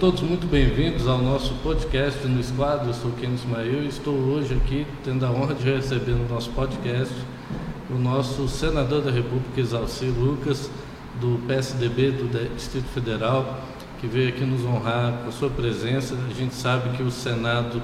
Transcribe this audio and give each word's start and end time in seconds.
Todos 0.00 0.20
muito 0.20 0.46
bem-vindos 0.46 1.08
ao 1.08 1.18
nosso 1.18 1.54
podcast 1.54 2.24
no 2.28 2.38
Esquadro. 2.38 2.90
Eu 2.90 2.94
sou 2.94 3.10
Ken 3.20 3.34
Ismael 3.34 3.82
e 3.82 3.88
estou 3.88 4.14
hoje 4.14 4.54
aqui 4.54 4.86
tendo 5.02 5.26
a 5.26 5.30
honra 5.30 5.56
de 5.56 5.68
receber 5.68 6.12
no 6.12 6.28
nosso 6.28 6.50
podcast 6.50 7.12
o 7.90 7.94
nosso 7.94 8.46
senador 8.46 9.02
da 9.02 9.10
República, 9.10 9.60
Exalcir 9.60 10.10
Lucas, 10.10 10.70
do 11.20 11.44
PSDB 11.48 12.12
do 12.12 12.54
Distrito 12.54 12.86
Federal, 12.94 13.58
que 14.00 14.06
veio 14.06 14.28
aqui 14.28 14.44
nos 14.44 14.64
honrar 14.64 15.14
com 15.14 15.30
a 15.30 15.32
sua 15.32 15.50
presença. 15.50 16.14
A 16.30 16.32
gente 16.32 16.54
sabe 16.54 16.96
que 16.96 17.02
o 17.02 17.10
Senado 17.10 17.82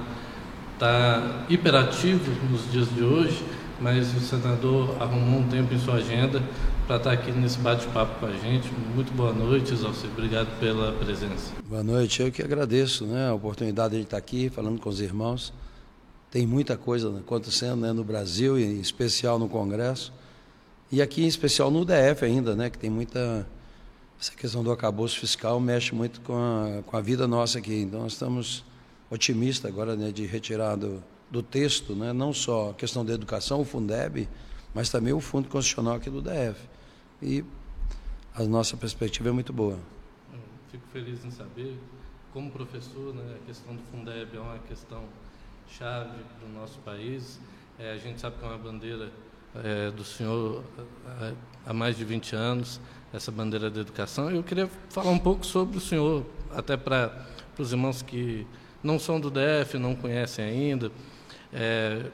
está 0.73 1.43
hiperativo 1.49 2.31
nos 2.49 2.71
dias 2.71 2.87
de 2.95 3.03
hoje, 3.03 3.43
mas 3.81 4.15
o 4.15 4.21
senador 4.21 4.95
arrumou 5.01 5.41
um 5.41 5.49
tempo 5.49 5.73
em 5.73 5.79
sua 5.79 5.95
agenda 5.95 6.41
para 6.85 6.97
estar 6.97 7.11
aqui 7.13 7.31
nesse 7.31 7.57
bate-papo 7.57 8.19
com 8.19 8.27
a 8.27 8.31
gente. 8.31 8.69
Muito 8.93 9.11
boa 9.13 9.33
noite, 9.33 9.73
Exalcir. 9.73 10.09
Obrigado 10.11 10.47
pela 10.59 10.91
presença. 10.93 11.51
Boa 11.67 11.83
noite. 11.83 12.21
Eu 12.21 12.31
que 12.31 12.43
agradeço 12.43 13.05
né, 13.07 13.29
a 13.29 13.33
oportunidade 13.33 13.95
de 13.95 14.03
estar 14.03 14.17
aqui 14.17 14.49
falando 14.49 14.79
com 14.79 14.87
os 14.87 15.01
irmãos. 15.01 15.51
Tem 16.29 16.45
muita 16.45 16.77
coisa 16.77 17.09
acontecendo 17.17 17.77
né, 17.77 17.91
no 17.91 18.03
Brasil, 18.03 18.59
em 18.59 18.79
especial 18.79 19.39
no 19.39 19.49
Congresso. 19.49 20.13
E 20.91 21.01
aqui, 21.01 21.23
em 21.23 21.27
especial 21.27 21.71
no 21.71 21.83
DF 21.83 22.23
ainda, 22.23 22.55
né, 22.55 22.69
que 22.69 22.77
tem 22.77 22.89
muita. 22.89 23.47
Essa 24.19 24.33
questão 24.33 24.63
do 24.63 24.71
acabouço 24.71 25.19
fiscal 25.19 25.59
mexe 25.59 25.93
muito 25.93 26.21
com 26.21 26.37
a, 26.37 26.83
com 26.83 26.95
a 26.95 27.01
vida 27.01 27.27
nossa 27.27 27.57
aqui. 27.57 27.81
Então, 27.81 28.01
nós 28.01 28.13
estamos 28.13 28.63
otimistas 29.09 29.71
agora 29.71 29.95
né, 29.95 30.11
de 30.11 30.25
retirar 30.25 30.75
do, 30.75 31.03
do 31.31 31.41
texto, 31.41 31.95
né, 31.95 32.13
não 32.13 32.31
só 32.31 32.69
a 32.69 32.73
questão 32.75 33.03
da 33.03 33.11
educação, 33.11 33.61
o 33.61 33.65
Fundeb, 33.65 34.29
mas 34.73 34.89
também 34.89 35.13
o 35.13 35.19
Fundo 35.19 35.49
Constitucional 35.49 35.95
aqui 35.95 36.09
do 36.09 36.21
DF. 36.21 36.74
E 37.21 37.43
a 38.35 38.43
nossa 38.43 38.75
perspectiva 38.75 39.29
é 39.29 39.31
muito 39.31 39.53
boa. 39.53 39.79
fico 40.71 40.85
feliz 40.91 41.23
em 41.23 41.31
saber, 41.31 41.77
como 42.33 42.51
professor, 42.51 43.13
né, 43.13 43.37
a 43.41 43.45
questão 43.45 43.75
do 43.75 43.81
Fundeb 43.83 44.35
é 44.35 44.39
uma 44.39 44.59
questão 44.59 45.03
chave 45.69 46.17
para 46.37 46.47
o 46.47 46.51
nosso 46.51 46.79
país. 46.79 47.39
É, 47.79 47.91
a 47.93 47.97
gente 47.97 48.19
sabe 48.19 48.37
que 48.37 48.43
é 48.43 48.47
uma 48.47 48.57
bandeira 48.57 49.11
é, 49.63 49.91
do 49.91 50.03
senhor 50.03 50.63
é, 51.21 51.33
há 51.65 51.73
mais 51.73 51.97
de 51.97 52.03
20 52.03 52.35
anos, 52.35 52.79
essa 53.13 53.31
bandeira 53.31 53.69
da 53.69 53.81
educação. 53.81 54.29
Eu 54.29 54.43
queria 54.43 54.69
falar 54.89 55.11
um 55.11 55.19
pouco 55.19 55.45
sobre 55.45 55.77
o 55.77 55.81
senhor, 55.81 56.25
até 56.51 56.75
para 56.75 57.25
os 57.57 57.71
irmãos 57.71 58.01
que 58.01 58.45
não 58.83 58.99
são 58.99 59.19
do 59.19 59.31
DF, 59.31 59.77
não 59.77 59.95
conhecem 59.95 60.45
ainda. 60.45 60.91
É, 61.53 62.11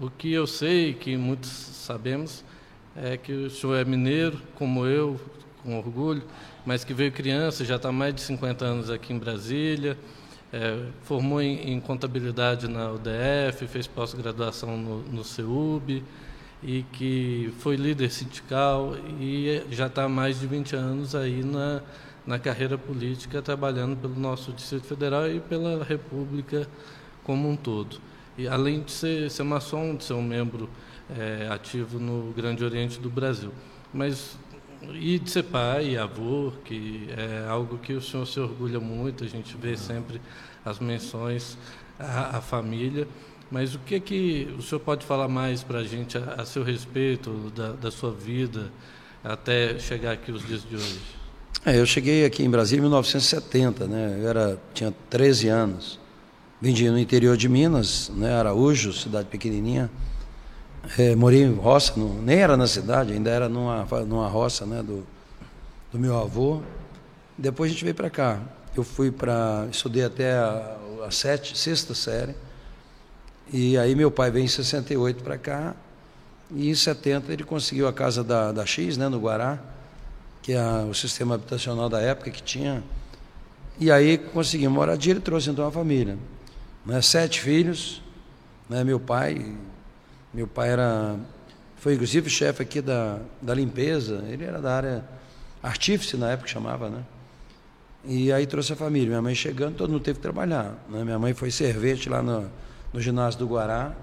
o 0.00 0.10
que 0.10 0.32
eu 0.32 0.46
sei, 0.46 0.94
que 0.94 1.16
muitos 1.16 1.50
sabemos, 1.50 2.44
é 2.96 3.16
que 3.16 3.32
o 3.32 3.50
senhor 3.50 3.76
é 3.76 3.84
mineiro, 3.84 4.40
como 4.54 4.86
eu, 4.86 5.20
com 5.62 5.78
orgulho, 5.78 6.22
mas 6.64 6.84
que 6.84 6.92
veio 6.92 7.12
criança, 7.12 7.64
já 7.64 7.76
está 7.76 7.92
mais 7.92 8.14
de 8.14 8.20
50 8.22 8.64
anos 8.64 8.90
aqui 8.90 9.12
em 9.12 9.18
Brasília, 9.18 9.96
é, 10.52 10.86
formou 11.02 11.40
em, 11.40 11.72
em, 11.72 11.80
contabilidade 11.80 12.66
na 12.68 12.90
UDF, 12.90 13.66
fez 13.68 13.86
pós-graduação 13.86 14.76
no, 14.76 15.02
no 15.02 15.24
CEUB 15.24 16.02
e 16.62 16.82
que 16.92 17.52
foi 17.58 17.76
líder 17.76 18.10
sindical 18.10 18.96
e 19.20 19.62
já 19.70 19.86
está 19.86 20.04
há 20.04 20.08
mais 20.08 20.40
de 20.40 20.46
20 20.46 20.74
anos 20.74 21.14
aí 21.14 21.44
na, 21.44 21.80
na 22.26 22.38
carreira 22.38 22.76
política, 22.76 23.40
trabalhando 23.40 23.96
pelo 23.96 24.18
nosso 24.18 24.52
Distrito 24.52 24.86
Federal 24.86 25.30
e 25.30 25.40
pela 25.40 25.84
República 25.84 26.66
como 27.22 27.48
um 27.48 27.56
todo. 27.56 27.98
E 28.36 28.48
além 28.48 28.82
de 28.82 28.90
ser, 28.90 29.30
ser 29.30 29.44
maçom, 29.44 29.94
de 29.94 30.04
ser 30.04 30.14
um 30.14 30.22
membro 30.22 30.68
é, 31.18 31.48
ativo 31.50 31.98
no 31.98 32.32
Grande 32.32 32.64
Oriente 32.64 32.98
do 32.98 33.10
Brasil. 33.10 33.52
Mas 33.92 34.38
e 34.94 35.18
de 35.18 35.30
ser 35.30 35.44
pai 35.44 35.96
avô, 35.96 36.52
que 36.64 37.08
é 37.16 37.46
algo 37.48 37.78
que 37.78 37.92
o 37.92 38.00
senhor 38.00 38.26
se 38.26 38.40
orgulha 38.40 38.80
muito, 38.80 39.24
a 39.24 39.26
gente 39.26 39.54
vê 39.56 39.76
sempre 39.76 40.20
as 40.64 40.78
menções 40.78 41.58
à, 41.98 42.38
à 42.38 42.40
família. 42.40 43.06
Mas 43.50 43.74
o 43.74 43.78
que 43.80 43.98
que 44.00 44.54
o 44.58 44.62
senhor 44.62 44.80
pode 44.80 45.04
falar 45.04 45.28
mais 45.28 45.62
para 45.62 45.80
a 45.80 45.84
gente 45.84 46.16
a, 46.16 46.36
a, 46.38 46.46
seu 46.46 46.62
respeito 46.62 47.52
da, 47.54 47.72
da, 47.72 47.90
sua 47.90 48.12
vida 48.12 48.70
até 49.24 49.78
chegar 49.78 50.12
aqui 50.12 50.30
os 50.30 50.46
dias 50.46 50.62
de 50.62 50.76
hoje? 50.76 51.00
É, 51.66 51.78
eu 51.78 51.84
cheguei 51.84 52.24
aqui 52.24 52.42
em 52.42 52.48
Brasília 52.48 52.80
em 52.80 52.82
1970, 52.82 53.86
né? 53.86 54.18
Eu 54.22 54.28
era, 54.28 54.58
tinha 54.72 54.94
13 55.10 55.48
anos. 55.48 56.00
Vim 56.60 56.72
no 56.90 56.98
interior 56.98 57.36
de 57.36 57.48
Minas, 57.48 58.10
né? 58.14 58.34
Araújo, 58.34 58.92
cidade 58.92 59.28
pequenininha. 59.28 59.90
É, 60.98 61.14
morei 61.14 61.42
em 61.42 61.54
roça, 61.54 61.92
nem 61.96 62.38
era 62.38 62.56
na 62.56 62.66
cidade, 62.66 63.12
ainda 63.12 63.30
era 63.30 63.48
numa, 63.48 63.86
numa 64.06 64.28
roça 64.28 64.64
né, 64.64 64.82
do, 64.82 65.06
do 65.92 65.98
meu 65.98 66.18
avô. 66.18 66.62
Depois 67.36 67.70
a 67.70 67.72
gente 67.72 67.84
veio 67.84 67.94
para 67.94 68.10
cá. 68.10 68.40
Eu 68.74 68.82
fui 68.82 69.10
para. 69.10 69.66
estudei 69.70 70.04
até 70.04 70.32
a, 70.32 70.76
a 71.06 71.10
sete, 71.10 71.56
sexta 71.56 71.94
série. 71.94 72.34
E 73.52 73.76
aí 73.76 73.94
meu 73.94 74.10
pai 74.10 74.30
veio 74.30 74.44
em 74.44 74.48
68 74.48 75.22
para 75.22 75.36
cá. 75.36 75.74
E 76.50 76.70
em 76.70 76.74
70 76.74 77.32
ele 77.32 77.44
conseguiu 77.44 77.86
a 77.86 77.92
casa 77.92 78.24
da, 78.24 78.50
da 78.50 78.66
X, 78.66 78.96
né, 78.96 79.08
no 79.08 79.20
Guará, 79.20 79.58
que 80.42 80.52
é 80.52 80.62
o 80.88 80.94
sistema 80.94 81.36
habitacional 81.36 81.88
da 81.88 82.00
época 82.00 82.30
que 82.30 82.42
tinha. 82.42 82.82
E 83.78 83.90
aí 83.90 84.18
conseguimos 84.18 84.74
moradia, 84.74 85.12
ele 85.12 85.20
trouxe 85.20 85.50
então 85.50 85.66
a 85.66 85.70
família. 85.70 86.18
Né, 86.84 87.00
sete 87.00 87.40
filhos, 87.40 88.02
né, 88.68 88.82
meu 88.82 88.98
pai 88.98 89.54
meu 90.32 90.46
pai 90.46 90.70
era, 90.70 91.16
foi 91.76 91.94
inclusive 91.94 92.30
chefe 92.30 92.62
aqui 92.62 92.80
da, 92.80 93.18
da 93.42 93.54
limpeza, 93.54 94.24
ele 94.28 94.44
era 94.44 94.60
da 94.60 94.74
área 94.74 95.04
artífice 95.62 96.16
na 96.16 96.30
época 96.30 96.48
chamava, 96.48 96.88
né? 96.88 97.04
E 98.04 98.32
aí 98.32 98.46
trouxe 98.46 98.72
a 98.72 98.76
família. 98.76 99.08
Minha 99.08 99.22
mãe 99.22 99.34
chegando, 99.34 99.76
todo 99.76 99.90
mundo 99.90 100.02
teve 100.02 100.18
que 100.18 100.22
trabalhar. 100.22 100.74
Né? 100.88 101.04
Minha 101.04 101.18
mãe 101.18 101.34
foi 101.34 101.50
servente 101.50 102.08
lá 102.08 102.22
no, 102.22 102.50
no 102.92 103.00
ginásio 103.00 103.38
do 103.40 103.46
Guará. 103.46 103.94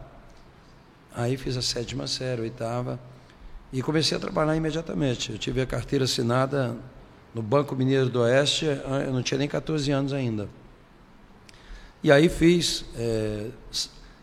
Aí 1.15 1.35
fiz 1.35 1.57
a 1.57 1.63
sétima 1.63 2.05
série, 2.05 2.41
oitava. 2.41 2.99
E 3.73 3.81
comecei 3.81 4.15
a 4.15 4.19
trabalhar 4.19 4.55
imediatamente. 4.55 5.31
Eu 5.31 5.38
tive 5.38 5.61
a 5.61 5.65
carteira 5.65 6.05
assinada 6.05 6.75
no 7.33 7.41
Banco 7.41 7.75
Mineiro 7.75 8.09
do 8.09 8.21
Oeste, 8.21 8.65
eu 8.65 9.11
não 9.11 9.21
tinha 9.21 9.38
nem 9.38 9.47
14 9.47 9.91
anos 9.91 10.13
ainda. 10.13 10.47
E 12.03 12.11
aí 12.11 12.29
fiz 12.29 12.85
é, 12.95 13.47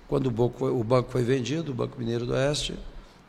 quando 0.09 0.27
o 0.27 0.85
banco, 0.85 1.11
foi, 1.11 1.23
vendido, 1.23 1.73
o 1.73 1.75
Banco 1.75 1.99
Mineiro 1.99 2.27
do 2.27 2.33
Oeste, 2.35 2.75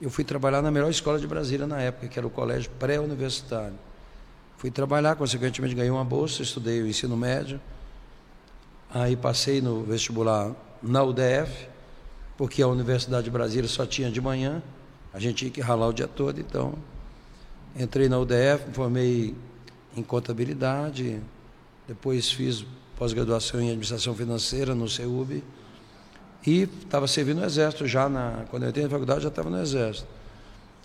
eu 0.01 0.09
fui 0.09 0.23
trabalhar 0.23 0.61
na 0.61 0.69
melhor 0.69 0.89
escola 0.89 1.17
de 1.17 1.25
Brasília 1.25 1.65
na 1.65 1.79
época, 1.79 2.07
que 2.07 2.19
era 2.19 2.27
o 2.27 2.29
Colégio 2.29 2.69
Pré-Universitário. 2.77 3.77
Fui 4.57 4.69
trabalhar, 4.69 5.15
consequentemente 5.15 5.73
ganhei 5.73 5.91
uma 5.91 6.03
bolsa, 6.03 6.41
estudei 6.41 6.81
o 6.81 6.87
ensino 6.87 7.15
médio. 7.15 7.59
Aí 8.89 9.15
passei 9.15 9.61
no 9.61 9.83
vestibular 9.83 10.51
na 10.81 11.03
UDF, 11.03 11.67
porque 12.37 12.61
a 12.61 12.67
Universidade 12.67 13.25
de 13.25 13.31
Brasília 13.31 13.67
só 13.67 13.85
tinha 13.85 14.11
de 14.11 14.19
manhã, 14.19 14.61
a 15.13 15.19
gente 15.19 15.35
tinha 15.35 15.51
que 15.51 15.61
ralar 15.61 15.87
o 15.87 15.93
dia 15.93 16.07
todo, 16.07 16.39
então 16.39 16.73
entrei 17.75 18.09
na 18.09 18.19
UDF, 18.19 18.67
me 18.67 18.73
formei 18.73 19.35
em 19.95 20.03
contabilidade, 20.03 21.21
depois 21.87 22.31
fiz 22.31 22.65
pós-graduação 22.97 23.61
em 23.61 23.67
administração 23.67 24.13
financeira 24.13 24.75
no 24.75 24.89
CEUB 24.89 25.43
e 26.45 26.63
estava 26.63 27.07
servindo 27.07 27.39
no 27.39 27.45
Exército 27.45 27.87
já, 27.87 28.07
na, 28.07 28.45
quando 28.49 28.63
eu 28.63 28.69
entrei 28.69 28.83
na 28.83 28.89
faculdade 28.89 29.21
já 29.21 29.29
estava 29.29 29.49
no 29.49 29.59
Exército. 29.59 30.07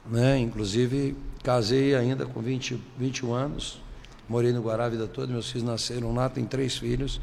Né? 0.06 0.38
Inclusive, 0.38 1.16
casei 1.42 1.94
ainda 1.94 2.24
com 2.24 2.40
20, 2.40 2.80
21 2.96 3.32
anos, 3.32 3.80
morei 4.28 4.52
no 4.52 4.62
Guará 4.62 4.86
a 4.86 4.88
vida 4.88 5.06
toda, 5.06 5.32
meus 5.32 5.50
filhos 5.50 5.66
nasceram 5.66 6.14
lá, 6.14 6.28
tenho 6.28 6.46
três 6.46 6.78
filhos, 6.78 7.20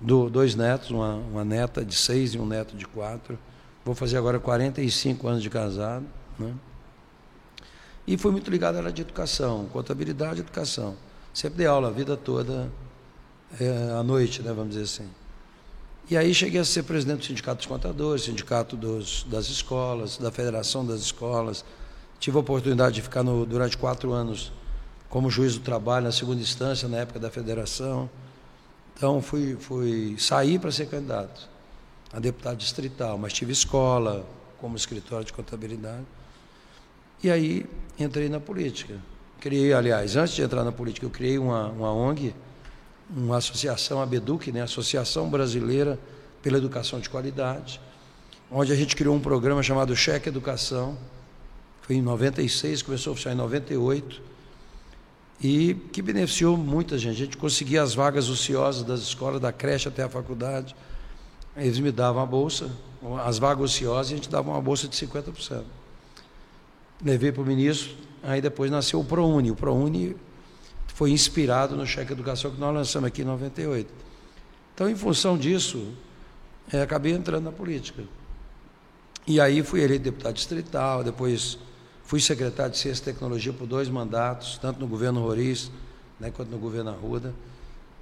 do, 0.00 0.30
dois 0.30 0.54
netos, 0.54 0.90
uma, 0.90 1.14
uma 1.14 1.44
neta 1.44 1.84
de 1.84 1.94
seis 1.94 2.34
e 2.34 2.38
um 2.38 2.46
neto 2.46 2.76
de 2.76 2.86
quatro. 2.86 3.38
Vou 3.84 3.94
fazer 3.94 4.16
agora 4.16 4.40
45 4.40 5.28
anos 5.28 5.42
de 5.42 5.50
casado. 5.50 6.06
Né? 6.38 6.54
E 8.06 8.16
fui 8.16 8.32
muito 8.32 8.50
ligado 8.50 8.76
à 8.76 8.78
área 8.78 8.92
de 8.92 9.02
educação, 9.02 9.66
contabilidade 9.66 10.40
educação. 10.40 10.96
Sempre 11.32 11.58
dei 11.58 11.66
aula 11.66 11.88
a 11.88 11.90
vida 11.90 12.16
toda, 12.16 12.70
é, 13.60 13.92
à 13.98 14.02
noite, 14.02 14.42
né, 14.42 14.52
vamos 14.52 14.70
dizer 14.70 14.84
assim. 14.84 15.19
E 16.10 16.16
aí 16.16 16.34
cheguei 16.34 16.60
a 16.60 16.64
ser 16.64 16.82
presidente 16.82 17.20
do 17.20 17.24
Sindicato 17.26 17.58
dos 17.58 17.66
Contadores, 17.66 18.24
Sindicato 18.24 18.76
dos, 18.76 19.24
das 19.30 19.48
Escolas, 19.48 20.18
da 20.18 20.32
Federação 20.32 20.84
das 20.84 21.02
Escolas. 21.02 21.64
Tive 22.18 22.36
a 22.36 22.40
oportunidade 22.40 22.96
de 22.96 23.02
ficar 23.02 23.22
no, 23.22 23.46
durante 23.46 23.78
quatro 23.78 24.12
anos 24.12 24.52
como 25.08 25.30
juiz 25.30 25.54
do 25.54 25.60
trabalho 25.60 26.06
na 26.06 26.10
segunda 26.10 26.42
instância, 26.42 26.88
na 26.88 26.96
época 26.96 27.20
da 27.20 27.30
federação. 27.30 28.10
Então, 28.96 29.22
fui, 29.22 29.56
fui 29.60 30.16
sair 30.18 30.58
para 30.58 30.72
ser 30.72 30.86
candidato 30.86 31.48
a 32.12 32.18
deputado 32.18 32.56
distrital, 32.56 33.16
mas 33.16 33.32
tive 33.32 33.52
escola 33.52 34.26
como 34.60 34.76
escritório 34.76 35.24
de 35.24 35.32
contabilidade. 35.32 36.04
E 37.22 37.30
aí 37.30 37.64
entrei 37.96 38.28
na 38.28 38.40
política. 38.40 38.96
Criei, 39.38 39.72
aliás, 39.72 40.16
antes 40.16 40.34
de 40.34 40.42
entrar 40.42 40.64
na 40.64 40.72
política, 40.72 41.06
eu 41.06 41.10
criei 41.10 41.38
uma, 41.38 41.68
uma 41.68 41.92
ONG 41.92 42.34
uma 43.14 43.38
associação, 43.38 44.00
a 44.00 44.06
BEDUC, 44.06 44.52
né, 44.52 44.62
Associação 44.62 45.28
Brasileira 45.28 45.98
pela 46.42 46.58
Educação 46.58 47.00
de 47.00 47.08
Qualidade, 47.08 47.80
onde 48.50 48.72
a 48.72 48.76
gente 48.76 48.96
criou 48.96 49.14
um 49.14 49.20
programa 49.20 49.62
chamado 49.62 49.94
Cheque 49.94 50.28
Educação, 50.28 50.96
foi 51.82 51.96
em 51.96 52.02
96, 52.02 52.82
começou 52.82 53.12
a 53.12 53.16
funcionar 53.16 53.34
em 53.34 53.38
98, 53.38 54.22
e 55.42 55.74
que 55.92 56.02
beneficiou 56.02 56.56
muita 56.56 56.98
gente. 56.98 57.22
A 57.22 57.24
gente 57.24 57.36
conseguia 57.36 57.82
as 57.82 57.94
vagas 57.94 58.28
ociosas 58.28 58.82
das 58.82 59.00
escolas, 59.00 59.40
da 59.40 59.50
creche 59.50 59.88
até 59.88 60.02
a 60.02 60.08
faculdade. 60.08 60.76
Eles 61.56 61.78
me 61.78 61.90
davam 61.90 62.22
a 62.22 62.26
bolsa, 62.26 62.70
as 63.24 63.38
vagas 63.38 63.64
ociosas, 63.64 64.10
e 64.10 64.14
a 64.14 64.16
gente 64.18 64.28
dava 64.28 64.50
uma 64.50 64.60
bolsa 64.60 64.86
de 64.86 64.94
50%. 64.96 65.62
Levei 67.02 67.32
para 67.32 67.42
o 67.42 67.46
ministro, 67.46 67.92
aí 68.22 68.42
depois 68.42 68.70
nasceu 68.70 69.00
o 69.00 69.04
ProUni. 69.04 69.50
O 69.50 69.56
ProUni 69.56 70.14
foi 71.00 71.12
inspirado 71.12 71.74
no 71.74 71.86
cheque 71.86 72.12
educação 72.12 72.50
que 72.50 72.60
nós 72.60 72.74
lançamos 72.74 73.08
aqui 73.08 73.22
em 73.22 73.24
98. 73.24 73.90
Então, 74.74 74.86
em 74.86 74.94
função 74.94 75.38
disso, 75.38 75.94
é, 76.70 76.82
acabei 76.82 77.14
entrando 77.14 77.44
na 77.44 77.52
política. 77.52 78.04
E 79.26 79.40
aí 79.40 79.62
fui 79.62 79.80
eleito 79.80 80.04
deputado 80.04 80.34
distrital, 80.34 81.02
depois 81.02 81.56
fui 82.04 82.20
secretário 82.20 82.72
de 82.72 82.76
Ciência 82.76 83.00
e 83.00 83.04
Tecnologia 83.14 83.50
por 83.50 83.66
dois 83.66 83.88
mandatos, 83.88 84.58
tanto 84.58 84.78
no 84.78 84.86
governo 84.86 85.22
Roriz 85.22 85.70
né, 86.20 86.30
quanto 86.30 86.50
no 86.50 86.58
governo 86.58 86.90
Arruda. 86.90 87.32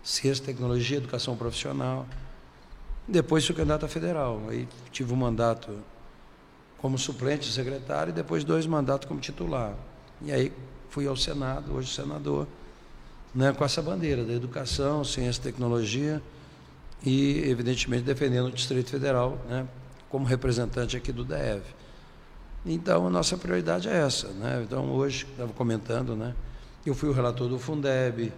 Ciência, 0.03 0.45
Tecnologia 0.45 0.97
Educação 0.97 1.37
Profissional. 1.37 2.05
Depois 3.07 3.47
fui 3.47 3.55
candidato 3.55 3.87
a 3.87 3.89
federal. 3.89 4.43
Aí 4.49 4.67
tive 4.91 5.13
um 5.13 5.17
mandato 5.17 5.71
como 6.79 6.99
suplente 6.99 7.49
secretário 7.53 8.11
e 8.11 8.13
depois 8.13 8.43
dois 8.43 8.67
mandatos 8.67 9.07
como 9.07 9.21
titular. 9.21 9.73
E 10.21 10.33
aí 10.33 10.53
fui 10.91 11.07
ao 11.07 11.17
Senado, 11.17 11.73
hoje 11.75 11.95
senador, 11.95 12.49
né, 13.35 13.53
com 13.53 13.65
essa 13.65 13.83
bandeira 13.83 14.25
da 14.25 14.33
educação, 14.33 15.05
ciência 15.05 15.41
e 15.41 15.43
tecnologia 15.43 16.23
e, 17.05 17.49
evidentemente, 17.49 18.03
defendendo 18.03 18.47
o 18.47 18.51
Distrito 18.51 18.91
Federal 18.91 19.39
né, 19.49 19.67
como 20.09 20.25
representante 20.25 20.97
aqui 20.97 21.13
do 21.13 21.25
DF. 21.25 21.63
Então, 22.67 23.07
a 23.07 23.11
nossa 23.11 23.37
prioridade 23.37 23.89
é 23.89 23.99
essa. 23.99 24.29
Né? 24.29 24.63
Então, 24.65 24.91
hoje, 24.91 25.27
estava 25.31 25.53
comentando, 25.53 26.17
né, 26.17 26.35
eu 26.85 26.95
fui 26.95 27.09
o 27.09 27.13
relator 27.13 27.49
do 27.49 27.59
Fundeb, 27.59 28.33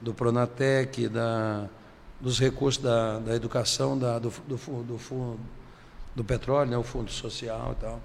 do 0.00 0.14
Pronatec, 0.14 1.08
da, 1.08 1.68
dos 2.20 2.38
recursos 2.38 2.82
da, 2.82 3.18
da 3.18 3.34
educação, 3.34 3.98
da, 3.98 4.18
do, 4.18 4.32
do, 4.48 4.56
do, 4.56 5.38
do 6.16 6.24
petróleo, 6.24 6.70
né, 6.70 6.76
o 6.76 6.82
Fundo 6.82 7.10
Social 7.10 7.76
e 7.78 7.80
tal. 7.80 8.00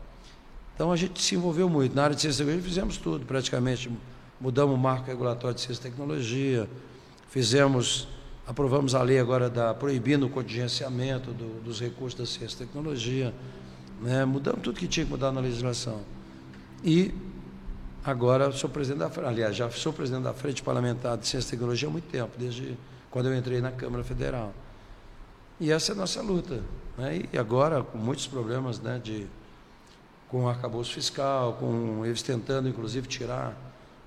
Então, 0.76 0.92
a 0.92 0.96
gente 0.98 1.22
se 1.22 1.36
envolveu 1.36 1.70
muito. 1.70 1.96
Na 1.96 2.04
área 2.04 2.16
de 2.16 2.22
ciência 2.22 2.44
e 2.44 2.46
tecnologia, 2.46 2.70
fizemos 2.70 2.98
tudo, 2.98 3.26
praticamente. 3.26 3.90
Mudamos 4.40 4.76
o 4.76 4.78
marco 4.78 5.08
regulatório 5.08 5.56
de 5.56 5.62
ciência 5.62 5.82
e 5.82 5.92
tecnologia, 5.92 6.70
fizemos 7.28 8.08
Aprovamos 8.48 8.94
a 8.94 9.02
lei 9.02 9.20
agora 9.20 9.50
da 9.50 9.74
proibindo 9.74 10.28
o 10.28 10.30
contingenciamento 10.30 11.32
do, 11.32 11.64
dos 11.64 11.82
recursos 11.82 12.20
da 12.20 12.26
ciência 12.28 12.64
e 12.64 12.68
tecnologia, 12.68 13.34
né? 14.00 14.24
mudamos 14.24 14.62
tudo 14.62 14.78
que 14.78 14.88
tinha 14.88 15.04
que 15.04 15.12
mudar 15.12 15.32
na 15.32 15.42
legislação. 15.42 16.02
E 16.84 17.12
agora 18.04 18.52
sou 18.52 18.70
presidente 18.70 19.00
da 19.00 19.28
aliás, 19.28 19.56
já 19.56 19.70
sou 19.72 19.92
presidente 19.92 20.26
da 20.26 20.34
Frente 20.34 20.62
Parlamentar 20.62 21.18
de 21.18 21.28
Ciência 21.28 21.48
e 21.48 21.52
Tecnologia 21.52 21.88
há 21.88 21.92
muito 21.92 22.08
tempo, 22.08 22.34
desde 22.38 22.78
quando 23.10 23.30
eu 23.30 23.36
entrei 23.36 23.62
na 23.62 23.72
Câmara 23.72 24.04
Federal. 24.04 24.54
E 25.60 25.72
essa 25.72 25.94
é 25.94 25.96
a 25.96 25.98
nossa 25.98 26.22
luta. 26.22 26.62
Né? 27.00 27.24
E 27.34 27.38
agora, 27.40 27.82
com 27.82 27.98
muitos 27.98 28.28
problemas 28.28 28.80
né, 28.80 29.02
de, 29.04 29.26
com 30.28 30.44
o 30.44 30.48
arcabouço 30.48 30.94
fiscal, 30.94 31.54
com 31.54 32.06
eles 32.06 32.22
tentando, 32.22 32.70
inclusive, 32.70 33.08
tirar, 33.08 33.58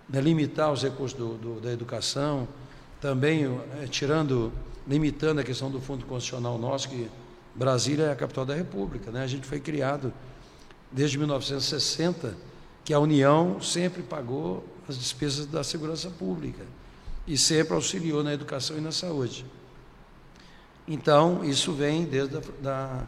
né, 0.09 0.21
limitar 0.21 0.73
os 0.73 0.83
recursos 0.83 1.19
do, 1.19 1.35
do, 1.35 1.61
da 1.61 1.73
educação, 1.73 2.49
também 3.01 3.45
é, 3.81 3.87
tirando, 3.87 4.53
limitando 4.87 5.41
a 5.41 5.45
questão 5.45 5.71
do 5.71 5.81
fundo 5.81 6.05
constitucional 6.07 6.59
nosso, 6.59 6.89
que 6.89 7.09
Brasília 7.55 8.07
é 8.07 8.13
a 8.13 8.17
capital 8.17 8.47
da 8.47 8.55
República. 8.55 9.11
Né? 9.11 9.23
A 9.23 9.27
gente 9.27 9.47
foi 9.47 9.61
criado 9.61 10.13
desde 10.91 11.19
1960, 11.19 12.35
que 12.85 12.95
a 12.95 12.99
União 12.99 13.61
sempre 13.61 14.03
pagou 14.03 14.65
as 14.89 14.97
despesas 14.97 15.45
da 15.47 15.63
segurança 15.63 16.09
pública 16.09 16.65
e 17.27 17.37
sempre 17.37 17.75
auxiliou 17.75 18.25
na 18.25 18.33
educação 18.33 18.79
e 18.79 18.81
na 18.81 18.91
saúde. 18.91 19.45
Então, 20.87 21.45
isso 21.45 21.73
vem 21.75 22.05
desde 22.07 22.39
a 22.39 22.41
da, 22.63 23.05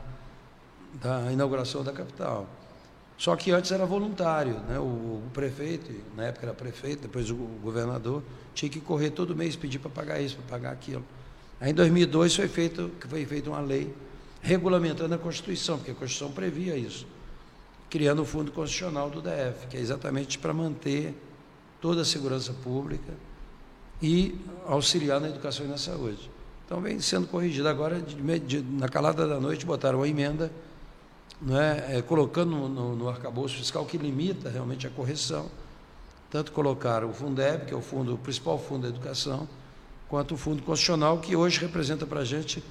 da 0.93 1.33
inauguração 1.33 1.83
da 1.83 1.93
capital. 1.93 2.47
Só 3.21 3.37
que 3.37 3.51
antes 3.51 3.71
era 3.71 3.85
voluntário, 3.85 4.55
né? 4.61 4.79
o, 4.79 4.83
o 4.83 5.23
prefeito, 5.35 5.93
na 6.17 6.25
época 6.25 6.47
era 6.47 6.55
prefeito, 6.55 7.03
depois 7.03 7.31
o, 7.31 7.35
governador, 7.35 8.23
tinha 8.55 8.71
que 8.71 8.81
correr 8.81 9.11
todo 9.11 9.37
mês, 9.37 9.55
pedir 9.55 9.79
para 9.79 9.91
pagar 9.91 10.23
isso, 10.23 10.37
para 10.37 10.47
pagar 10.47 10.73
aquilo. 10.73 11.05
Aí 11.61 11.71
em 11.71 11.75
2002 11.75 12.35
foi 12.35 12.49
feito, 12.49 12.91
foi 13.07 13.27
feita 13.27 13.51
uma 13.51 13.61
lei 13.61 13.95
regulamentando 14.41 15.15
a 15.15 15.19
Constituição, 15.19 15.77
porque 15.77 15.91
a 15.91 15.95
Constituição 15.95 16.35
previa 16.35 16.75
isso, 16.79 17.07
criando 17.91 18.23
o 18.23 18.25
Fundo 18.25 18.53
Constitucional 18.53 19.11
do 19.11 19.21
DF, 19.21 19.67
que 19.69 19.77
é 19.77 19.81
exatamente 19.81 20.39
para 20.39 20.55
manter 20.55 21.15
toda 21.79 22.01
a 22.01 22.05
segurança 22.07 22.55
pública 22.55 23.13
e 24.01 24.35
auxiliar 24.67 25.21
na 25.21 25.29
educação 25.29 25.67
e 25.67 25.69
na 25.69 25.77
saúde. 25.77 26.31
Então 26.65 26.81
vem 26.81 26.99
sendo 27.01 27.27
corrigido. 27.27 27.69
Agora, 27.69 28.01
de, 28.01 28.39
de, 28.39 28.63
na 28.63 28.89
calada 28.89 29.29
da 29.29 29.39
noite, 29.39 29.67
botaram 29.67 29.99
uma 29.99 30.09
emenda 30.09 30.51
não 31.41 31.59
é, 31.59 32.03
colocando 32.03 32.51
no, 32.51 32.69
no, 32.69 32.97
no 32.97 33.09
arcabouço 33.09 33.57
fiscal 33.57 33.87
que 33.87 33.97
limita 33.97 34.51
realmente 34.51 34.87
a 34.87 34.91
correção. 34.91 35.51
Tanto 36.31 36.53
colocar 36.53 37.05
o 37.05 37.13
Fundeb, 37.13 37.67
que 37.67 37.75
é 37.75 37.77
o 37.77 37.81
fundo, 37.81 38.15
o 38.15 38.19
principal 38.19 38.59
fundo 38.59 38.83
da 38.83 38.89
educação, 38.89 39.49
quanto 40.09 40.35
o 40.35 40.37
Fundo 40.37 40.63
Constitucional, 40.63 41.19
que 41.19 41.35
hoje 41.35 41.59
representa 41.59 42.07
para 42.07 42.21
a 42.21 42.25
gente 42.25 42.63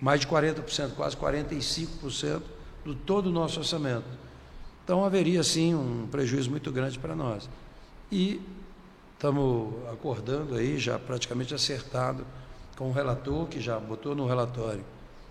mais 0.00 0.20
de 0.20 0.26
40%, 0.26 0.94
quase 0.94 1.16
45% 1.16 2.42
do 2.84 2.94
todo 2.94 3.26
o 3.26 3.32
nosso 3.32 3.58
orçamento. 3.58 4.06
Então 4.84 5.04
haveria 5.04 5.42
sim 5.42 5.74
um 5.74 6.06
prejuízo 6.10 6.50
muito 6.50 6.70
grande 6.70 6.98
para 6.98 7.14
nós. 7.14 7.48
E 8.12 8.40
estamos 9.14 9.74
acordando 9.90 10.54
aí, 10.54 10.78
já 10.78 10.98
praticamente 10.98 11.54
acertado, 11.54 12.26
com 12.76 12.90
o 12.90 12.92
relator, 12.92 13.46
que 13.46 13.60
já 13.60 13.78
botou 13.78 14.14
no 14.14 14.26
relatório 14.26 14.84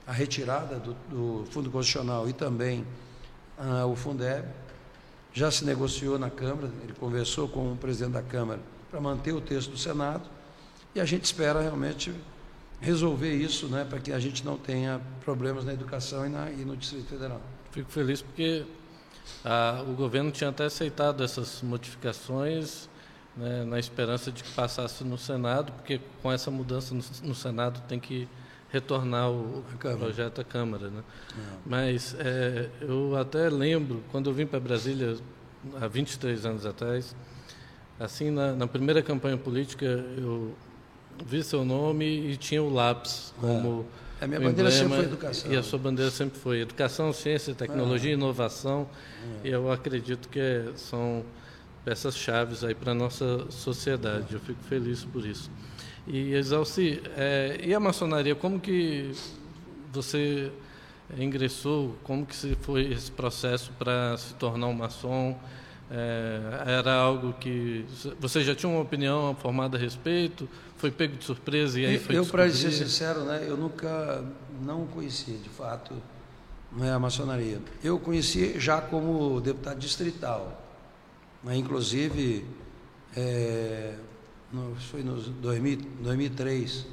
a 0.06 0.12
retirada 0.12 0.80
do, 0.80 0.94
do 1.10 1.46
Fundo 1.52 1.70
Constitucional 1.70 2.28
e 2.28 2.34
também 2.34 2.86
ah, 3.58 3.86
o 3.86 3.96
Fundeb. 3.96 4.48
Já 5.34 5.50
se 5.50 5.66
negociou 5.66 6.20
na 6.20 6.30
Câmara, 6.30 6.70
ele 6.84 6.94
conversou 6.94 7.48
com 7.48 7.74
o 7.74 7.76
presidente 7.76 8.14
da 8.14 8.22
Câmara 8.22 8.60
para 8.92 9.02
manter 9.02 9.34
o 9.34 9.42
texto 9.42 9.72
do 9.72 9.78
Senado 9.78 10.30
e 10.94 11.00
a 11.00 11.06
gente 11.06 11.24
espera 11.24 11.60
realmente 11.60 12.14
resolver 12.80 13.34
isso, 13.34 13.68
né, 13.68 13.86
para 13.90 14.00
que 14.00 14.12
a 14.12 14.20
gente 14.20 14.46
não 14.46 14.58
tenha 14.58 15.02
problemas 15.24 15.64
na 15.64 15.74
educação 15.74 16.26
e, 16.26 16.30
na, 16.30 16.52
e 16.52 16.66
no 16.66 16.76
Distrito 16.76 17.08
Federal. 17.08 17.42
Fico 17.72 17.90
feliz 17.90 18.22
porque 18.22 18.66
ah, 19.44 19.84
o 19.88 19.94
governo 19.94 20.30
tinha 20.32 20.50
até 20.50 20.66
aceitado 20.66 21.24
essas 21.24 21.62
modificações 21.62 22.90
né, 23.36 23.64
na 23.64 23.80
esperança 23.80 24.32
de 24.32 24.44
que 24.44 24.52
passasse 24.52 25.04
no 25.04 25.18
Senado, 25.18 25.72
porque 25.72 26.00
com 26.22 26.32
essa 26.32 26.52
mudança 26.52 26.94
no, 26.94 27.04
no 27.24 27.34
Senado 27.34 27.82
tem 27.88 28.00
que 28.00 28.28
retornar 28.74 29.30
o 29.30 29.64
projeto 30.00 30.42
à 30.42 30.44
Câmara. 30.44 30.90
Né? 30.90 31.04
É. 31.32 31.42
Mas 31.64 32.16
é, 32.20 32.70
eu 32.82 33.16
até 33.16 33.48
lembro, 33.48 34.04
quando 34.12 34.32
eu 34.32 34.34
vim 34.34 34.48
para 34.48 34.60
Brasília, 34.60 35.16
há 35.80 35.88
23 35.88 36.44
anos 36.48 36.66
atrás, 36.66 37.16
assim, 38.00 38.32
na, 38.32 38.54
na, 38.54 38.66
primeira 38.66 39.04
campanha 39.04 39.38
política, 39.38 39.86
eu 39.86 40.56
vi 41.24 41.44
seu 41.44 41.64
nome 41.64 42.32
e 42.32 42.36
tinha 42.36 42.64
o 42.64 42.74
lápis 42.74 43.32
como. 43.40 43.86
É. 44.20 44.26
A 44.26 44.28
minha 44.28 44.40
bandeira 44.40 44.72
sempre 44.72 44.96
foi 44.96 45.06
educação. 45.06 45.52
E 45.52 45.58
a 45.58 45.64
sua 45.64 45.80
bandeira 45.80 46.10
sempre 46.10 46.40
foi 46.40 46.62
educação, 46.62 47.14
ciência, 47.14 47.54
tecnologia, 47.54 48.10
é. 48.10 48.14
inovação. 48.14 48.90
É. 49.44 49.50
E 49.50 49.52
eu 49.52 49.72
acredito 49.72 50.30
que 50.30 50.72
são 50.78 51.24
peças 51.86 52.16
chaves 52.18 52.64
aí 52.64 52.74
para 52.74 52.94
a 52.94 52.96
nossa 52.96 53.46
sociedade. 53.52 54.34
Eu 54.34 54.40
fico 54.40 54.64
feliz 54.64 55.04
por 55.04 55.26
isso. 55.26 55.52
E 56.06 56.34
Exalci, 56.34 57.02
é, 57.16 57.62
e 57.64 57.74
a 57.74 57.80
maçonaria, 57.80 58.36
como 58.36 58.60
que 58.60 59.12
você 59.92 60.52
ingressou, 61.18 61.96
como 62.04 62.26
que 62.26 62.36
foi 62.62 62.92
esse 62.92 63.12
processo 63.12 63.72
para 63.80 64.18
se 64.18 64.34
tornar 64.34 64.68
um 64.68 64.74
maçom? 64.74 65.38
É, 65.92 66.64
era 66.78 66.94
algo 66.96 67.34
que 67.34 67.86
você 68.20 68.44
já 68.44 68.56
tinha 68.56 68.70
uma 68.70 68.82
opinião 68.82 69.36
formada 69.40 69.78
a 69.78 69.80
respeito? 69.80 70.50
Foi 70.78 70.92
pego 70.92 71.16
de 71.16 71.24
surpresa 71.24 71.80
e 71.80 71.86
aí 71.86 72.00
foi 72.00 72.18
Eu, 72.18 72.26
para 72.26 72.50
ser 72.50 72.72
sincero, 72.72 73.24
né, 73.24 73.46
eu 73.48 73.56
nunca 73.56 74.24
não 74.62 74.88
conhecia, 74.88 75.38
de 75.38 75.50
fato, 75.50 75.94
não 76.72 76.86
é 76.86 76.92
a 76.92 77.00
maçonaria. 77.00 77.62
Eu 77.84 78.00
conheci 78.00 78.60
já 78.60 78.82
como 78.82 79.40
deputado 79.40 79.78
distrital, 79.80 80.62
né, 81.44 81.56
inclusive 81.56 82.46
é, 83.16 83.94
no, 84.54 84.76
foi 84.76 85.02
em 85.02 85.06
2003. 85.42 86.86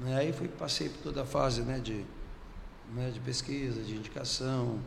Né? 0.00 0.16
Aí 0.16 0.32
fui, 0.32 0.48
passei 0.48 0.88
por 0.88 0.98
toda 1.02 1.22
a 1.22 1.26
fase 1.26 1.62
né, 1.62 1.78
de, 1.78 2.04
né, 2.94 3.10
de 3.10 3.20
pesquisa, 3.20 3.82
de 3.82 3.94
indicação, 3.94 4.80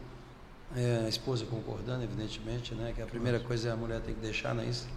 é, 0.75 1.03
a 1.05 1.09
esposa 1.09 1.45
concordando, 1.45 2.03
evidentemente, 2.03 2.73
né, 2.73 2.91
que 2.95 3.01
a 3.01 3.05
primeira 3.05 3.39
coisa 3.39 3.69
é 3.69 3.71
a 3.71 3.75
mulher 3.75 4.01
tem 4.01 4.15
que 4.15 4.21
deixar, 4.21 4.55
não 4.55 4.63
é 4.63 4.65
isso? 4.65 4.87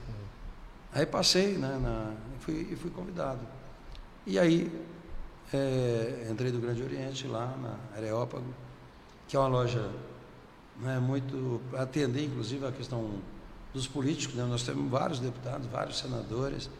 Aí 0.92 1.04
passei, 1.04 1.58
né, 1.58 1.78
na, 1.78 2.14
fui, 2.40 2.68
e 2.72 2.76
fui 2.76 2.90
convidado. 2.90 3.40
E 4.26 4.38
aí 4.38 4.72
é, 5.52 6.28
entrei 6.30 6.50
do 6.50 6.58
Grande 6.58 6.82
Oriente 6.82 7.26
lá 7.26 7.54
na 7.60 7.96
Areópago, 7.96 8.46
que 9.28 9.36
é 9.36 9.38
uma 9.38 9.48
loja 9.48 9.90
né, 10.80 10.98
muito 10.98 11.60
atender, 11.74 12.24
inclusive, 12.24 12.66
a 12.66 12.72
questão 12.72 13.20
dos 13.74 13.86
políticos. 13.86 14.34
Né? 14.34 14.44
Nós 14.44 14.62
temos 14.62 14.90
vários 14.90 15.20
deputados, 15.20 15.66
vários 15.66 15.98
senadores, 15.98 16.70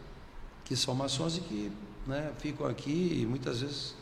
que 0.67 0.75
são 0.75 0.93
maçons 0.93 1.37
e 1.37 1.41
que 1.41 1.71
né, 2.05 2.31
ficam 2.39 2.67
aqui 2.67 3.21
e 3.21 3.25
muitas 3.25 3.61
vezes 3.61 3.95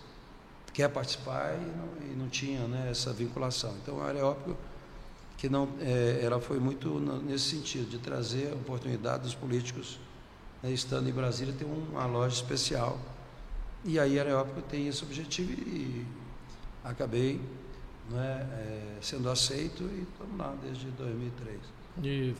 quer 0.74 0.90
participar 0.90 1.54
e 1.54 1.66
não, 1.66 2.12
e 2.12 2.16
não 2.16 2.28
tinha 2.28 2.68
né, 2.68 2.90
essa 2.90 3.14
vinculação. 3.14 3.74
Então, 3.82 4.02
a 4.02 4.08
Areópago, 4.08 4.58
que 5.38 5.48
não, 5.48 5.70
é, 5.80 6.20
ela 6.24 6.42
foi 6.42 6.60
muito 6.60 7.00
nesse 7.24 7.52
sentido, 7.52 7.90
de 7.90 8.00
trazer 8.00 8.52
oportunidade 8.54 9.24
dos 9.24 9.36
políticos, 9.36 10.00
né, 10.64 10.72
estando 10.72 11.08
em 11.08 11.14
Brasília, 11.14 11.54
ter 11.58 11.66
uma 11.66 12.06
loja 12.08 12.36
especial. 12.36 13.00
E 13.84 14.00
aí 14.00 14.18
a 14.18 14.24
Areópago 14.24 14.64
tem 14.64 14.88
esse 14.88 15.04
objetivo 15.04 15.52
e 15.54 16.06
acabei 16.84 17.40
né, 18.10 18.48
é, 18.52 18.98
sendo 19.02 19.30
aceito 19.30 19.84
e 19.84 20.02
estamos 20.02 20.38
lá 20.38 20.56
desde 20.64 20.88
2003. 20.88 21.60
E 22.04 22.36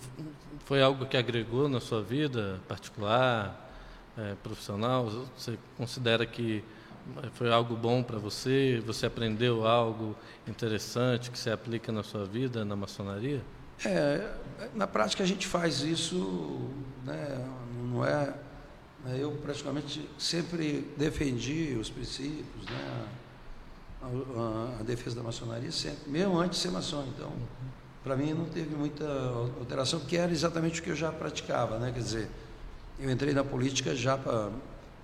foi 0.66 0.82
algo 0.82 1.06
que 1.06 1.16
agregou 1.16 1.70
na 1.70 1.80
sua 1.80 2.02
vida 2.02 2.60
particular, 2.68 3.65
é, 4.18 4.36
profissional? 4.44 5.10
Você 5.38 5.58
considera 5.78 6.26
que 6.26 6.64
foi 7.34 7.52
algo 7.52 7.76
bom 7.76 8.02
para 8.02 8.18
você? 8.18 8.82
Você 8.86 9.06
aprendeu 9.06 9.68
algo 9.68 10.16
interessante 10.48 11.30
que 11.30 11.38
você 11.38 11.52
aplica 11.52 11.92
na 11.92 12.04
sua 12.04 12.26
vida, 12.26 12.66
na 12.66 12.76
maçonaria? 12.76 13.42
É, 13.84 14.36
na 14.74 14.88
prática 14.88 15.24
a 15.24 15.28
gente 15.28 15.48
faz 15.48 15.82
isso, 15.82 16.70
né, 17.04 17.46
não 17.90 18.06
é, 18.06 18.34
né, 19.04 19.18
eu 19.20 19.32
praticamente 19.32 20.10
sempre 20.18 20.94
defendi 20.96 21.76
os 21.80 21.90
princípios, 21.90 22.66
né, 22.70 23.06
a, 24.02 24.06
a, 24.06 24.80
a, 24.80 24.84
defesa 24.84 25.18
da 25.18 25.24
maçonaria 25.24 25.72
sempre, 25.74 26.10
mesmo 26.10 26.40
antes 26.40 26.60
de 26.60 26.64
ser 26.68 26.72
maçom, 26.72 27.06
então 27.14 27.34
para 28.02 28.16
mim 28.16 28.34
não 28.34 28.46
teve 28.46 28.74
muita 28.76 29.06
alteração, 29.60 30.00
porque 30.00 30.16
era 30.16 30.32
exatamente 30.32 30.80
o 30.80 30.84
que 30.84 30.92
eu 30.92 30.96
já 30.96 31.12
praticava, 31.12 31.78
né, 31.78 31.92
quer 31.92 32.00
dizer, 32.00 32.30
eu 33.00 33.10
entrei 33.10 33.34
na 33.34 33.44
política 33.44 33.96
já 33.96 34.18
para 34.18 34.52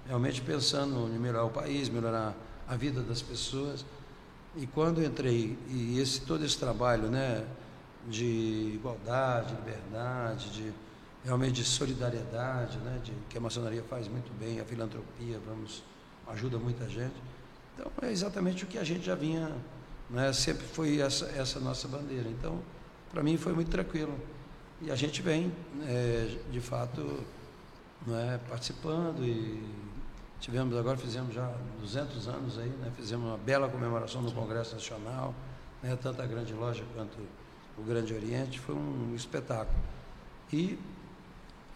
realmente 0.07 0.41
pensando 0.41 1.13
em 1.13 1.19
melhorar 1.19 1.45
o 1.45 1.49
país, 1.49 1.89
melhorar 1.89 2.35
a 2.67 2.75
vida 2.75 3.01
das 3.01 3.21
pessoas. 3.21 3.85
E 4.55 4.67
quando 4.67 5.03
entrei, 5.03 5.57
e 5.69 5.99
esse, 5.99 6.21
todo 6.21 6.43
esse 6.43 6.57
trabalho 6.57 7.09
né, 7.09 7.45
de 8.07 8.71
igualdade, 8.75 9.55
liberdade, 9.55 10.49
de 10.49 10.73
realmente 11.23 11.53
de 11.53 11.63
solidariedade, 11.63 12.77
né, 12.79 12.99
de, 13.03 13.13
que 13.29 13.37
a 13.37 13.41
maçonaria 13.41 13.83
faz 13.83 14.07
muito 14.07 14.31
bem, 14.39 14.59
a 14.59 14.65
filantropia, 14.65 15.39
vamos, 15.45 15.83
ajuda 16.27 16.57
muita 16.57 16.89
gente. 16.89 17.15
Então 17.73 17.91
é 18.01 18.11
exatamente 18.11 18.63
o 18.63 18.67
que 18.67 18.77
a 18.77 18.83
gente 18.83 19.05
já 19.05 19.15
vinha, 19.15 19.51
né, 20.09 20.33
sempre 20.33 20.65
foi 20.65 20.99
essa, 20.99 21.25
essa 21.27 21.59
nossa 21.59 21.87
bandeira. 21.87 22.27
Então, 22.27 22.59
para 23.11 23.21
mim 23.21 23.37
foi 23.37 23.53
muito 23.53 23.69
tranquilo. 23.69 24.17
E 24.81 24.89
a 24.89 24.95
gente 24.95 25.21
vem, 25.21 25.51
é, 25.83 26.37
de 26.51 26.59
fato, 26.59 27.23
né, 28.05 28.39
participando 28.49 29.23
e 29.23 29.63
tivemos 30.39 30.75
agora 30.75 30.97
fizemos 30.97 31.33
já 31.33 31.53
200 31.79 32.27
anos 32.27 32.57
aí, 32.57 32.69
né, 32.69 32.91
fizemos 32.95 33.27
uma 33.27 33.37
bela 33.37 33.69
comemoração 33.69 34.21
no 34.21 34.31
Congresso 34.31 34.73
Nacional, 34.73 35.35
né, 35.83 35.95
tanto 36.01 36.21
a 36.21 36.25
Grande 36.25 36.53
Loja 36.53 36.83
quanto 36.95 37.17
o 37.77 37.83
Grande 37.83 38.13
Oriente, 38.13 38.59
foi 38.59 38.75
um 38.75 39.13
espetáculo. 39.15 39.77
E 40.51 40.77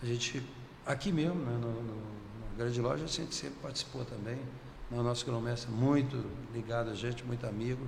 a 0.02 0.06
gente, 0.06 0.44
aqui 0.86 1.12
mesmo, 1.12 1.36
né, 1.36 1.58
no, 1.62 1.72
no, 1.82 1.96
na 1.96 2.58
Grande 2.58 2.82
Loja, 2.82 3.04
a 3.04 3.08
gente 3.08 3.34
sempre 3.34 3.58
participou 3.62 4.04
também, 4.04 4.40
né, 4.90 5.00
o 5.00 5.04
nosso 5.04 5.26
grão 5.26 5.44
é 5.48 5.56
muito 5.70 6.24
ligado 6.54 6.90
a 6.90 6.96
gente, 6.96 7.24
muito 7.24 7.46
amigo, 7.46 7.88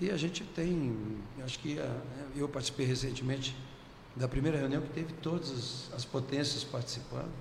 e 0.00 0.10
a 0.10 0.16
gente 0.16 0.44
tem, 0.44 1.18
acho 1.42 1.58
que 1.58 1.78
a, 1.78 2.02
eu 2.36 2.48
participei 2.48 2.84
recentemente 2.84 3.56
da 4.14 4.28
primeira 4.28 4.58
reunião 4.58 4.82
que 4.82 4.90
teve 4.90 5.12
todas 5.14 5.50
as, 5.50 5.94
as 5.94 6.04
potências 6.04 6.62
participando, 6.62 7.32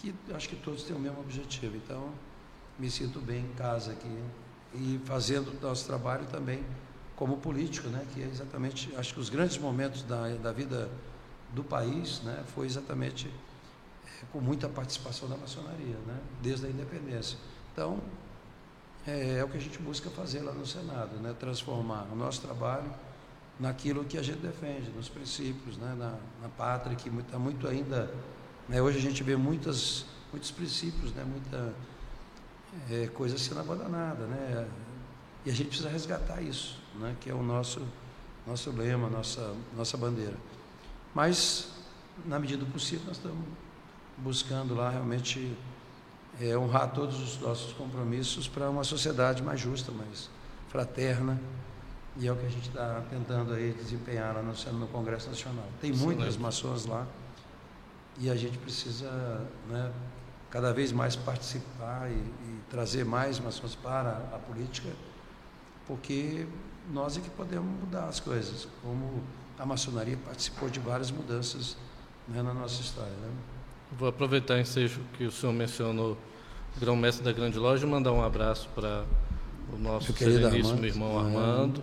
que 0.00 0.14
acho 0.34 0.48
que 0.48 0.56
todos 0.56 0.82
têm 0.82 0.96
o 0.96 0.98
mesmo 0.98 1.20
objetivo. 1.20 1.76
Então, 1.76 2.10
me 2.78 2.90
sinto 2.90 3.20
bem 3.20 3.44
em 3.44 3.54
casa 3.54 3.92
aqui 3.92 4.18
e 4.74 5.00
fazendo 5.04 5.52
nosso 5.60 5.86
trabalho 5.86 6.26
também 6.26 6.64
como 7.14 7.36
político, 7.36 7.88
né? 7.88 8.04
Que 8.14 8.22
é 8.22 8.26
exatamente, 8.26 8.94
acho 8.96 9.12
que 9.12 9.20
os 9.20 9.28
grandes 9.28 9.58
momentos 9.58 10.02
da, 10.02 10.28
da 10.36 10.52
vida 10.52 10.90
do 11.52 11.62
país, 11.62 12.22
né? 12.22 12.42
Foi 12.54 12.66
exatamente 12.66 13.28
é, 14.06 14.24
com 14.32 14.40
muita 14.40 14.68
participação 14.68 15.28
da 15.28 15.36
maçonaria, 15.36 15.96
né? 16.06 16.18
Desde 16.40 16.66
a 16.66 16.70
independência. 16.70 17.38
Então, 17.72 18.00
é, 19.06 19.38
é 19.38 19.44
o 19.44 19.48
que 19.48 19.58
a 19.58 19.60
gente 19.60 19.78
busca 19.78 20.08
fazer 20.08 20.40
lá 20.40 20.52
no 20.52 20.66
Senado, 20.66 21.16
né? 21.16 21.34
Transformar 21.38 22.06
o 22.10 22.16
nosso 22.16 22.40
trabalho 22.40 22.90
naquilo 23.58 24.02
que 24.04 24.16
a 24.16 24.22
gente 24.22 24.38
defende, 24.38 24.90
nos 24.90 25.10
princípios, 25.10 25.76
né? 25.76 25.94
na, 25.98 26.16
na 26.40 26.48
pátria, 26.48 26.96
que 26.96 27.10
está 27.10 27.38
muito 27.38 27.68
ainda 27.68 28.10
né? 28.70 28.80
Hoje 28.80 28.98
a 28.98 29.00
gente 29.00 29.22
vê 29.24 29.36
muitas, 29.36 30.06
muitos 30.30 30.52
princípios, 30.52 31.12
né? 31.12 31.24
muita 31.24 31.74
é, 32.88 33.08
coisa 33.08 33.36
sendo 33.36 33.58
abandonada. 33.58 34.24
Né? 34.26 34.68
E 35.44 35.50
a 35.50 35.52
gente 35.52 35.66
precisa 35.66 35.90
resgatar 35.90 36.40
isso, 36.40 36.78
né? 36.94 37.16
que 37.20 37.28
é 37.28 37.34
o 37.34 37.42
nosso, 37.42 37.82
nosso 38.46 38.70
lema, 38.70 39.10
nossa, 39.10 39.54
nossa 39.76 39.96
bandeira. 39.96 40.36
Mas, 41.12 41.68
na 42.24 42.38
medida 42.38 42.64
do 42.64 42.70
possível, 42.70 43.06
nós 43.08 43.16
estamos 43.16 43.44
buscando 44.16 44.72
lá 44.76 44.88
realmente 44.88 45.52
é, 46.40 46.56
honrar 46.56 46.92
todos 46.92 47.20
os 47.20 47.40
nossos 47.40 47.72
compromissos 47.72 48.46
para 48.46 48.70
uma 48.70 48.84
sociedade 48.84 49.42
mais 49.42 49.58
justa, 49.58 49.90
mais 49.90 50.30
fraterna. 50.68 51.40
E 52.16 52.28
é 52.28 52.32
o 52.32 52.36
que 52.36 52.46
a 52.46 52.48
gente 52.48 52.68
está 52.68 53.02
tentando 53.10 53.52
aí 53.52 53.72
desempenhar 53.72 54.32
lá 54.32 54.42
no, 54.42 54.78
no 54.78 54.86
Congresso 54.86 55.28
Nacional. 55.28 55.66
Tem 55.80 55.90
muitas 55.90 56.36
maçãs 56.36 56.86
lá 56.86 57.04
e 58.18 58.30
a 58.30 58.36
gente 58.36 58.58
precisa 58.58 59.10
né, 59.68 59.92
cada 60.50 60.72
vez 60.72 60.92
mais 60.92 61.16
participar 61.16 62.10
e, 62.10 62.14
e, 62.14 62.60
trazer 62.68 63.04
mais 63.04 63.38
maçons 63.38 63.74
para 63.74 64.10
a 64.32 64.38
política, 64.38 64.90
porque 65.86 66.46
nós 66.92 67.16
é 67.16 67.20
que 67.20 67.30
podemos 67.30 67.68
mudar 67.80 68.04
as 68.04 68.20
coisas, 68.20 68.68
como 68.82 69.22
a 69.58 69.64
maçonaria 69.64 70.16
participou 70.24 70.68
de 70.68 70.80
várias 70.80 71.10
mudanças 71.10 71.76
né, 72.28 72.42
na 72.42 72.54
nossa 72.54 72.80
história. 72.80 73.12
Né? 73.12 73.30
Vou 73.98 74.08
aproveitar 74.08 74.54
o 74.54 74.58
ensejo 74.58 75.00
que 75.16 75.24
o 75.24 75.32
senhor 75.32 75.52
mencionou, 75.52 76.16
grão-mestre 76.78 77.24
da 77.24 77.32
Grande 77.32 77.58
Loja, 77.58 77.86
e 77.86 77.90
mandar 77.90 78.12
um 78.12 78.22
abraço 78.22 78.68
para 78.74 79.04
o 79.72 79.78
nosso 79.78 80.12
sereníssimo 80.12 80.84
irmão 80.84 81.18
Armando, 81.18 81.82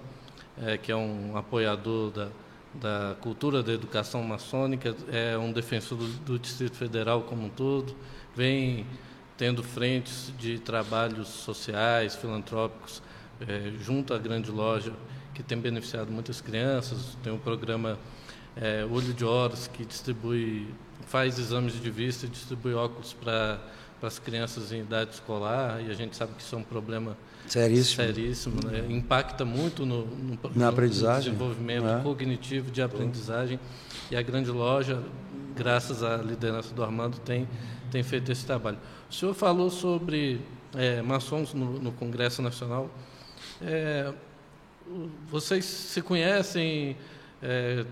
é, 0.62 0.78
que 0.78 0.92
é 0.92 0.96
um 0.96 1.36
apoiador 1.36 2.12
da 2.12 2.30
da 2.74 3.16
cultura 3.22 3.64
da 3.64 3.74
educação 3.74 4.22
maçônica, 4.24 4.96
é 5.12 5.38
um 5.38 5.52
defensor 5.52 5.98
do, 5.98 6.08
do 6.08 6.40
Distrito 6.40 6.76
Federal 6.76 7.24
como 7.24 7.46
um 7.46 7.50
todo, 7.50 7.96
vem 8.36 8.86
tendo 9.38 9.64
frentes 9.64 10.34
de 10.38 10.58
trabalhos 10.60 11.28
sociais, 11.28 12.16
filantrópicos, 12.16 13.02
é, 13.48 13.72
junto 13.80 14.14
à 14.14 14.18
grande 14.18 14.50
loja, 14.50 14.92
que 15.34 15.44
tem 15.44 15.58
beneficiado 15.58 16.12
muitas 16.12 16.42
crianças. 16.42 17.16
Tem 17.24 17.32
um 17.32 17.38
programa 17.38 18.00
é, 18.56 18.84
Olho 18.90 19.14
de 19.14 19.24
Horas, 19.24 19.68
que 19.68 19.86
distribui, 19.86 20.68
faz 21.06 21.38
exames 21.38 21.80
de 21.80 21.92
vista 21.92 22.26
e 22.26 22.30
distribui 22.30 22.74
óculos 22.74 23.14
para 23.14 23.60
as 24.02 24.18
crianças 24.18 24.72
em 24.72 24.82
idade 24.82 25.12
escolar, 25.12 25.82
e 25.82 25.92
a 25.92 25.94
gente 25.94 26.16
sabe 26.16 26.34
que 26.34 26.42
isso 26.42 26.56
é 26.56 26.58
um 26.58 26.64
problema 26.64 27.16
Seríssimo. 27.48 28.06
Seríssimo, 28.06 28.56
né? 28.66 28.86
Impacta 28.90 29.46
muito 29.46 29.86
no, 29.86 30.06
no, 30.06 30.38
Na 30.54 30.68
aprendizagem. 30.68 31.32
no 31.32 31.38
desenvolvimento 31.38 31.88
é. 31.88 32.02
cognitivo 32.04 32.70
de 32.70 32.82
aprendizagem. 32.82 33.60
E 34.12 34.16
a 34.16 34.22
grande 34.22 34.52
loja, 34.52 35.02
graças 35.56 36.04
à 36.04 36.18
liderança 36.18 36.74
do 36.74 36.84
Armando, 36.84 37.20
tem, 37.20 37.48
tem 37.90 38.04
feito 38.04 38.32
esse 38.32 38.46
trabalho. 38.46 38.78
O 39.10 39.14
senhor 39.14 39.34
falou 39.34 39.70
sobre 39.70 40.42
é, 40.76 41.02
maçons 41.02 41.54
no, 41.54 41.80
no, 41.80 41.92
Congresso 41.94 42.42
Nacional. 42.42 42.90
É, 43.62 44.14
vocês 45.30 45.64
se 45.64 46.02
conhecem, 46.02 46.98
é, 47.42 47.86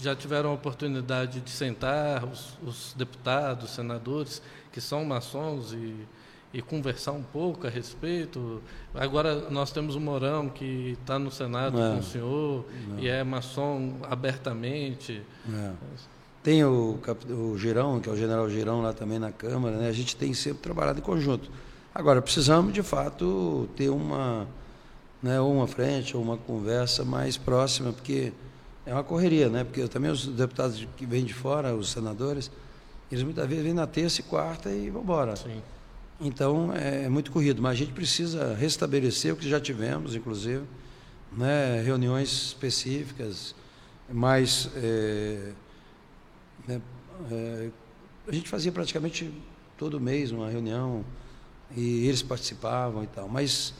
já 0.00 0.14
tiveram 0.14 0.50
a 0.50 0.52
oportunidade 0.52 1.40
de 1.40 1.50
sentar, 1.50 2.24
os, 2.24 2.56
os 2.62 2.94
deputados, 2.96 3.70
senadores, 3.70 4.40
que 4.70 4.80
são 4.80 5.04
maçons 5.04 5.72
e 5.72 6.06
e 6.52 6.62
conversar 6.62 7.12
um 7.12 7.22
pouco 7.22 7.66
a 7.66 7.70
respeito. 7.70 8.62
Agora 8.94 9.50
nós 9.50 9.70
temos 9.72 9.94
o 9.94 10.00
Morão 10.00 10.48
que 10.48 10.96
está 11.00 11.18
no 11.18 11.30
Senado 11.30 11.80
é. 11.80 11.92
com 11.92 11.98
o 11.98 12.02
senhor 12.02 12.64
Não. 12.88 12.98
e 12.98 13.08
é 13.08 13.22
maçom 13.22 13.94
abertamente. 14.02 15.22
É. 15.52 15.72
Tem 16.42 16.64
o, 16.64 16.98
o 17.28 17.58
Girão, 17.58 18.00
que 18.00 18.08
é 18.08 18.12
o 18.12 18.16
general 18.16 18.48
Girão 18.48 18.80
lá 18.80 18.92
também 18.92 19.18
na 19.18 19.32
Câmara, 19.32 19.76
né? 19.76 19.88
a 19.88 19.92
gente 19.92 20.14
tem 20.16 20.32
sempre 20.32 20.62
trabalhado 20.62 21.00
em 21.00 21.02
conjunto. 21.02 21.50
Agora, 21.92 22.22
precisamos 22.22 22.72
de 22.72 22.82
fato 22.82 23.68
ter 23.74 23.88
uma, 23.88 24.46
né, 25.22 25.40
uma 25.40 25.66
frente 25.66 26.16
ou 26.16 26.22
uma 26.22 26.36
conversa 26.36 27.04
mais 27.04 27.36
próxima, 27.36 27.92
porque 27.92 28.32
é 28.84 28.92
uma 28.92 29.02
correria, 29.02 29.48
né? 29.48 29.64
Porque 29.64 29.88
também 29.88 30.10
os 30.10 30.26
deputados 30.26 30.86
que 30.96 31.04
vêm 31.04 31.24
de 31.24 31.34
fora, 31.34 31.74
os 31.74 31.90
senadores, 31.90 32.50
eles 33.10 33.24
muitas 33.24 33.48
vezes 33.48 33.64
vêm 33.64 33.72
na 33.72 33.86
terça 33.86 34.20
e 34.20 34.24
quarta 34.24 34.70
e 34.70 34.90
vão 34.90 35.02
embora. 35.02 35.34
Sim. 35.34 35.60
Então 36.20 36.72
é, 36.72 37.04
é 37.04 37.08
muito 37.08 37.30
corrido, 37.30 37.60
mas 37.60 37.72
a 37.72 37.74
gente 37.74 37.92
precisa 37.92 38.54
restabelecer 38.54 39.32
o 39.34 39.36
que 39.36 39.48
já 39.48 39.60
tivemos, 39.60 40.14
inclusive, 40.14 40.64
né, 41.32 41.82
reuniões 41.82 42.30
específicas, 42.30 43.54
mais. 44.08 44.70
É, 44.76 45.52
né, 46.66 46.80
é, 47.30 47.70
a 48.26 48.32
gente 48.32 48.48
fazia 48.48 48.72
praticamente 48.72 49.30
todo 49.76 50.00
mês 50.00 50.32
uma 50.32 50.48
reunião 50.48 51.04
e 51.76 52.06
eles 52.06 52.22
participavam 52.22 53.04
e 53.04 53.06
tal. 53.06 53.28
Mas 53.28 53.74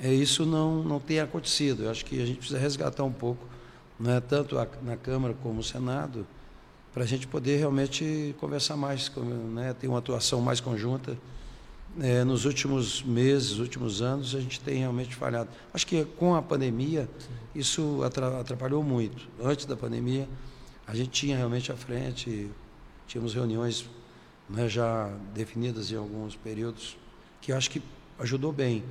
é, 0.00 0.12
isso 0.12 0.44
não, 0.46 0.82
não 0.82 0.98
tem 0.98 1.20
acontecido. 1.20 1.84
Eu 1.84 1.90
acho 1.90 2.04
que 2.04 2.20
a 2.20 2.26
gente 2.26 2.38
precisa 2.38 2.58
resgatar 2.58 3.04
um 3.04 3.12
pouco, 3.12 3.44
né, 4.00 4.20
tanto 4.20 4.58
a, 4.58 4.66
na 4.82 4.96
Câmara 4.96 5.34
como 5.42 5.56
no 5.56 5.62
Senado, 5.62 6.26
para 6.92 7.04
a 7.04 7.06
gente 7.06 7.26
poder 7.26 7.58
realmente 7.58 8.34
conversar 8.38 8.76
mais, 8.76 9.10
né, 9.52 9.74
ter 9.74 9.86
uma 9.86 9.98
atuação 9.98 10.40
mais 10.40 10.60
conjunta. 10.60 11.16
É, 12.00 12.24
nos 12.24 12.44
últimos 12.44 13.02
meses, 13.02 13.58
últimos 13.58 14.02
anos, 14.02 14.34
a 14.34 14.40
gente 14.40 14.60
tem 14.60 14.78
realmente 14.78 15.14
falhado. 15.14 15.48
Acho 15.72 15.86
que 15.86 16.04
com 16.04 16.34
a 16.34 16.42
pandemia, 16.42 17.08
Sim. 17.18 17.28
isso 17.54 18.00
atrapalhou 18.02 18.82
muito. 18.82 19.28
Antes 19.40 19.64
da 19.64 19.76
pandemia, 19.76 20.28
a 20.86 20.94
gente 20.94 21.10
tinha 21.10 21.36
realmente 21.36 21.70
à 21.70 21.76
frente, 21.76 22.50
tínhamos 23.06 23.32
reuniões 23.32 23.88
né, 24.48 24.68
já 24.68 25.08
definidas 25.32 25.90
em 25.92 25.96
alguns 25.96 26.34
períodos, 26.34 26.96
que 27.40 27.52
acho 27.52 27.70
que 27.70 27.80
ajudou 28.18 28.52
bem. 28.52 28.84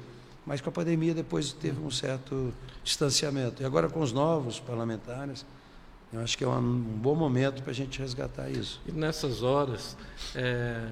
Mas 0.45 0.61
com 0.61 0.69
a 0.69 0.73
pandemia 0.73 1.13
depois 1.13 1.51
teve 1.53 1.79
um 1.81 1.91
certo 1.91 2.53
distanciamento. 2.83 3.61
E 3.61 3.65
agora 3.65 3.89
com 3.89 3.99
os 3.99 4.11
novos 4.11 4.59
parlamentares, 4.59 5.45
eu 6.11 6.21
acho 6.21 6.37
que 6.37 6.43
é 6.43 6.47
um, 6.47 6.57
um 6.57 6.99
bom 6.99 7.15
momento 7.15 7.61
para 7.63 7.71
a 7.71 7.75
gente 7.75 7.99
resgatar 7.99 8.49
isso. 8.49 8.81
E 8.87 8.91
nessas 8.91 9.41
horas, 9.41 9.97
é, 10.35 10.87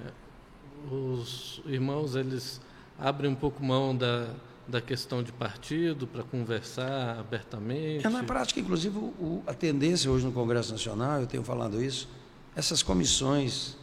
os 0.89 1.61
irmãos 1.65 2.15
eles 2.15 2.61
abrem 2.97 3.29
um 3.29 3.35
pouco 3.35 3.63
mão 3.63 3.95
da, 3.95 4.29
da 4.67 4.79
questão 4.79 5.21
de 5.21 5.31
partido 5.31 6.07
para 6.07 6.23
conversar 6.23 7.19
abertamente? 7.19 8.05
É, 8.05 8.09
na 8.09 8.23
prática, 8.23 8.59
inclusive, 8.59 8.97
o, 8.97 9.43
a 9.45 9.53
tendência 9.53 10.09
hoje 10.09 10.25
no 10.25 10.31
Congresso 10.31 10.71
Nacional, 10.71 11.21
eu 11.21 11.27
tenho 11.27 11.43
falado 11.43 11.83
isso, 11.83 12.07
essas 12.55 12.81
comissões, 12.81 13.75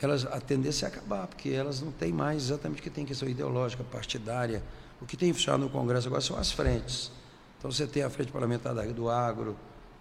elas, 0.00 0.26
a 0.26 0.40
tendência 0.40 0.86
é 0.86 0.88
acabar, 0.88 1.26
porque 1.26 1.50
elas 1.50 1.80
não 1.80 1.92
têm 1.92 2.12
mais 2.12 2.44
exatamente 2.44 2.80
o 2.80 2.82
que 2.82 2.90
tem 2.90 3.04
questão 3.04 3.28
ideológica, 3.28 3.84
partidária. 3.84 4.62
O 5.00 5.06
que 5.06 5.16
tem 5.16 5.32
funcionado 5.32 5.64
no 5.64 5.70
Congresso 5.70 6.08
agora 6.08 6.20
são 6.20 6.36
as 6.36 6.50
frentes. 6.50 7.10
Então 7.58 7.70
você 7.70 7.86
tem 7.86 8.02
a 8.02 8.10
frente 8.10 8.32
parlamentar 8.32 8.74
do 8.92 9.08
agro, 9.08 9.56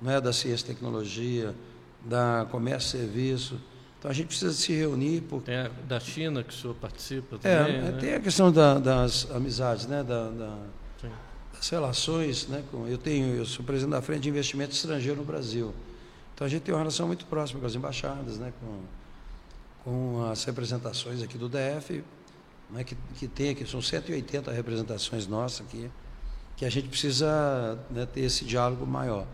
é 0.06 0.20
da 0.20 0.34
ciência 0.34 0.66
e 0.66 0.68
tecnologia, 0.68 1.56
da 2.04 2.48
comércio 2.50 2.98
e 2.98 3.02
serviço. 3.02 3.62
Então 4.02 4.10
a 4.10 4.14
gente 4.16 4.30
precisa 4.30 4.52
se 4.52 4.74
reunir. 4.74 5.22
Por... 5.22 5.44
Tem 5.44 5.58
a 5.58 5.70
da 5.88 6.00
China 6.00 6.44
que 6.44 6.50
o 6.50 6.58
senhor 6.58 6.74
participa 6.74 7.36
é, 7.36 7.38
também. 7.38 7.76
É, 7.76 7.82
né? 7.82 7.98
Tem 8.00 8.14
a 8.16 8.20
questão 8.20 8.52
da, 8.52 8.80
das 8.80 9.30
amizades, 9.30 9.86
né? 9.86 10.04
Da, 10.04 10.28
da, 10.30 10.58
das 11.54 11.70
relações. 11.70 12.48
Né? 12.48 12.64
Com, 12.72 12.88
eu, 12.88 12.98
tenho, 12.98 13.36
eu 13.36 13.46
sou 13.46 13.64
presidente 13.64 13.92
da 13.92 14.02
Frente 14.02 14.22
de 14.22 14.30
Investimento 14.30 14.74
Estrangeiro 14.74 15.18
no 15.18 15.24
Brasil. 15.24 15.72
Então 16.34 16.48
a 16.48 16.50
gente 16.50 16.64
tem 16.64 16.74
uma 16.74 16.80
relação 16.80 17.06
muito 17.06 17.28
próxima 17.28 17.60
com 17.60 17.68
as 17.68 17.76
embaixadas, 17.76 18.40
né? 18.40 18.52
com, 18.60 18.80
com 19.84 20.26
as 20.32 20.44
representações 20.46 21.22
aqui 21.22 21.38
do 21.38 21.48
DF, 21.48 22.04
né? 22.72 22.84
que, 22.84 22.98
que 23.20 23.28
tem 23.28 23.52
aqui, 23.52 23.68
são 23.68 23.84
180 23.84 24.52
representações 24.52 25.28
nossas 25.28 25.62
aqui, 25.68 25.92
que 26.58 26.66
a 26.66 26.72
gente 26.72 26.88
precisa 26.88 27.78
né, 27.92 28.08
ter 28.08 28.22
esse 28.22 28.46
diálogo 28.46 28.84
maior. 28.84 29.28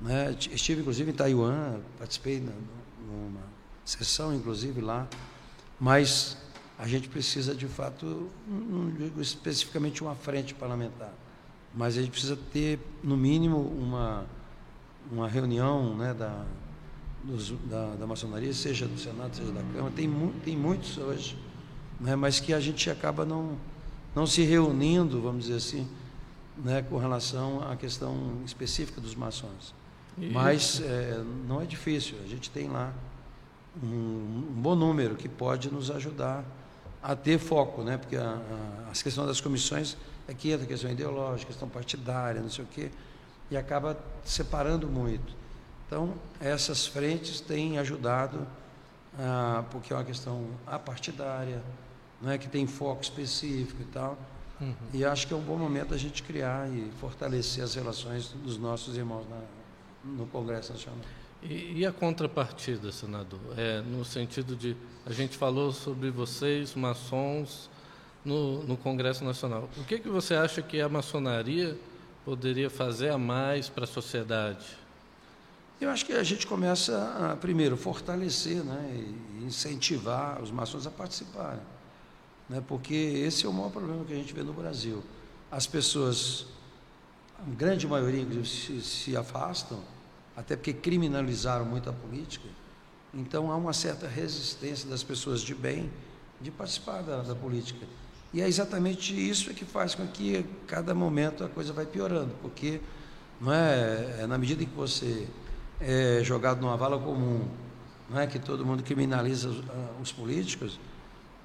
Né? 0.00 0.36
Estive, 0.52 0.82
inclusive, 0.82 1.10
em 1.10 1.14
Taiwan, 1.14 1.80
participei 1.98 2.38
numa 2.38 3.55
sessão, 3.86 4.34
inclusive, 4.34 4.80
lá, 4.80 5.06
mas 5.78 6.36
a 6.78 6.86
gente 6.86 7.08
precisa, 7.08 7.54
de 7.54 7.66
fato, 7.66 8.28
não 8.46 8.90
digo 8.90 9.20
especificamente 9.20 10.02
uma 10.02 10.14
frente 10.14 10.52
parlamentar, 10.54 11.12
mas 11.74 11.96
a 11.96 12.00
gente 12.00 12.10
precisa 12.10 12.36
ter, 12.52 12.78
no 13.02 13.16
mínimo, 13.16 13.58
uma, 13.58 14.26
uma 15.10 15.28
reunião 15.28 15.96
né, 15.96 16.12
da, 16.12 16.44
dos, 17.24 17.50
da, 17.64 17.94
da 17.94 18.06
maçonaria, 18.06 18.52
seja 18.52 18.86
do 18.86 18.98
Senado, 18.98 19.34
seja 19.36 19.52
da 19.52 19.62
Câmara, 19.62 19.92
tem, 19.94 20.10
tem 20.44 20.56
muitos 20.56 20.98
hoje, 20.98 21.38
né, 22.00 22.16
mas 22.16 22.40
que 22.40 22.52
a 22.52 22.60
gente 22.60 22.90
acaba 22.90 23.24
não, 23.24 23.56
não 24.14 24.26
se 24.26 24.42
reunindo, 24.42 25.20
vamos 25.20 25.44
dizer 25.44 25.56
assim, 25.56 25.88
né, 26.58 26.82
com 26.82 26.98
relação 26.98 27.62
à 27.70 27.76
questão 27.76 28.40
específica 28.44 29.00
dos 29.00 29.14
maçons. 29.14 29.74
Mas 30.32 30.80
é, 30.80 31.22
não 31.46 31.60
é 31.60 31.66
difícil, 31.66 32.16
a 32.24 32.26
gente 32.26 32.50
tem 32.50 32.68
lá 32.68 32.92
um, 33.82 33.86
um, 33.86 34.60
bom 34.60 34.74
número 34.74 35.16
que 35.16 35.28
pode 35.28 35.72
nos 35.72 35.90
ajudar 35.90 36.44
a 37.02 37.14
ter 37.14 37.38
foco, 37.38 37.82
né? 37.82 37.96
porque 37.96 38.16
a, 38.16 38.40
a, 38.86 38.90
as 38.90 39.02
questões 39.02 39.28
das 39.28 39.40
comissões 39.40 39.96
é 40.28 40.34
que 40.34 40.50
entra 40.50 40.64
a 40.64 40.68
questão 40.68 40.90
ideológica, 40.90 41.46
questão 41.48 41.68
partidária, 41.68 42.40
não 42.40 42.50
sei 42.50 42.64
o 42.64 42.68
quê, 42.68 42.90
e 43.50 43.56
acaba 43.56 43.96
separando 44.24 44.88
muito. 44.88 45.34
Então, 45.86 46.14
essas 46.40 46.86
frentes 46.86 47.40
têm 47.40 47.78
ajudado, 47.78 48.46
ah, 49.18 49.64
porque 49.70 49.92
é 49.92 49.96
uma 49.96 50.04
questão 50.04 50.46
apartidária, 50.66 51.62
não 52.20 52.30
é 52.30 52.38
que 52.38 52.48
tem 52.48 52.66
foco 52.66 53.02
específico 53.02 53.82
e 53.82 53.86
tal. 53.86 54.18
Uhum. 54.60 54.74
E 54.92 55.04
acho 55.04 55.26
que 55.28 55.34
é 55.34 55.36
um 55.36 55.42
bom 55.42 55.56
momento 55.56 55.94
a 55.94 55.98
gente 55.98 56.22
criar 56.22 56.68
e 56.68 56.90
fortalecer 56.98 57.62
as 57.62 57.74
relações 57.74 58.28
dos 58.28 58.58
nossos 58.58 58.96
irmãos 58.96 59.26
na, 59.28 59.40
no 60.04 60.26
Congresso 60.26 60.72
Nacional. 60.72 60.98
E, 61.42 61.80
e, 61.80 61.86
a 61.86 61.92
contrapartida, 61.92 62.90
senador? 62.90 63.40
É, 63.56 63.80
no 63.80 64.04
sentido 64.04 64.56
de, 64.56 64.76
a 65.04 65.12
gente 65.12 65.36
falou 65.36 65.72
sobre 65.72 66.10
vocês, 66.10 66.74
maçons, 66.74 67.70
no, 68.24 68.64
no 68.64 68.76
Congresso 68.76 69.24
Nacional. 69.24 69.68
O 69.76 69.84
que, 69.84 69.98
que 69.98 70.08
você 70.08 70.34
acha 70.34 70.60
que 70.60 70.80
a 70.80 70.88
maçonaria 70.88 71.78
poderia 72.24 72.68
fazer 72.68 73.10
a 73.10 73.18
mais 73.18 73.68
para 73.68 73.84
a 73.84 73.86
sociedade? 73.86 74.66
Eu 75.80 75.90
acho 75.90 76.04
que 76.06 76.12
a 76.12 76.22
gente 76.22 76.46
começa 76.46 77.32
a, 77.32 77.36
primeiro, 77.36 77.76
fortalecer 77.76 78.64
né, 78.64 79.04
e 79.40 79.44
incentivar 79.44 80.42
os 80.42 80.50
maçons 80.50 80.86
a 80.86 80.90
participarem. 80.90 81.60
Né, 82.48 82.62
porque 82.66 82.94
esse 82.94 83.46
é 83.46 83.48
o 83.48 83.52
maior 83.52 83.70
problema 83.70 84.04
que 84.04 84.12
a 84.12 84.16
gente 84.16 84.32
vê 84.32 84.42
no 84.42 84.52
Brasil. 84.52 85.04
As 85.50 85.66
pessoas, 85.66 86.46
a 87.38 87.48
grande 87.50 87.86
maioria, 87.86 88.26
se, 88.44 88.80
se 88.80 89.16
afastam 89.16 89.78
até 90.36 90.54
porque 90.54 90.72
criminalizaram 90.72 91.64
muito 91.64 91.88
a 91.88 91.92
política. 91.92 92.48
Então 93.14 93.50
há 93.50 93.56
uma 93.56 93.72
certa 93.72 94.06
resistência 94.06 94.88
das 94.88 95.02
pessoas 95.02 95.40
de 95.40 95.54
bem 95.54 95.90
de 96.40 96.50
participar 96.50 97.02
da, 97.02 97.22
da 97.22 97.34
política. 97.34 97.86
E 98.32 98.42
é 98.42 98.46
exatamente 98.46 99.14
isso 99.14 99.54
que 99.54 99.64
faz 99.64 99.94
com 99.94 100.06
que 100.06 100.44
cada 100.66 100.94
momento 100.94 101.42
a 101.42 101.48
coisa 101.48 101.72
vai 101.72 101.86
piorando, 101.86 102.34
porque 102.42 102.80
não 103.40 103.52
é, 103.52 104.18
é 104.20 104.26
na 104.26 104.36
medida 104.36 104.62
em 104.62 104.66
que 104.66 104.74
você 104.74 105.26
é 105.80 106.20
jogado 106.22 106.60
numa 106.60 106.76
vala 106.76 106.98
comum, 106.98 107.48
não 108.10 108.20
é 108.20 108.26
que 108.26 108.38
todo 108.38 108.64
mundo 108.64 108.82
criminaliza 108.82 109.48
os, 109.48 109.58
uh, 109.58 109.62
os 110.02 110.12
políticos, 110.12 110.78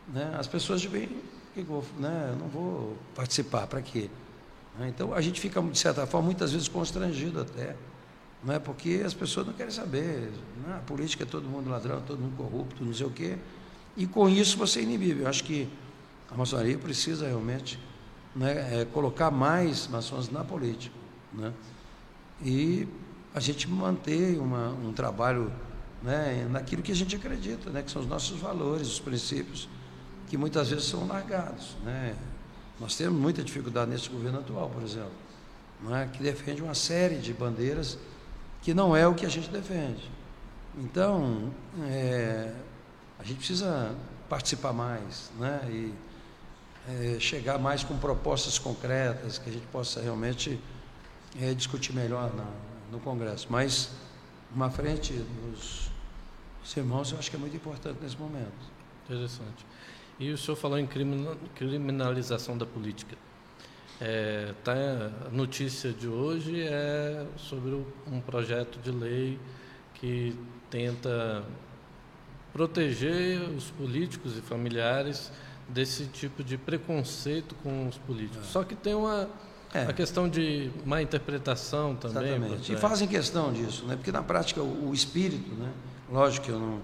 né? 0.07 0.35
As 0.37 0.47
pessoas 0.47 0.81
de 0.81 0.89
bem, 0.89 1.09
que 1.53 1.65
né? 1.97 2.35
não 2.39 2.47
vou 2.47 2.97
participar, 3.15 3.67
para 3.67 3.81
quê? 3.81 4.09
Então 4.87 5.13
a 5.13 5.21
gente 5.21 5.39
fica 5.39 5.61
de 5.61 5.77
certa 5.77 6.05
forma 6.07 6.27
muitas 6.27 6.51
vezes 6.53 6.67
constrangido 6.67 7.41
até 7.41 7.75
não 8.43 8.55
é 8.55 8.59
porque 8.59 9.01
as 9.05 9.13
pessoas 9.13 9.45
não 9.45 9.53
querem 9.53 9.71
saber. 9.71 10.31
Né? 10.65 10.75
A 10.75 10.79
política 10.79 11.23
é 11.23 11.25
todo 11.25 11.47
mundo 11.47 11.69
ladrão, 11.69 12.01
todo 12.01 12.19
mundo 12.19 12.35
corrupto, 12.35 12.83
não 12.83 12.93
sei 12.93 13.05
o 13.05 13.11
quê. 13.11 13.37
E 13.95 14.07
com 14.07 14.27
isso 14.27 14.57
você 14.57 14.79
é 14.79 14.83
inibível. 14.83 15.23
Eu 15.23 15.29
acho 15.29 15.43
que 15.43 15.69
a 16.29 16.35
maçonaria 16.35 16.77
precisa 16.77 17.27
realmente 17.27 17.79
né, 18.35 18.81
é, 18.81 18.85
colocar 18.85 19.29
mais 19.29 19.87
maçons 19.87 20.29
na 20.29 20.43
política. 20.43 20.95
Né? 21.33 21.53
E 22.43 22.87
a 23.33 23.39
gente 23.39 23.69
manter 23.69 24.39
uma, 24.39 24.69
um 24.69 24.91
trabalho 24.91 25.51
né, 26.01 26.47
naquilo 26.49 26.81
que 26.81 26.91
a 26.91 26.95
gente 26.95 27.15
acredita, 27.15 27.69
né, 27.69 27.83
que 27.83 27.91
são 27.91 28.01
os 28.01 28.07
nossos 28.07 28.39
valores, 28.39 28.87
os 28.87 28.99
princípios, 28.99 29.69
que 30.27 30.37
muitas 30.37 30.69
vezes 30.69 30.85
são 30.85 31.05
largados. 31.05 31.75
Né? 31.83 32.15
Nós 32.79 32.95
temos 32.95 33.19
muita 33.19 33.43
dificuldade 33.43 33.91
nesse 33.91 34.09
governo 34.09 34.39
atual, 34.39 34.69
por 34.69 34.81
exemplo, 34.81 35.11
é? 35.91 36.07
que 36.07 36.23
defende 36.23 36.61
uma 36.61 36.73
série 36.73 37.17
de 37.17 37.33
bandeiras 37.33 37.99
que 38.61 38.73
não 38.73 38.95
é 38.95 39.07
o 39.07 39.15
que 39.15 39.25
a 39.25 39.29
gente 39.29 39.49
defende. 39.49 40.09
Então, 40.77 41.51
é, 41.83 42.53
a 43.19 43.23
gente 43.23 43.37
precisa 43.37 43.95
participar 44.29 44.71
mais, 44.71 45.31
né? 45.37 45.61
E 45.69 45.93
é, 46.89 47.19
chegar 47.19 47.59
mais 47.59 47.83
com 47.83 47.97
propostas 47.97 48.57
concretas 48.57 49.37
que 49.37 49.49
a 49.49 49.53
gente 49.53 49.67
possa 49.67 50.01
realmente 50.01 50.59
é, 51.39 51.53
discutir 51.53 51.93
melhor 51.93 52.33
na, 52.33 52.47
no 52.91 52.99
Congresso. 52.99 53.47
Mas 53.49 53.91
uma 54.53 54.69
frente 54.69 55.13
dos, 55.13 55.91
dos 56.61 56.77
irmãos 56.77 57.11
eu 57.11 57.19
acho 57.19 57.29
que 57.29 57.35
é 57.35 57.39
muito 57.39 57.55
importante 57.55 57.97
nesse 58.01 58.17
momento. 58.17 58.71
Interessante. 59.05 59.65
E 60.19 60.31
o 60.31 60.37
senhor 60.37 60.55
falou 60.55 60.77
em 60.77 60.87
criminalização 61.55 62.57
da 62.57 62.65
política. 62.65 63.17
É, 64.03 64.55
tá, 64.63 64.73
a 65.27 65.29
notícia 65.29 65.93
de 65.93 66.07
hoje 66.07 66.59
é 66.59 67.23
sobre 67.37 67.85
um 68.11 68.19
projeto 68.19 68.79
de 68.79 68.89
lei 68.89 69.39
que 69.93 70.35
tenta 70.71 71.43
proteger 72.51 73.39
os 73.55 73.69
políticos 73.69 74.35
e 74.35 74.41
familiares 74.41 75.31
desse 75.69 76.07
tipo 76.07 76.43
de 76.43 76.57
preconceito 76.57 77.53
com 77.61 77.87
os 77.87 77.97
políticos. 77.99 78.47
É. 78.47 78.51
Só 78.51 78.63
que 78.63 78.75
tem 78.75 78.95
uma 78.95 79.29
é. 79.71 79.83
a 79.83 79.93
questão 79.93 80.27
de 80.27 80.71
má 80.83 80.99
interpretação 80.99 81.95
também. 81.95 82.35
Exatamente. 82.35 82.73
E 82.73 82.77
fazem 82.77 83.07
questão 83.07 83.53
disso, 83.53 83.85
né? 83.85 83.95
porque 83.95 84.11
na 84.11 84.23
prática 84.23 84.63
o, 84.63 84.89
o 84.89 84.93
espírito, 84.95 85.53
né? 85.53 85.71
lógico 86.09 86.47
que 86.47 86.51
eu 86.51 86.59
não, 86.59 86.79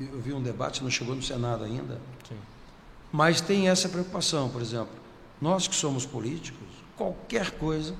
eu 0.00 0.18
vi 0.18 0.32
um 0.32 0.42
debate, 0.42 0.82
não 0.82 0.90
chegou 0.90 1.14
no 1.14 1.22
Senado 1.22 1.62
ainda, 1.62 2.00
Sim. 2.26 2.36
mas 3.12 3.42
tem 3.42 3.68
essa 3.68 3.86
preocupação, 3.86 4.48
por 4.48 4.62
exemplo, 4.62 5.05
nós 5.40 5.68
que 5.68 5.74
somos 5.74 6.06
políticos, 6.06 6.66
qualquer 6.96 7.52
coisa, 7.52 7.94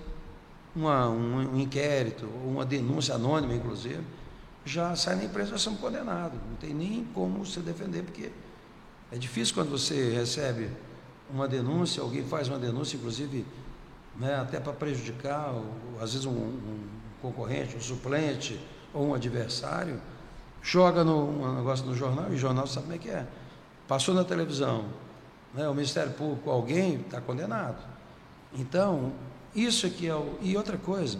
uma, 0.74 1.08
um, 1.08 1.54
um 1.54 1.60
inquérito, 1.60 2.26
uma 2.44 2.64
denúncia 2.64 3.14
anônima, 3.14 3.54
inclusive, 3.54 4.02
já 4.64 4.94
sai 4.96 5.16
na 5.16 5.24
imprensa, 5.24 5.52
nós 5.52 5.62
somos 5.62 5.80
condenados. 5.80 6.38
Não 6.48 6.56
tem 6.56 6.74
nem 6.74 7.04
como 7.14 7.44
se 7.46 7.60
defender, 7.60 8.02
porque 8.02 8.30
é 9.12 9.16
difícil 9.16 9.54
quando 9.54 9.70
você 9.70 10.12
recebe 10.12 10.70
uma 11.30 11.46
denúncia, 11.46 12.02
alguém 12.02 12.24
faz 12.24 12.48
uma 12.48 12.58
denúncia, 12.58 12.96
inclusive, 12.96 13.44
né, 14.16 14.34
até 14.36 14.58
para 14.58 14.72
prejudicar, 14.72 15.52
ou, 15.52 16.02
às 16.02 16.12
vezes, 16.12 16.26
um, 16.26 16.30
um, 16.30 16.78
concorrente, 17.22 17.76
um 17.76 17.80
suplente 17.80 18.60
ou 18.92 19.08
um 19.08 19.14
adversário, 19.14 20.00
joga 20.62 21.04
no, 21.04 21.28
um 21.28 21.56
negócio 21.56 21.86
no 21.86 21.94
jornal, 21.94 22.26
e 22.30 22.34
o 22.34 22.38
jornal 22.38 22.66
sabe 22.66 22.86
como 22.86 22.94
é 22.94 22.98
que 22.98 23.08
é. 23.08 23.26
Passou 23.86 24.14
na 24.14 24.24
televisão, 24.24 24.86
né, 25.56 25.68
o 25.68 25.74
Ministério 25.74 26.12
Público, 26.12 26.50
alguém 26.50 27.00
está 27.00 27.20
condenado. 27.20 27.82
Então, 28.52 29.12
isso 29.54 29.86
aqui 29.86 30.06
é 30.06 30.14
o. 30.14 30.38
E 30.42 30.56
outra 30.56 30.76
coisa, 30.76 31.18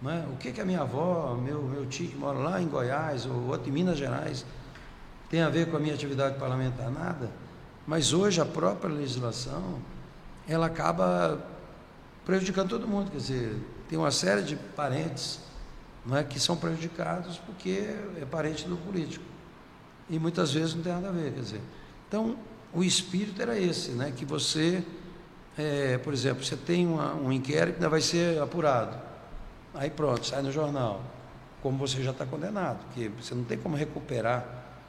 né, 0.00 0.26
o 0.32 0.36
que, 0.36 0.50
que 0.52 0.60
a 0.60 0.64
minha 0.64 0.80
avó, 0.80 1.34
meu, 1.34 1.62
meu 1.62 1.86
tio 1.86 2.08
que 2.08 2.16
mora 2.16 2.38
lá 2.38 2.60
em 2.60 2.66
Goiás, 2.66 3.26
ou 3.26 3.48
outro 3.48 3.68
em 3.68 3.72
Minas 3.72 3.98
Gerais, 3.98 4.44
tem 5.28 5.42
a 5.42 5.48
ver 5.48 5.70
com 5.70 5.76
a 5.76 5.80
minha 5.80 5.94
atividade 5.94 6.38
parlamentar? 6.38 6.90
Nada. 6.90 7.30
Mas 7.86 8.12
hoje 8.12 8.40
a 8.40 8.46
própria 8.46 8.92
legislação, 8.92 9.78
ela 10.48 10.66
acaba 10.66 11.44
prejudicando 12.24 12.70
todo 12.70 12.88
mundo. 12.88 13.10
Quer 13.10 13.18
dizer, 13.18 13.56
tem 13.88 13.98
uma 13.98 14.10
série 14.10 14.42
de 14.42 14.56
parentes 14.56 15.40
não 16.04 16.16
é, 16.16 16.22
que 16.22 16.38
são 16.38 16.56
prejudicados 16.56 17.38
porque 17.38 17.94
é 18.20 18.24
parente 18.30 18.66
do 18.66 18.76
político. 18.76 19.24
E 20.08 20.18
muitas 20.18 20.52
vezes 20.52 20.74
não 20.74 20.82
tem 20.82 20.92
nada 20.92 21.08
a 21.08 21.12
ver. 21.12 21.32
Quer 21.32 21.40
dizer, 21.40 21.60
então, 22.08 22.36
o 22.76 22.84
espírito 22.84 23.40
era 23.40 23.58
esse, 23.58 23.92
né, 23.92 24.12
que 24.14 24.26
você, 24.26 24.84
é, 25.56 25.96
por 25.96 26.12
exemplo, 26.12 26.44
você 26.44 26.56
tem 26.56 26.86
uma, 26.86 27.14
um 27.14 27.32
inquérito 27.32 27.76
que 27.76 27.78
ainda 27.78 27.88
vai 27.88 28.02
ser 28.02 28.38
apurado. 28.40 28.98
Aí 29.72 29.88
pronto, 29.88 30.26
sai 30.26 30.42
no 30.42 30.52
jornal. 30.52 31.02
Como 31.62 31.78
você 31.78 32.02
já 32.02 32.10
está 32.10 32.26
condenado, 32.26 32.78
que 32.94 33.08
você 33.08 33.34
não 33.34 33.44
tem 33.44 33.56
como 33.56 33.76
recuperar. 33.76 34.46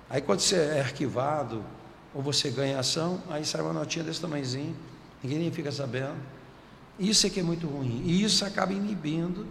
Aí 0.09 0.21
quando 0.21 0.41
você 0.41 0.57
é 0.57 0.81
arquivado, 0.81 1.63
ou 2.13 2.21
você 2.21 2.49
ganha 2.49 2.77
ação, 2.77 3.23
aí 3.29 3.45
sai 3.45 3.61
uma 3.61 3.71
notinha 3.71 4.03
desse 4.03 4.19
tamanhozinho, 4.19 4.75
ninguém 5.23 5.39
nem 5.39 5.51
fica 5.51 5.71
sabendo. 5.71 6.17
Isso 6.99 7.25
é 7.25 7.29
que 7.29 7.39
é 7.39 7.43
muito 7.43 7.67
ruim. 7.67 8.03
E 8.05 8.21
isso 8.21 8.43
acaba 8.43 8.73
inibindo 8.73 9.47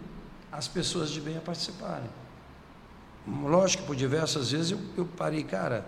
as 0.51 0.67
pessoas 0.67 1.09
de 1.09 1.19
bem 1.19 1.37
a 1.37 1.41
participarem. 1.41 2.09
Lógico 3.27 3.81
que 3.81 3.87
por 3.87 3.95
diversas 3.95 4.51
vezes 4.51 4.71
eu, 4.71 4.79
eu 4.95 5.05
parei, 5.05 5.43
cara, 5.43 5.85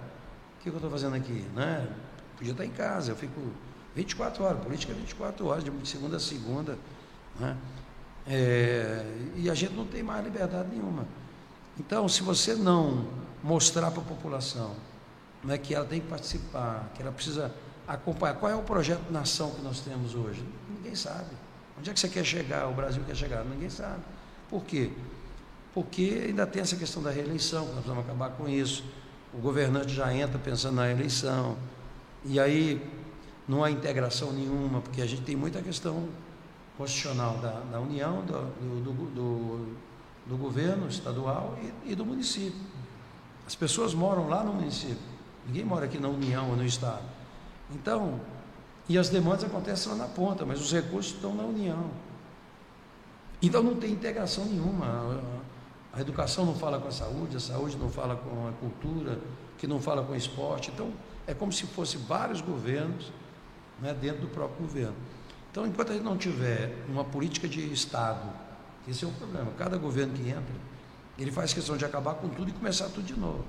o 0.57 0.63
que, 0.63 0.69
eu 0.69 0.73
estou 0.73 0.89
fazendo 0.89 1.15
aqui? 1.15 1.45
Né? 1.55 1.87
Podia 2.39 2.53
estar 2.53 2.65
em 2.65 2.71
casa, 2.71 3.11
eu 3.11 3.17
fico 3.17 3.37
24 3.93 4.45
horas, 4.45 4.63
política 4.63 4.93
é 4.93 4.95
24 4.95 5.45
horas, 5.45 5.61
de 5.61 5.71
segunda 5.87 6.15
a 6.15 6.19
segunda. 6.21 6.77
Né? 7.37 7.57
É, 8.25 9.05
e 9.35 9.49
a 9.49 9.53
gente 9.53 9.73
não 9.73 9.85
tem 9.85 10.01
mais 10.01 10.23
liberdade 10.23 10.69
nenhuma. 10.71 11.05
Então, 11.77 12.07
se 12.07 12.23
você 12.23 12.55
não 12.55 13.05
mostrar 13.43 13.91
para 13.91 14.01
a 14.01 14.05
população 14.05 14.73
né, 15.43 15.57
que 15.57 15.75
ela 15.75 15.85
tem 15.85 15.99
que 15.99 16.07
participar, 16.07 16.89
que 16.95 17.01
ela 17.01 17.11
precisa 17.11 17.53
acompanhar, 17.85 18.35
qual 18.35 18.49
é 18.49 18.55
o 18.55 18.61
projeto 18.61 19.01
de 19.01 19.11
nação 19.11 19.51
que 19.51 19.61
nós 19.61 19.81
temos 19.81 20.15
hoje? 20.15 20.41
Ninguém 20.69 20.95
sabe. 20.95 21.35
Onde 21.77 21.89
é 21.89 21.93
que 21.93 21.99
você 21.99 22.07
quer 22.07 22.23
chegar? 22.23 22.69
O 22.69 22.73
Brasil 22.73 23.03
quer 23.05 23.17
chegar? 23.17 23.43
Ninguém 23.43 23.69
sabe. 23.69 24.01
Por 24.49 24.63
quê? 24.63 24.93
Porque 25.73 26.23
ainda 26.27 26.47
tem 26.47 26.61
essa 26.61 26.77
questão 26.77 27.03
da 27.03 27.11
reeleição, 27.11 27.65
nós 27.65 27.73
precisamos 27.75 28.05
acabar 28.05 28.29
com 28.29 28.47
isso. 28.47 28.85
O 29.33 29.39
governante 29.39 29.93
já 29.93 30.13
entra 30.13 30.39
pensando 30.39 30.75
na 30.75 30.89
eleição. 30.89 31.57
E 32.25 32.39
aí 32.39 32.81
não 33.47 33.63
há 33.63 33.71
integração 33.71 34.31
nenhuma, 34.31 34.81
porque 34.81 35.01
a 35.01 35.05
gente 35.05 35.23
tem 35.23 35.35
muita 35.35 35.61
questão 35.61 36.07
constitucional 36.77 37.37
da, 37.37 37.59
da 37.71 37.79
União, 37.79 38.23
do, 38.23 38.83
do, 38.83 38.93
do, 38.93 39.75
do 40.25 40.37
governo 40.37 40.87
estadual 40.87 41.57
e, 41.85 41.91
e, 41.91 41.95
do 41.95 42.05
município. 42.05 42.59
As 43.45 43.55
pessoas 43.55 43.93
moram 43.93 44.29
lá 44.29 44.43
no 44.43 44.53
município, 44.53 44.97
ninguém 45.45 45.65
mora 45.65 45.85
aqui 45.85 45.97
na 45.97 46.07
União 46.07 46.49
ou 46.51 46.55
no 46.55 46.65
Estado. 46.65 47.03
Então, 47.71 48.19
e 48.87 48.97
as 48.97 49.09
demandas 49.09 49.43
acontecem 49.43 49.91
lá 49.91 49.97
na 49.97 50.07
ponta, 50.07 50.45
mas 50.45 50.61
os 50.61 50.71
recursos 50.71 51.13
estão 51.13 51.35
na 51.35 51.43
União. 51.43 51.89
Então 53.41 53.63
não 53.63 53.75
tem 53.75 53.91
integração 53.91 54.45
nenhuma. 54.45 55.21
A 55.93 56.01
educação 56.01 56.45
não 56.45 56.55
fala 56.55 56.79
com 56.79 56.87
a 56.87 56.91
saúde, 56.91 57.37
a 57.37 57.39
saúde 57.39 57.77
não 57.77 57.89
fala 57.89 58.15
com 58.15 58.47
a 58.47 58.51
cultura, 58.53 59.19
que 59.57 59.65
não 59.67 59.79
fala 59.79 60.03
com 60.03 60.13
o 60.13 60.15
esporte. 60.15 60.71
Então 60.73 60.91
é 61.29 61.33
como 61.35 61.53
se 61.53 61.63
fosse 61.67 61.95
vários 61.95 62.41
governos 62.41 63.11
né, 63.79 63.93
dentro 63.93 64.21
do 64.21 64.27
próprio 64.27 64.65
governo. 64.65 64.95
Então, 65.51 65.65
enquanto 65.67 65.91
a 65.91 65.93
gente 65.93 66.03
não 66.03 66.17
tiver 66.17 66.75
uma 66.89 67.03
política 67.03 67.47
de 67.47 67.71
Estado, 67.71 68.27
esse 68.87 69.05
é 69.05 69.07
o 69.07 69.11
problema. 69.11 69.51
Cada 69.55 69.77
governo 69.77 70.13
que 70.13 70.27
entra, 70.27 70.55
ele 71.19 71.31
faz 71.31 71.53
questão 71.53 71.77
de 71.77 71.85
acabar 71.85 72.15
com 72.15 72.29
tudo 72.29 72.49
e 72.49 72.53
começar 72.53 72.85
tudo 72.89 73.03
de 73.03 73.17
novo. 73.17 73.45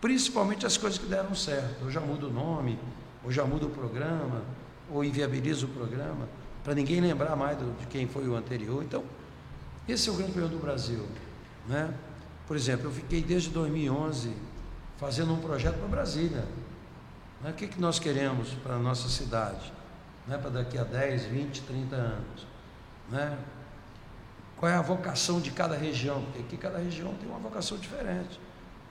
Principalmente 0.00 0.64
as 0.64 0.76
coisas 0.76 0.96
que 0.96 1.06
deram 1.06 1.34
certo. 1.34 1.84
Ou 1.84 1.90
já 1.90 2.00
muda 2.00 2.26
o 2.26 2.32
nome, 2.32 2.78
ou 3.24 3.32
já 3.32 3.44
muda 3.44 3.66
o 3.66 3.70
programa, 3.70 4.42
ou 4.88 5.02
inviabiliza 5.02 5.66
o 5.66 5.68
programa, 5.68 6.28
para 6.62 6.72
ninguém 6.72 7.00
lembrar 7.00 7.34
mais 7.34 7.58
do, 7.58 7.76
de 7.80 7.86
quem 7.88 8.06
foi 8.06 8.28
o 8.28 8.36
anterior. 8.36 8.80
Então, 8.84 9.02
esse 9.88 10.08
é 10.08 10.12
o 10.12 10.14
grande 10.14 10.32
problema 10.32 10.56
do 10.56 10.62
Brasil. 10.62 11.04
Né? 11.66 11.92
Por 12.46 12.56
exemplo, 12.56 12.86
eu 12.86 12.92
fiquei 12.92 13.22
desde 13.22 13.50
2011 13.50 14.32
fazendo 15.00 15.32
um 15.32 15.38
projeto 15.38 15.78
para 15.78 15.88
Brasília. 15.88 16.44
O 17.42 17.52
que, 17.54 17.66
que 17.66 17.80
nós 17.80 17.98
queremos 17.98 18.50
para 18.62 18.74
a 18.74 18.78
nossa 18.78 19.08
cidade? 19.08 19.72
Né? 20.26 20.36
Para 20.36 20.50
daqui 20.50 20.76
a 20.76 20.84
10, 20.84 21.24
20, 21.24 21.62
30 21.62 21.96
anos. 21.96 22.46
Né? 23.10 23.38
Qual 24.58 24.70
é 24.70 24.74
a 24.74 24.82
vocação 24.82 25.40
de 25.40 25.50
cada 25.50 25.74
região? 25.74 26.22
Porque 26.22 26.40
aqui 26.40 26.56
cada 26.58 26.78
região 26.78 27.14
tem 27.14 27.28
uma 27.28 27.38
vocação 27.38 27.78
diferente. 27.78 28.38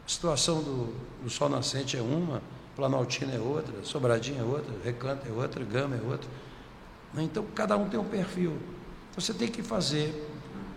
A 0.03 0.09
situação 0.09 0.63
do, 0.63 0.95
do 1.23 1.29
sol 1.29 1.47
nascente 1.47 1.95
é 1.95 2.01
uma, 2.01 2.41
Planaltina 2.75 3.33
é 3.35 3.39
outra, 3.39 3.83
Sobradinha 3.83 4.41
é 4.41 4.43
outra, 4.43 4.73
Recanto 4.83 5.27
é 5.27 5.31
outra, 5.31 5.63
Gama 5.63 5.95
é 5.95 6.01
outra. 6.01 6.27
Né? 7.13 7.23
Então, 7.23 7.45
cada 7.53 7.77
um 7.77 7.87
tem 7.87 7.99
um 7.99 8.05
perfil. 8.05 8.57
Então, 9.11 9.21
você 9.21 9.33
tem 9.33 9.47
que 9.47 9.61
fazer 9.61 10.27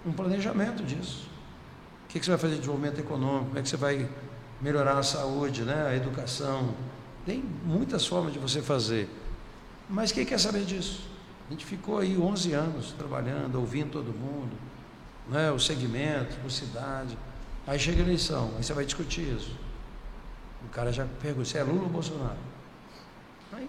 um 0.05 0.13
planejamento 0.13 0.83
disso. 0.83 1.27
O 2.05 2.09
que, 2.09 2.23
você 2.23 2.31
vai 2.31 2.39
fazer 2.39 2.55
de 2.55 2.61
desenvolvimento 2.61 2.99
econômico? 2.99 3.47
Como 3.47 3.59
é 3.59 3.63
que 3.63 3.69
você 3.69 3.77
vai 3.79 4.07
melhorar 4.61 4.99
a 4.99 5.03
saúde, 5.03 5.63
né? 5.63 5.87
a 5.87 5.97
educação? 5.97 6.75
Tem 7.25 7.43
muitas 7.65 8.07
formas 8.07 8.33
de 8.33 8.39
você 8.39 8.61
fazer. 8.61 9.09
Mas 9.89 10.11
quem 10.11 10.25
quer 10.25 10.39
saber 10.39 10.65
disso? 10.65 11.09
A 11.49 11.53
gente 11.53 11.65
ficou 11.65 11.99
aí 11.99 12.17
11 12.19 12.53
anos 12.53 12.93
trabalhando, 12.93 13.57
ouvindo 13.57 13.91
todo 13.91 14.13
mundo, 14.13 14.57
né? 15.29 15.51
o 15.51 15.59
segmento, 15.59 16.37
por 16.41 16.51
cidade. 16.51 17.17
Aí 17.67 17.79
chega 17.79 18.01
a 18.01 18.05
eleição, 18.05 18.53
aí 18.57 18.65
você 18.65 18.73
vai 18.73 18.85
discutir 18.85 19.37
isso. 19.37 19.57
O 20.65 20.69
cara 20.69 20.93
já 20.93 21.07
pergunta 21.21 21.45
se 21.45 21.59
é 21.59 21.63
Lula 21.63 21.83
ou 21.83 21.89
Bolsonaro. 21.89 22.39
Aí, 23.53 23.69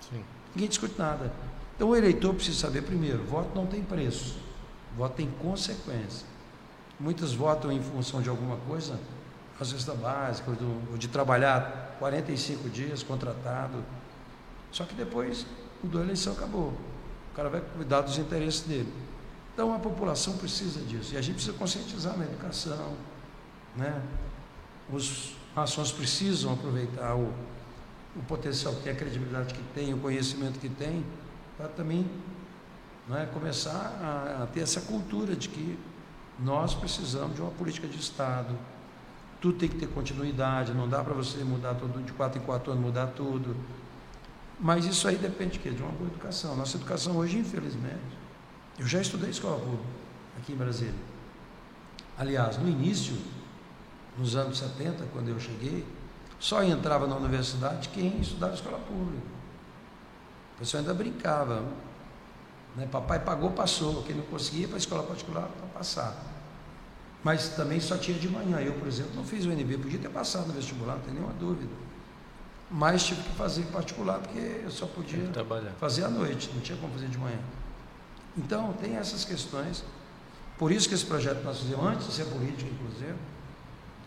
Sim. 0.00 0.24
ninguém 0.54 0.68
discute 0.68 0.94
nada. 0.98 1.32
Então 1.74 1.88
o 1.88 1.96
eleitor 1.96 2.34
precisa 2.34 2.58
saber 2.58 2.82
primeiro, 2.82 3.24
voto 3.24 3.50
não 3.54 3.66
tem 3.66 3.82
preço, 3.82 4.36
voto 4.96 5.16
tem 5.16 5.28
consequência. 5.42 6.26
Muitos 6.98 7.34
votam 7.34 7.70
em 7.70 7.82
função 7.82 8.20
de 8.20 8.28
alguma 8.28 8.56
coisa, 8.56 8.98
a 9.60 9.64
cesta 9.64 9.94
básica, 9.94 10.50
ou 10.90 10.96
de 10.96 11.08
trabalhar 11.08 11.96
45 11.98 12.68
dias 12.68 13.02
contratado. 13.02 13.84
Só 14.70 14.84
que 14.84 14.94
depois 14.94 15.46
mudou 15.82 16.00
a 16.00 16.04
eleição, 16.04 16.32
acabou. 16.32 16.72
O 17.32 17.36
cara 17.36 17.48
vai 17.48 17.60
cuidar 17.60 18.02
dos 18.02 18.18
interesses 18.18 18.62
dele. 18.62 18.92
Então 19.54 19.74
a 19.74 19.78
população 19.78 20.36
precisa 20.36 20.80
disso. 20.80 21.14
E 21.14 21.16
a 21.16 21.20
gente 21.20 21.34
precisa 21.36 21.56
conscientizar 21.56 22.16
na 22.16 22.24
educação. 22.24 22.94
Né? 23.74 24.00
Os 24.90 25.34
ações 25.56 25.90
precisam 25.90 26.52
aproveitar 26.52 27.16
o, 27.16 27.32
o 28.16 28.22
potencial 28.28 28.74
que 28.74 28.82
tem, 28.82 28.92
a 28.92 28.96
credibilidade 28.96 29.54
que 29.54 29.62
tem, 29.74 29.92
o 29.92 29.98
conhecimento 29.98 30.58
que 30.58 30.68
tem, 30.68 31.04
para 31.56 31.68
também 31.68 32.08
é, 33.10 33.26
começar 33.26 33.98
a, 34.00 34.42
a, 34.44 34.46
ter 34.46 34.60
essa 34.60 34.80
cultura 34.82 35.34
de 35.34 35.48
que 35.48 35.78
nós 36.38 36.74
precisamos 36.74 37.34
de 37.34 37.40
uma 37.40 37.50
política 37.50 37.88
de 37.88 37.98
Estado. 37.98 38.54
Tudo 39.40 39.58
tem 39.58 39.68
que 39.68 39.76
ter 39.76 39.86
continuidade, 39.88 40.72
não 40.74 40.88
dá 40.88 41.02
para 41.02 41.14
você 41.14 41.44
mudar 41.44 41.74
tudo 41.74 42.02
de 42.02 42.12
quatro 42.12 42.40
em 42.40 42.44
quatro 42.44 42.72
anos, 42.72 42.84
mudar 42.84 43.06
tudo. 43.08 43.56
Mas 44.58 44.84
isso 44.84 45.06
aí 45.06 45.16
depende 45.16 45.52
de 45.52 45.58
quê? 45.60 45.70
De 45.70 45.82
uma 45.82 45.92
boa 45.92 46.08
educação. 46.08 46.56
Nossa 46.56 46.76
educação 46.76 47.16
hoje, 47.16 47.38
infelizmente, 47.38 48.18
eu 48.78 48.86
já 48.86 49.00
estudei 49.00 49.30
escola 49.30 49.58
pública 49.58 49.84
aqui 50.38 50.52
em 50.52 50.56
Brasília. 50.56 50.94
Aliás, 52.18 52.58
no 52.58 52.68
início, 52.68 53.16
nos 54.16 54.34
anos 54.34 54.58
70, 54.58 55.04
quando 55.12 55.28
eu 55.28 55.38
cheguei, 55.38 55.86
só 56.40 56.62
entrava 56.62 57.06
na 57.06 57.16
universidade 57.16 57.88
quem 57.90 58.20
estudava 58.20 58.54
escola 58.54 58.78
pública. 58.78 59.26
O 60.56 60.58
pessoal 60.58 60.80
ainda 60.80 60.94
brincava. 60.94 61.62
Né? 62.74 62.88
Papai 62.90 63.20
pagou, 63.20 63.50
passou. 63.52 64.02
Quem 64.02 64.16
não 64.16 64.24
conseguia 64.24 64.66
para 64.66 64.76
a 64.76 64.78
escola 64.78 65.04
particular 65.04 65.48
para 65.48 65.66
passar. 65.68 66.16
Mas 67.28 67.50
também 67.50 67.78
só 67.78 67.98
tinha 67.98 68.18
de 68.18 68.26
manhã. 68.26 68.58
Eu, 68.58 68.72
por 68.72 68.88
exemplo, 68.88 69.12
não 69.14 69.22
fiz 69.22 69.44
o 69.44 69.52
NB, 69.52 69.76
podia 69.76 69.98
ter 69.98 70.08
passado 70.08 70.46
no 70.46 70.54
vestibular, 70.54 70.94
não 70.94 71.02
tem 71.02 71.12
nenhuma 71.12 71.34
dúvida. 71.34 71.70
Mas 72.70 73.04
tive 73.04 73.22
que 73.22 73.34
fazer 73.34 73.60
em 73.60 73.66
particular, 73.66 74.18
porque 74.18 74.62
eu 74.64 74.70
só 74.70 74.86
podia 74.86 75.30
fazer 75.78 76.04
à 76.04 76.08
noite, 76.08 76.50
não 76.54 76.62
tinha 76.62 76.78
como 76.78 76.90
fazer 76.94 77.08
de 77.08 77.18
manhã. 77.18 77.38
Então, 78.34 78.72
tem 78.80 78.96
essas 78.96 79.26
questões. 79.26 79.84
Por 80.56 80.72
isso 80.72 80.88
que 80.88 80.94
esse 80.94 81.04
projeto 81.04 81.40
que 81.40 81.44
nós 81.44 81.60
fizemos, 81.60 81.84
antes 81.84 82.06
de 82.06 82.12
ser 82.14 82.24
político, 82.24 82.70
inclusive, 82.72 83.18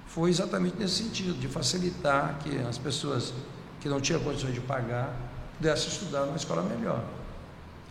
foi 0.07 0.31
exatamente 0.31 0.77
nesse 0.79 1.03
sentido, 1.03 1.39
de 1.39 1.47
facilitar 1.47 2.39
que 2.39 2.57
as 2.57 2.79
pessoas 2.79 3.31
que 3.79 3.87
não 3.87 4.01
tinham 4.01 4.19
condições 4.21 4.55
de 4.55 4.61
pagar 4.61 5.15
pudessem 5.57 5.89
estudar 5.89 6.25
numa 6.25 6.37
escola 6.37 6.63
melhor. 6.63 7.03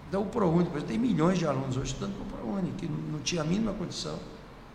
Então, 0.09 0.23
o 0.23 0.27
ProUni, 0.27 0.65
por 0.65 0.79
exemplo, 0.79 0.89
tem 0.89 0.99
milhões 0.99 1.39
de 1.39 1.47
alunos 1.47 1.77
hoje 1.77 1.93
estudando 1.93 2.21
o 2.21 2.25
ProUni, 2.25 2.73
que 2.73 2.89
não 2.89 3.21
tinha 3.21 3.43
a 3.43 3.45
mínima 3.45 3.73
condição 3.73 4.19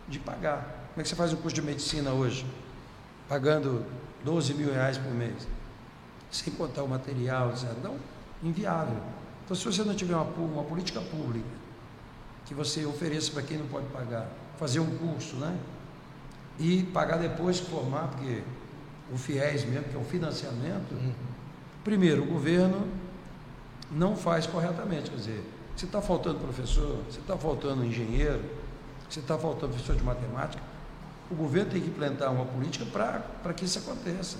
de 0.07 0.19
pagar. 0.19 0.89
Como 0.93 1.01
é 1.01 1.03
que 1.03 1.09
você 1.09 1.15
faz 1.15 1.33
um 1.33 1.37
curso 1.37 1.55
de 1.55 1.61
medicina 1.61 2.11
hoje? 2.11 2.45
Pagando 3.27 3.85
12 4.23 4.53
mil 4.53 4.71
reais 4.71 4.97
por 4.97 5.11
mês, 5.11 5.47
sem 6.31 6.53
contar 6.53 6.83
o 6.83 6.87
material, 6.87 7.51
etc. 7.51 7.69
Então, 7.77 7.95
inviável. 8.43 8.97
Então, 9.43 9.55
se 9.55 9.65
você 9.65 9.83
não 9.83 9.95
tiver 9.95 10.15
uma, 10.15 10.23
uma 10.23 10.63
política 10.63 11.01
pública 11.01 11.47
que 12.45 12.53
você 12.53 12.85
ofereça 12.85 13.31
para 13.31 13.41
quem 13.41 13.57
não 13.57 13.67
pode 13.67 13.87
pagar, 13.87 14.27
fazer 14.57 14.79
um 14.79 14.97
curso, 14.97 15.35
né? 15.37 15.57
E 16.59 16.83
pagar 16.93 17.17
depois 17.17 17.59
que 17.59 17.69
formar, 17.69 18.07
porque 18.09 18.43
o 19.11 19.17
FIES 19.17 19.65
mesmo, 19.65 19.89
que 19.89 19.95
é 19.95 19.99
o 19.99 20.03
financiamento, 20.03 20.93
uhum. 20.93 21.11
primeiro, 21.83 22.23
o 22.23 22.25
governo 22.25 22.87
não 23.91 24.15
faz 24.15 24.47
corretamente. 24.47 25.09
Quer 25.09 25.17
dizer, 25.17 25.43
se 25.75 25.85
está 25.85 26.01
faltando 26.01 26.39
professor, 26.39 26.99
se 27.09 27.19
está 27.19 27.37
faltando 27.37 27.83
engenheiro, 27.85 28.41
se 29.09 29.19
está 29.19 29.37
faltando 29.37 29.73
professor 29.73 29.95
de 29.95 30.03
matemática, 30.03 30.61
o 31.29 31.35
governo 31.35 31.71
tem 31.71 31.81
que 31.81 31.87
implantar 31.87 32.31
uma 32.31 32.45
política 32.45 32.85
para 32.85 33.53
que 33.53 33.65
isso 33.65 33.79
aconteça. 33.79 34.37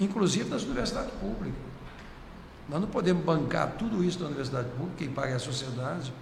Inclusive 0.00 0.48
nas 0.48 0.62
universidades 0.62 1.12
públicas. 1.14 1.58
Nós 2.68 2.80
não 2.80 2.88
podemos 2.88 3.24
bancar 3.24 3.72
tudo 3.78 4.02
isso 4.02 4.18
na 4.20 4.26
universidade 4.26 4.68
pública, 4.70 4.96
quem 4.98 5.10
paga 5.10 5.32
é 5.32 5.34
a 5.34 5.38
sociedade. 5.38 6.12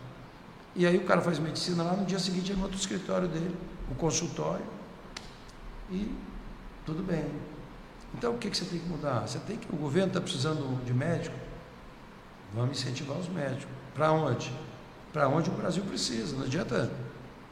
E 0.74 0.86
aí 0.86 0.96
o 0.96 1.04
cara 1.04 1.20
faz 1.20 1.38
medicina 1.38 1.82
lá, 1.82 1.94
no 1.94 2.04
dia 2.04 2.18
seguinte 2.18 2.50
ele 2.50 2.60
monta 2.60 2.74
o 2.74 2.78
escritório 2.78 3.28
dele, 3.28 3.54
o 3.90 3.94
consultório, 3.94 4.64
e 5.90 6.12
tudo 6.84 7.02
bem. 7.02 7.26
Então 8.14 8.34
o 8.34 8.38
que, 8.38 8.50
que 8.50 8.56
você 8.56 8.64
tem 8.64 8.78
que 8.78 8.88
mudar? 8.88 9.20
Você 9.20 9.38
tem 9.40 9.56
que. 9.56 9.72
O 9.72 9.76
governo 9.76 10.08
está 10.08 10.20
precisando 10.20 10.82
de 10.84 10.92
médico, 10.92 11.36
Vamos 12.54 12.78
incentivar 12.78 13.16
os 13.16 13.28
médicos. 13.28 13.66
Para 13.94 14.12
onde? 14.12 14.52
Para 15.12 15.28
onde 15.28 15.48
o 15.50 15.52
Brasil 15.54 15.82
precisa. 15.84 16.36
Não 16.36 16.44
adianta. 16.44 16.90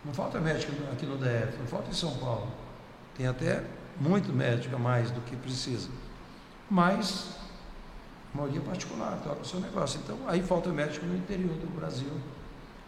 Não 0.05 0.15
falta 0.15 0.41
médico 0.41 0.73
aqui 0.93 1.05
no 1.05 1.17
DF, 1.17 1.59
não 1.59 1.67
falta 1.67 1.91
em 1.91 1.95
São 1.95 2.17
Paulo. 2.17 2.51
Tem 3.17 3.27
até 3.27 3.63
muito 3.99 4.33
médico 4.33 4.75
a 4.77 4.79
mais 4.79 5.11
do 5.11 5.21
que 5.21 5.37
precisa. 5.37 5.89
Mas, 6.71 7.37
a 8.33 8.39
maioria 8.39 8.61
particular, 8.61 9.21
toca 9.23 9.43
o 9.43 9.45
seu 9.45 9.61
negócio. 9.61 10.01
Então, 10.03 10.19
aí 10.27 10.43
falta 10.43 10.71
médico 10.71 11.05
no 11.05 11.17
interior 11.17 11.55
do 11.57 11.67
Brasil, 11.75 12.13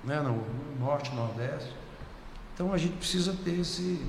né? 0.05 0.21
no 0.21 0.43
norte, 0.79 1.15
nordeste. 1.15 1.75
Então, 2.55 2.73
a 2.73 2.79
gente 2.79 2.97
precisa 2.97 3.37
ter 3.45 3.61
esse 3.61 4.01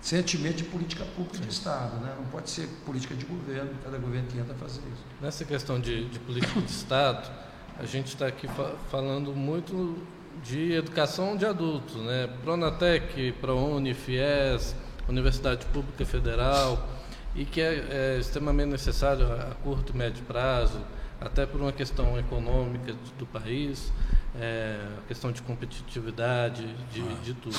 sentimento 0.00 0.56
de 0.56 0.64
política 0.64 1.04
pública 1.16 1.38
de 1.38 1.48
Estado, 1.48 1.96
né? 1.96 2.14
não 2.18 2.26
pode 2.26 2.50
ser 2.50 2.68
política 2.84 3.14
de 3.14 3.24
governo, 3.24 3.70
cada 3.82 3.96
governo 3.96 4.28
tenta 4.30 4.54
fazer 4.54 4.80
isso. 4.80 5.02
Nessa 5.20 5.44
questão 5.44 5.80
de, 5.80 6.08
de 6.10 6.18
política 6.18 6.60
de 6.60 6.70
Estado, 6.70 7.30
a 7.78 7.86
gente 7.86 8.08
está 8.08 8.26
aqui 8.26 8.46
fa 8.46 8.74
falando 8.90 9.34
muito 9.34 9.96
de 10.42 10.72
educação 10.72 11.36
de 11.36 11.46
adultos, 11.46 11.96
né? 11.96 12.28
Pronatec, 12.42 13.32
ProUni, 13.40 13.94
FIES, 13.94 14.74
Universidade 15.08 15.64
Pública 15.66 16.04
Federal, 16.04 16.88
e 17.34 17.44
que 17.44 17.60
é, 17.60 17.86
é 17.90 18.18
extremamente 18.18 18.70
necessário 18.70 19.26
a 19.26 19.54
curto 19.62 19.92
e 19.92 19.96
médio 19.96 20.24
prazo, 20.24 20.80
até 21.20 21.46
por 21.46 21.60
uma 21.60 21.72
questão 21.72 22.18
econômica 22.18 22.94
do 23.18 23.26
país, 23.26 23.92
é, 24.38 24.78
questão 25.08 25.32
de 25.32 25.42
competitividade, 25.42 26.66
de, 26.92 27.00
ah. 27.00 27.20
de 27.22 27.34
tudo. 27.34 27.58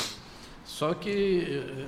Só 0.63 0.93
que 0.93 1.87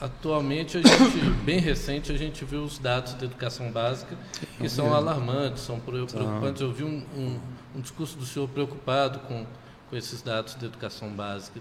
Atualmente, 0.00 0.78
a 0.78 0.80
gente, 0.80 1.20
bem 1.44 1.60
recente, 1.60 2.10
a 2.10 2.16
gente 2.16 2.42
viu 2.42 2.62
os 2.62 2.78
dados 2.78 3.12
da 3.14 3.26
educação 3.26 3.70
básica 3.70 4.16
que 4.56 4.68
são 4.68 4.94
alarmantes, 4.94 5.62
são 5.62 5.78
preocupantes. 5.78 6.62
Eu 6.62 6.72
vi 6.72 6.84
um, 6.84 7.04
um, 7.14 7.38
um 7.76 7.80
discurso 7.82 8.16
do 8.16 8.24
senhor 8.24 8.48
preocupado 8.48 9.18
com, 9.20 9.44
com 9.90 9.96
esses 9.96 10.22
dados 10.22 10.54
da 10.54 10.66
educação 10.66 11.10
básica. 11.10 11.60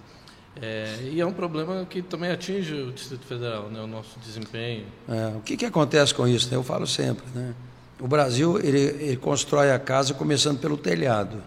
É, 0.62 1.00
e 1.12 1.20
é 1.20 1.26
um 1.26 1.34
problema 1.34 1.86
que 1.86 2.02
também 2.02 2.32
atinge 2.32 2.74
o 2.74 2.92
Distrito 2.92 3.26
Federal, 3.26 3.70
né, 3.70 3.82
o 3.82 3.88
nosso 3.88 4.20
desempenho. 4.20 4.86
É, 5.08 5.36
o 5.36 5.42
que, 5.42 5.58
que 5.58 5.66
acontece 5.66 6.14
com 6.14 6.28
isso? 6.28 6.50
Né? 6.50 6.56
Eu 6.56 6.64
falo 6.64 6.86
sempre. 6.86 7.26
Né? 7.34 7.54
O 8.00 8.08
Brasil 8.08 8.60
ele, 8.60 8.80
ele 8.80 9.18
constrói 9.18 9.72
a 9.72 9.80
casa 9.80 10.14
começando 10.14 10.60
pelo 10.60 10.78
telhado. 10.78 11.42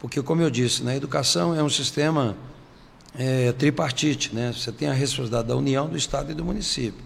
Porque, 0.00 0.22
como 0.22 0.42
eu 0.42 0.50
disse, 0.50 0.82
né, 0.82 0.92
a 0.92 0.96
educação 0.96 1.54
é 1.54 1.62
um 1.62 1.70
sistema 1.70 2.36
é, 3.18 3.52
tripartite, 3.52 4.34
né? 4.34 4.52
Você 4.52 4.70
tem 4.70 4.88
a 4.88 4.92
responsabilidade 4.92 5.48
da 5.48 5.56
União, 5.56 5.88
do 5.88 5.96
Estado 5.96 6.30
e 6.30 6.34
do 6.34 6.44
município. 6.44 7.02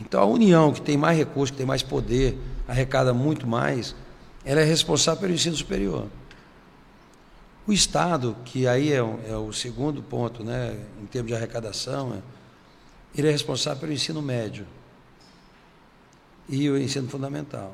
Então 0.00 0.22
a 0.22 0.26
União, 0.26 0.72
que 0.72 0.80
tem 0.80 0.96
mais 0.96 1.16
recursos, 1.16 1.50
que 1.50 1.56
tem 1.56 1.66
mais 1.66 1.82
poder, 1.82 2.38
arrecada 2.68 3.12
muito 3.12 3.46
mais, 3.46 3.94
ela 4.44 4.60
é 4.60 4.64
responsável 4.64 5.20
pelo 5.20 5.32
ensino 5.32 5.56
superior. 5.56 6.06
O 7.70 7.72
Estado, 7.72 8.36
que 8.44 8.66
aí 8.66 8.92
é, 8.92 8.96
é 8.96 9.36
o 9.36 9.52
segundo 9.52 10.02
ponto, 10.02 10.42
né, 10.42 10.76
em 11.00 11.06
termos 11.06 11.30
de 11.30 11.36
arrecadação, 11.36 12.14
é, 12.14 12.20
ele 13.16 13.28
é 13.28 13.30
responsável 13.30 13.78
pelo 13.78 13.92
ensino 13.92 14.20
médio 14.20 14.66
e 16.48 16.68
o 16.68 16.76
ensino 16.76 17.08
fundamental. 17.08 17.72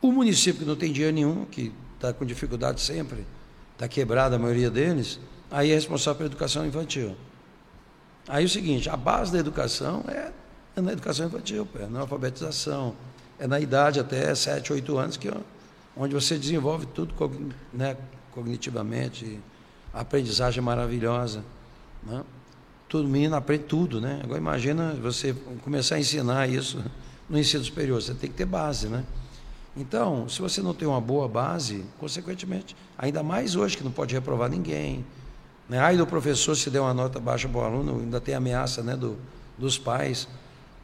O 0.00 0.10
município 0.10 0.60
que 0.60 0.64
não 0.64 0.76
tem 0.76 0.90
dinheiro 0.90 1.14
nenhum, 1.14 1.44
que 1.44 1.70
está 1.94 2.10
com 2.14 2.24
dificuldade 2.24 2.80
sempre, 2.80 3.26
está 3.74 3.86
quebrado 3.86 4.34
a 4.34 4.38
maioria 4.38 4.70
deles, 4.70 5.20
aí 5.50 5.72
é 5.72 5.74
responsável 5.74 6.16
pela 6.16 6.28
educação 6.30 6.64
infantil. 6.64 7.14
Aí 8.26 8.44
é 8.44 8.46
o 8.46 8.48
seguinte, 8.48 8.88
a 8.88 8.96
base 8.96 9.30
da 9.30 9.38
educação 9.38 10.06
é, 10.08 10.32
é 10.74 10.80
na 10.80 10.90
educação 10.90 11.26
infantil, 11.26 11.68
é 11.78 11.84
na 11.84 12.00
alfabetização, 12.00 12.96
é 13.38 13.46
na 13.46 13.60
idade 13.60 14.00
até 14.00 14.34
7, 14.34 14.72
8 14.72 14.96
anos, 14.96 15.16
que, 15.18 15.28
é 15.28 15.34
onde 15.94 16.14
você 16.14 16.38
desenvolve 16.38 16.86
tudo 16.86 17.12
né, 17.74 17.94
cognitivamente, 18.34 19.40
aprendizagem 19.92 20.62
maravilhosa. 20.62 21.44
Né? 22.02 22.22
Todo 22.88 23.08
menino 23.08 23.36
aprende 23.36 23.64
tudo, 23.64 24.00
né? 24.00 24.20
Agora 24.22 24.38
imagina 24.38 24.94
você 24.94 25.34
começar 25.62 25.96
a 25.96 26.00
ensinar 26.00 26.48
isso 26.48 26.82
no 27.28 27.38
ensino 27.38 27.64
superior, 27.64 28.02
você 28.02 28.12
tem 28.12 28.30
que 28.30 28.36
ter 28.36 28.44
base, 28.44 28.88
né? 28.88 29.04
Então, 29.74 30.28
se 30.28 30.42
você 30.42 30.60
não 30.60 30.74
tem 30.74 30.86
uma 30.86 31.00
boa 31.00 31.26
base, 31.26 31.84
consequentemente, 31.98 32.76
ainda 32.98 33.22
mais 33.22 33.56
hoje 33.56 33.76
que 33.76 33.82
não 33.82 33.90
pode 33.90 34.14
reprovar 34.14 34.50
ninguém, 34.50 35.04
né? 35.68 35.78
Ai 35.78 35.96
do 35.96 36.06
professor 36.06 36.54
se 36.54 36.68
der 36.68 36.80
uma 36.80 36.92
nota 36.92 37.18
baixa 37.18 37.48
para 37.48 37.58
o 37.58 37.64
aluno, 37.64 38.00
ainda 38.00 38.20
tem 38.20 38.34
ameaça 38.34 38.82
né, 38.82 38.94
do, 38.94 39.16
dos 39.56 39.78
pais, 39.78 40.28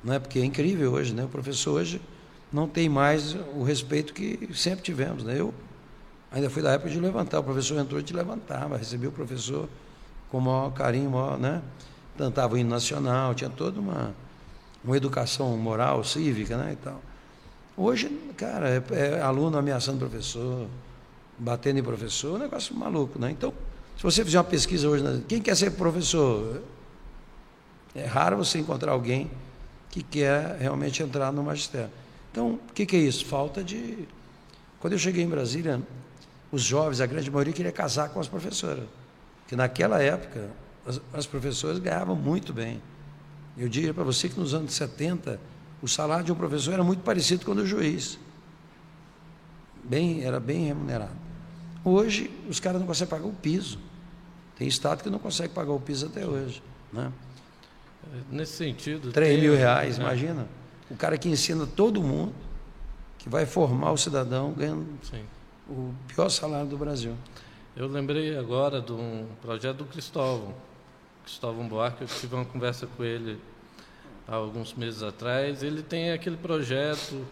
né? 0.03 0.19
porque 0.19 0.39
é 0.39 0.45
incrível 0.45 0.93
hoje, 0.93 1.13
né? 1.13 1.25
o 1.25 1.29
professor 1.29 1.73
hoje 1.73 2.01
não 2.53 2.67
tem 2.67 2.89
mais 2.89 3.37
o 3.55 3.63
respeito 3.63 4.15
que 4.15 4.49
sempre 4.55 4.83
tivemos. 4.83 5.25
Né? 5.25 5.39
Eu 5.39 5.53
ainda 6.31 6.51
fui 6.51 6.63
da 6.63 6.73
época 6.73 6.91
de 6.91 7.01
levantar, 7.01 7.41
o 7.41 7.45
professor 7.45 7.79
entrou 7.79 8.01
e 8.01 8.03
te 8.03 8.13
levantava, 8.13 8.77
recebi 8.77 9.07
o 9.07 9.13
professor 9.13 9.69
com 10.31 10.39
o 10.39 10.41
maior 10.41 10.73
carinho, 10.73 11.11
maior, 11.11 11.39
né? 11.39 11.63
cantava 12.17 12.55
o 12.55 12.59
hino 12.59 12.71
nacional, 12.71 13.35
tinha 13.35 13.49
toda 13.49 13.81
uma, 13.81 14.15
uma 14.85 14.97
educação 14.97 15.57
moral, 15.57 16.03
cívica 16.03 16.57
né? 16.57 16.73
e 16.73 16.77
tal. 16.77 17.01
Hoje, 17.77 18.09
cara, 18.37 18.69
é, 18.69 18.83
é 18.91 19.21
aluno 19.21 19.57
ameaçando 19.57 19.99
professor, 20.01 20.67
batendo 21.39 21.79
em 21.79 21.83
professor, 21.83 22.35
um 22.35 22.39
negócio 22.39 22.75
maluco, 22.75 23.19
né? 23.21 23.31
Então, 23.31 23.55
se 23.97 24.03
você 24.03 24.25
fizer 24.25 24.39
uma 24.39 24.45
pesquisa 24.45 24.89
hoje, 24.89 25.25
quem 25.29 25.41
quer 25.41 25.57
ser 25.57 25.71
professor? 25.71 26.61
É 27.95 28.05
raro 28.05 28.37
você 28.37 28.59
encontrar 28.59 28.93
alguém 28.93 29.31
que 29.91 30.03
quer 30.03 30.57
realmente 30.61 31.03
entrar 31.03 31.33
no 31.33 31.43
magistério. 31.43 31.91
Então, 32.31 32.59
o 32.69 32.73
que, 32.73 32.85
que 32.85 32.97
é 32.97 32.99
isso? 33.01 33.25
Falta 33.25 33.63
de. 33.63 34.07
Quando 34.81 34.93
eu 34.93 34.99
cheguei 34.99 35.25
em 35.25 35.29
Brasília, 35.29 35.81
os 36.51 36.63
jovens, 36.63 37.01
a 37.01 37.07
grande 37.07 37.31
maioria, 37.31 37.53
queria 37.53 37.73
casar 37.73 38.09
com 38.09 38.21
as 38.21 38.29
professoras. 38.29 38.85
Porque 39.41 39.57
naquela 39.57 40.03
época, 40.03 40.51
as, 40.87 41.01
as 41.13 41.27
professoras 41.27 41.79
ganhavam 41.79 42.17
muito 42.17 42.53
bem. 42.53 42.83
Eu 43.57 43.69
diria 43.69 43.93
para 43.93 44.05
você 44.05 44.29
que 44.29 44.39
nos 44.39 44.55
anos 44.55 44.73
70, 44.73 45.41
o 45.83 45.89
salário 45.89 46.25
de 46.25 46.33
um 46.33 46.35
professor 46.35 46.75
era 46.75 46.85
muito 46.85 47.03
parecido 47.03 47.45
com 47.45 47.53
o 47.53 47.55
do 47.55 47.67
juiz. 47.67 48.19
Bem, 49.85 50.25
era 50.25 50.39
bem 50.39 50.67
remunerado. 50.67 51.17
Hoje, 51.85 52.31
os 52.49 52.61
caras 52.61 52.81
não 52.81 52.87
conseguem 52.87 53.11
pagar 53.11 53.27
o 53.27 53.33
piso. 53.33 53.79
Tem 54.57 54.67
estado 54.67 55.03
que 55.03 55.11
não 55.11 55.19
consegue 55.19 55.53
pagar 55.55 55.73
o 55.73 55.81
piso 55.81 56.07
até 56.07 56.27
hoje. 56.27 56.63
Né? 56.93 57.13
Nesse 58.31 58.53
sentido. 58.53 59.13
3 59.13 59.33
tem... 59.33 59.41
mil 59.41 59.57
reais, 59.57 59.99
é. 59.99 60.03
imagina. 60.03 60.49
O 60.91 60.97
cara 60.97 61.19
que 61.19 61.29
ensina 61.29 61.67
todo 61.67 62.03
mundo, 62.03 62.35
que 63.19 63.29
vai 63.29 63.47
formar 63.47 63.93
o 63.93 63.97
cidadão 63.97 64.53
ganhando 64.53 64.87
Sim. 65.03 65.23
O 65.69 65.95
pior 66.07 66.29
salário 66.29 66.69
do 66.69 66.77
Brasil. 66.77 67.15
Eu 67.77 67.87
lembrei 67.87 68.37
agora 68.37 68.81
de 68.81 68.93
um 68.93 69.27
projeto 69.41 69.79
do 69.79 69.85
Cristóvão. 69.85 70.55
Cristóvão 71.25 71.69
Buarque, 71.69 72.03
eu 72.03 72.09
tive 72.09 72.35
uma 72.35 72.45
conversa 72.45 72.87
com 72.87 73.05
ele 73.05 73.39
há 74.27 74.35
alguns 74.35 74.75
meses 74.75 75.03
atrás. 75.03 75.63
Ele 75.63 75.83
tem 75.83 76.11
aquele 76.13 76.37
projeto 76.37 77.25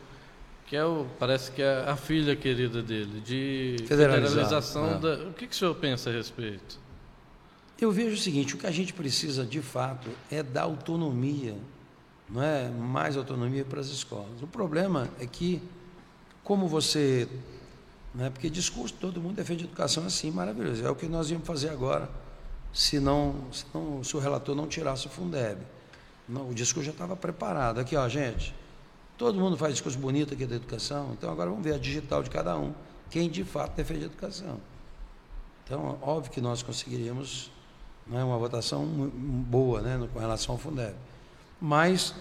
que 0.67 0.77
é 0.77 0.85
o, 0.85 1.07
parece 1.19 1.53
que 1.53 1.63
é 1.63 1.85
a 1.89 1.97
filha 1.97 2.35
querida 2.35 2.83
dele, 2.83 3.21
de 3.21 3.77
federalização. 3.87 4.97
É. 4.97 4.99
Da, 4.99 5.15
o 5.29 5.33
que, 5.33 5.47
que 5.47 5.55
o 5.55 5.57
senhor 5.57 5.75
pensa 5.77 6.11
a 6.11 6.13
respeito? 6.13 6.79
Eu 7.81 7.93
vejo 7.93 8.15
o 8.15 8.19
seguinte: 8.19 8.55
o 8.55 8.59
que 8.59 8.67
a 8.67 8.71
gente 8.71 8.93
precisa 8.93 9.45
de 9.45 9.61
fato 9.63 10.09
é 10.31 10.43
dar 10.43 10.63
autonomia, 10.63 11.57
não 12.29 12.43
é 12.43 12.69
mais 12.69 13.17
autonomia 13.17 13.65
para 13.65 13.81
as 13.81 13.89
escolas. 13.89 14.43
O 14.43 14.47
problema 14.47 15.09
é 15.21 15.27
que, 15.27 15.63
como 16.43 16.67
você. 16.67 17.29
Não 18.17 18.25
é 18.25 18.31
porque 18.31 18.49
discurso, 18.49 18.95
todo 18.95 19.21
mundo 19.21 19.37
defende 19.37 19.65
educação 19.65 20.07
assim, 20.07 20.31
maravilhoso. 20.31 20.85
É 20.85 20.91
o 20.91 20.97
que 20.97 21.07
nós 21.07 21.31
íamos 21.31 21.47
fazer 21.47 21.69
agora, 21.69 22.09
se, 22.73 22.99
não, 22.99 23.35
se, 23.53 23.67
não, 23.75 24.03
se 24.03 24.17
o 24.17 24.19
relator 24.19 24.55
não 24.55 24.67
tirasse 24.67 25.07
o 25.07 25.11
Fundeb. 25.11 25.61
Não, 26.27 26.49
o 26.49 26.55
discurso 26.55 26.87
já 26.87 26.93
estava 26.93 27.15
preparado. 27.15 27.79
Aqui, 27.79 27.95
ó, 27.95 28.09
gente, 28.09 28.55
todo 29.19 29.39
mundo 29.39 29.55
faz 29.59 29.75
discurso 29.75 29.99
bonito 29.99 30.33
aqui 30.33 30.47
da 30.47 30.57
educação, 30.57 31.13
então 31.13 31.31
agora 31.31 31.51
vamos 31.51 31.63
ver 31.63 31.75
a 31.75 31.79
digital 31.79 32.23
de 32.23 32.31
cada 32.31 32.57
um, 32.57 32.73
quem 33.11 33.29
de 33.29 33.45
fato 33.45 33.77
defende 33.77 34.05
a 34.05 34.07
educação. 34.07 34.59
Então, 35.65 35.99
óbvio 36.01 36.33
que 36.33 36.41
nós 36.41 36.63
conseguiríamos 36.63 37.51
né, 38.07 38.25
uma 38.25 38.39
votação 38.39 38.87
boa 38.87 39.83
né, 39.83 40.09
com 40.11 40.19
relação 40.19 40.55
ao 40.55 40.59
Fundeb. 40.59 40.95
Mas 41.61 42.15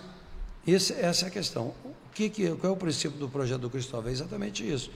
esse, 0.68 0.92
essa 0.92 1.26
é 1.26 1.28
a 1.30 1.32
questão. 1.32 1.74
O 1.86 2.14
que, 2.14 2.30
que, 2.30 2.54
qual 2.56 2.74
é 2.74 2.76
o 2.76 2.78
princípio 2.78 3.18
do 3.18 3.30
projeto 3.30 3.62
do 3.62 3.70
Cristóvão? 3.70 4.10
É 4.10 4.12
exatamente 4.12 4.70
isso. 4.70 4.92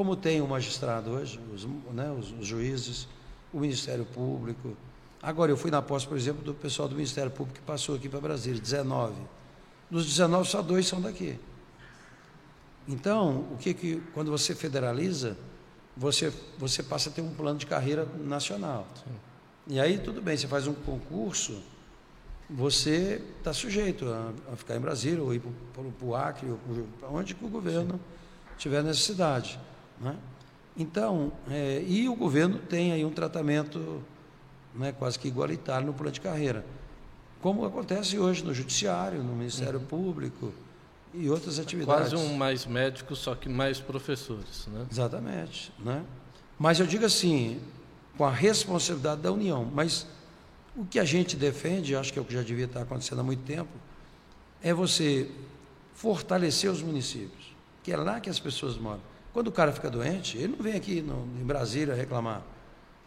Como 0.00 0.16
tem 0.16 0.40
o 0.40 0.48
magistrado 0.48 1.10
hoje, 1.10 1.38
os, 1.54 1.66
né, 1.92 2.10
os, 2.10 2.32
os 2.32 2.46
juízes, 2.46 3.06
o 3.52 3.60
Ministério 3.60 4.06
Público. 4.06 4.74
Agora, 5.22 5.52
eu 5.52 5.58
fui 5.58 5.70
na 5.70 5.82
posse, 5.82 6.08
por 6.08 6.16
exemplo, 6.16 6.42
do 6.42 6.54
pessoal 6.54 6.88
do 6.88 6.94
Ministério 6.94 7.30
Público 7.30 7.60
que 7.60 7.66
passou 7.66 7.96
aqui 7.96 8.08
para 8.08 8.18
Brasília, 8.18 8.58
19. 8.58 9.12
Dos 9.90 10.06
19, 10.06 10.48
só 10.48 10.62
dois 10.62 10.86
são 10.86 11.02
daqui. 11.02 11.38
Então, 12.88 13.40
o 13.52 13.58
que, 13.58 13.74
que 13.74 14.02
quando 14.14 14.30
você 14.30 14.54
federaliza, 14.54 15.36
você, 15.94 16.32
você 16.56 16.82
passa 16.82 17.10
a 17.10 17.12
ter 17.12 17.20
um 17.20 17.34
plano 17.34 17.58
de 17.58 17.66
carreira 17.66 18.08
nacional. 18.24 18.88
Sim. 18.94 19.12
E 19.66 19.78
aí 19.78 19.98
tudo 19.98 20.22
bem, 20.22 20.34
você 20.34 20.48
faz 20.48 20.66
um 20.66 20.72
concurso, 20.72 21.62
você 22.48 23.22
está 23.36 23.52
sujeito 23.52 24.08
a, 24.08 24.32
a, 24.50 24.56
ficar 24.56 24.76
em 24.76 24.80
Brasília, 24.80 25.22
ou 25.22 25.34
ir 25.34 25.42
para 25.74 26.06
o 26.06 26.16
Acre, 26.16 26.48
ou 26.48 26.58
para 26.98 27.10
onde 27.10 27.34
que 27.34 27.44
o 27.44 27.48
governo 27.48 27.92
Sim. 27.92 28.00
tiver 28.56 28.82
necessidade. 28.82 29.60
Né? 30.00 30.16
Então, 30.76 31.32
é, 31.50 31.84
e 31.86 32.08
o 32.08 32.14
governo 32.14 32.58
tem 32.58 32.92
aí 32.92 33.04
um 33.04 33.10
tratamento 33.10 34.02
né, 34.74 34.92
quase 34.92 35.18
que 35.18 35.28
igualitário 35.28 35.86
no 35.86 35.92
plano 35.92 36.12
de 36.12 36.20
carreira, 36.20 36.64
como 37.40 37.64
acontece 37.64 38.18
hoje 38.18 38.44
no 38.44 38.54
Judiciário, 38.54 39.22
no 39.22 39.34
Ministério 39.34 39.80
uhum. 39.80 39.86
Público 39.86 40.52
e 41.12 41.28
outras 41.28 41.58
atividades. 41.58 42.12
Quase 42.12 42.16
um 42.16 42.36
mais 42.36 42.66
médico, 42.66 43.16
só 43.16 43.34
que 43.34 43.48
mais 43.48 43.80
professores. 43.80 44.66
Né? 44.68 44.86
Exatamente. 44.90 45.72
Né? 45.78 46.04
Mas 46.58 46.78
eu 46.78 46.86
digo 46.86 47.04
assim, 47.04 47.60
com 48.16 48.24
a 48.24 48.30
responsabilidade 48.30 49.22
da 49.22 49.32
União. 49.32 49.64
Mas 49.64 50.06
o 50.76 50.84
que 50.84 50.98
a 50.98 51.04
gente 51.04 51.36
defende, 51.36 51.96
acho 51.96 52.12
que 52.12 52.18
é 52.18 52.22
o 52.22 52.24
que 52.24 52.34
já 52.34 52.42
devia 52.42 52.66
estar 52.66 52.82
acontecendo 52.82 53.20
há 53.20 53.24
muito 53.24 53.42
tempo, 53.42 53.70
é 54.62 54.72
você 54.74 55.30
fortalecer 55.94 56.70
os 56.70 56.82
municípios, 56.82 57.54
que 57.82 57.92
é 57.92 57.96
lá 57.96 58.20
que 58.20 58.30
as 58.30 58.38
pessoas 58.38 58.76
moram. 58.76 59.09
Quando 59.32 59.48
o 59.48 59.52
cara 59.52 59.72
fica 59.72 59.88
doente, 59.88 60.36
ele 60.36 60.48
não 60.56 60.62
vem 60.62 60.74
aqui 60.74 61.00
no, 61.00 61.26
em 61.40 61.44
Brasília 61.44 61.94
reclamar, 61.94 62.42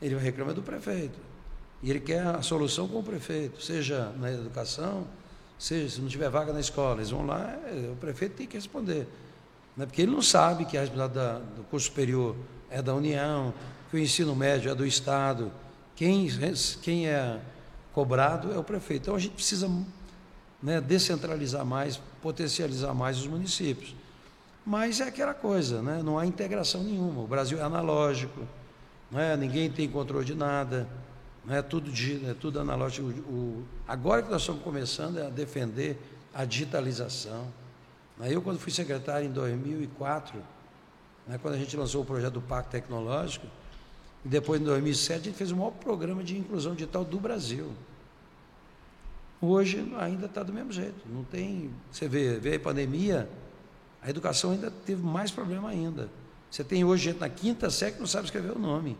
ele 0.01 0.15
vai 0.15 0.23
reclamar 0.23 0.53
do 0.53 0.61
prefeito. 0.61 1.19
E 1.81 1.89
ele 1.89 1.99
quer 1.99 2.25
a 2.25 2.41
solução 2.41 2.87
com 2.87 2.99
o 2.99 3.03
prefeito, 3.03 3.61
seja 3.61 4.13
na 4.17 4.31
educação, 4.31 5.05
seja 5.59 5.95
se 5.95 6.01
não 6.01 6.07
tiver 6.07 6.29
vaga 6.29 6.53
na 6.53 6.61
escola, 6.61 6.95
eles 6.95 7.09
vão 7.09 7.25
lá, 7.25 7.41
é, 7.65 7.89
o 7.91 7.95
prefeito 7.95 8.35
tem 8.35 8.47
que 8.47 8.55
responder. 8.55 9.05
Né? 9.75 9.85
Porque 9.85 10.01
ele 10.01 10.11
não 10.11 10.21
sabe 10.21 10.65
que 10.65 10.77
a 10.77 10.81
responsabilidade 10.81 11.43
do 11.55 11.63
curso 11.63 11.87
superior 11.87 12.35
é 12.69 12.81
da 12.81 12.93
União, 12.95 13.53
que 13.89 13.97
o 13.97 13.99
ensino 13.99 14.33
médio 14.35 14.71
é 14.71 14.75
do 14.75 14.85
Estado, 14.85 15.51
quem, 15.95 16.27
quem 16.81 17.07
é 17.07 17.39
cobrado 17.91 18.51
é 18.53 18.57
o 18.57 18.63
prefeito. 18.63 19.03
Então 19.03 19.15
a 19.15 19.19
gente 19.19 19.33
precisa 19.33 19.69
né, 20.61 20.79
descentralizar 20.79 21.65
mais, 21.65 21.99
potencializar 22.21 22.93
mais 22.93 23.19
os 23.19 23.27
municípios. 23.27 23.93
Mas 24.65 25.01
é 25.01 25.05
aquela 25.05 25.33
coisa, 25.33 25.81
né, 25.81 26.01
não 26.03 26.17
há 26.17 26.25
integração 26.25 26.83
nenhuma. 26.83 27.21
O 27.21 27.27
Brasil 27.27 27.59
é 27.59 27.63
analógico, 27.63 28.41
né, 29.11 29.35
ninguém 29.35 29.69
tem 29.69 29.89
controle 29.89 30.25
de 30.25 30.35
nada, 30.35 30.87
é 31.49 31.61
tudo, 31.61 31.91
é 32.29 32.33
tudo 32.33 32.59
analógico. 32.59 33.07
O, 33.07 33.63
agora 33.87 34.21
que 34.21 34.31
nós 34.31 34.41
estamos 34.41 34.63
começando 34.63 35.17
a 35.17 35.29
defender 35.29 35.97
a 36.33 36.45
digitalização. 36.45 37.47
Eu, 38.21 38.41
quando 38.41 38.59
fui 38.59 38.71
secretário 38.71 39.27
em 39.27 39.31
2004, 39.31 40.41
né, 41.27 41.37
quando 41.41 41.55
a 41.55 41.57
gente 41.57 41.75
lançou 41.75 42.01
o 42.01 42.05
projeto 42.05 42.33
do 42.33 42.41
Pacto 42.41 42.71
Tecnológico, 42.71 43.47
e 44.25 44.29
depois, 44.29 44.61
em 44.61 44.63
2007, 44.63 45.19
a 45.19 45.23
gente 45.25 45.35
fez 45.35 45.51
o 45.51 45.57
maior 45.57 45.71
programa 45.71 46.23
de 46.23 46.37
inclusão 46.37 46.73
digital 46.73 47.03
do 47.03 47.19
Brasil. 47.19 47.71
Hoje 49.41 49.85
ainda 49.99 50.27
está 50.27 50.41
do 50.41 50.53
mesmo 50.53 50.71
jeito. 50.71 51.05
Não 51.05 51.25
tem. 51.25 51.69
Você 51.91 52.07
vê, 52.07 52.39
vê 52.39 52.55
a 52.55 52.59
pandemia, 52.59 53.27
a 54.03 54.09
educação 54.09 54.51
ainda 54.51 54.69
teve 54.69 55.01
mais 55.01 55.31
problema 55.31 55.69
ainda. 55.69 56.09
Você 56.51 56.63
tem 56.63 56.83
hoje 56.83 57.05
gente 57.05 57.19
na 57.19 57.29
quinta 57.29 57.69
série 57.69 57.93
que 57.93 57.99
não 57.99 58.07
sabe 58.07 58.25
escrever 58.25 58.51
o 58.51 58.59
nome. 58.59 58.97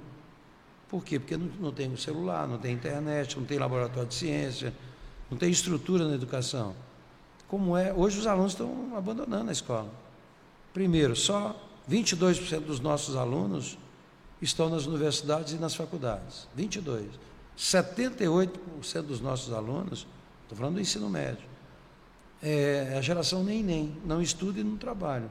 Por 0.87 1.03
quê? 1.03 1.19
Porque 1.19 1.35
não, 1.35 1.47
não 1.59 1.71
tem 1.71 1.95
celular, 1.97 2.47
não 2.47 2.57
tem 2.57 2.73
internet, 2.73 3.37
não 3.37 3.45
tem 3.45 3.59
laboratório 3.59 4.07
de 4.07 4.15
ciência, 4.15 4.73
não 5.29 5.37
tem 5.37 5.51
estrutura 5.51 6.07
na 6.07 6.15
educação. 6.15 6.73
Como 7.47 7.77
é? 7.77 7.93
Hoje 7.93 8.17
os 8.17 8.25
alunos 8.25 8.53
estão 8.53 8.95
abandonando 8.95 9.49
a 9.49 9.51
escola. 9.51 9.91
Primeiro, 10.73 11.15
só 11.15 11.55
22% 11.89 12.61
dos 12.61 12.79
nossos 12.79 13.15
alunos 13.15 13.77
estão 14.41 14.69
nas 14.69 14.85
universidades 14.85 15.53
e 15.53 15.57
nas 15.57 15.75
faculdades. 15.75 16.47
22. 16.55 17.07
78% 17.57 19.01
dos 19.03 19.19
nossos 19.19 19.53
alunos, 19.53 20.07
estou 20.43 20.57
falando 20.57 20.75
do 20.75 20.81
ensino 20.81 21.09
médio, 21.09 21.52
é 22.43 22.95
a 22.97 23.01
geração 23.01 23.43
nem 23.43 23.63
nem, 23.63 23.97
não 24.05 24.21
estuda 24.21 24.59
e 24.59 24.63
não 24.63 24.75
trabalha. 24.75 25.29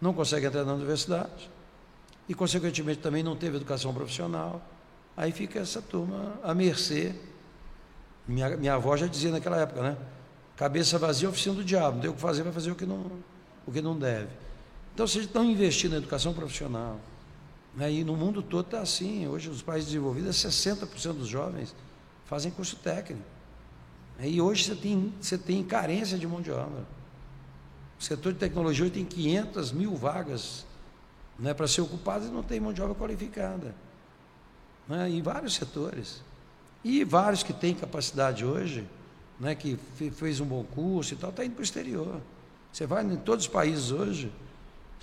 Não 0.00 0.12
consegue 0.12 0.46
entrar 0.46 0.64
na 0.64 0.74
universidade 0.74 1.50
e, 2.28 2.34
consequentemente, 2.34 3.00
também 3.00 3.22
não 3.22 3.36
teve 3.36 3.56
educação 3.56 3.92
profissional. 3.94 4.60
Aí 5.16 5.32
fica 5.32 5.58
essa 5.58 5.80
turma 5.80 6.34
à 6.42 6.54
mercê. 6.54 7.14
Minha, 8.26 8.56
minha 8.56 8.74
avó 8.74 8.96
já 8.96 9.06
dizia 9.06 9.30
naquela 9.30 9.60
época, 9.60 9.82
né? 9.82 9.96
Cabeça 10.56 10.98
vazia, 10.98 11.28
oficina 11.28 11.54
do 11.54 11.64
diabo. 11.64 11.94
Não 11.94 12.00
tem 12.00 12.10
o 12.10 12.14
que 12.14 12.20
fazer, 12.20 12.42
vai 12.42 12.52
fazer 12.52 12.70
o 12.70 12.74
que 12.74 12.86
não, 12.86 13.10
o 13.66 13.72
que 13.72 13.80
não 13.80 13.98
deve. 13.98 14.28
Então, 14.94 15.06
vocês 15.06 15.24
estão 15.24 15.44
investindo 15.44 15.92
na 15.92 15.98
educação 15.98 16.34
profissional, 16.34 17.00
né? 17.74 17.90
E 17.90 18.04
no 18.04 18.16
mundo 18.16 18.42
todo 18.42 18.66
está 18.66 18.80
assim. 18.80 19.26
Hoje, 19.26 19.48
nos 19.48 19.62
países 19.62 19.86
desenvolvidos, 19.86 20.36
60% 20.36 21.14
dos 21.14 21.28
jovens 21.28 21.74
fazem 22.26 22.50
curso 22.52 22.76
técnico. 22.76 23.24
E 24.28 24.40
hoje 24.40 24.64
você 24.64 24.74
tem, 24.74 25.12
você 25.20 25.38
tem 25.38 25.62
carência 25.64 26.18
de 26.18 26.26
mão 26.26 26.40
de 26.40 26.50
obra. 26.50 26.84
O 27.98 28.02
setor 28.02 28.32
de 28.32 28.38
tecnologia 28.38 28.84
hoje 28.84 28.94
tem 28.94 29.04
500 29.04 29.72
mil 29.72 29.94
vagas 29.94 30.66
né, 31.38 31.54
para 31.54 31.66
ser 31.66 31.80
ocupado 31.80 32.26
e 32.26 32.30
não 32.30 32.42
tem 32.42 32.60
mão 32.60 32.72
de 32.72 32.82
obra 32.82 32.94
qualificada. 32.94 33.74
Né, 34.88 35.10
em 35.10 35.22
vários 35.22 35.54
setores. 35.54 36.22
E 36.84 37.04
vários 37.04 37.42
que 37.42 37.52
têm 37.52 37.74
capacidade 37.74 38.44
hoje, 38.44 38.86
né, 39.38 39.54
que 39.54 39.78
fez 40.12 40.40
um 40.40 40.46
bom 40.46 40.64
curso 40.64 41.14
e 41.14 41.16
tal, 41.16 41.30
está 41.30 41.44
indo 41.44 41.54
para 41.54 41.60
o 41.60 41.64
exterior. 41.64 42.20
Você 42.72 42.86
vai 42.86 43.04
em 43.04 43.16
todos 43.16 43.44
os 43.44 43.50
países 43.50 43.90
hoje, 43.90 44.32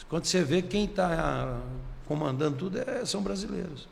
quando 0.08 0.26
você 0.26 0.44
vê 0.44 0.62
quem 0.62 0.86
está 0.86 1.62
comandando 2.06 2.58
tudo 2.58 2.80
é, 2.80 3.06
são 3.06 3.22
brasileiros. 3.22 3.88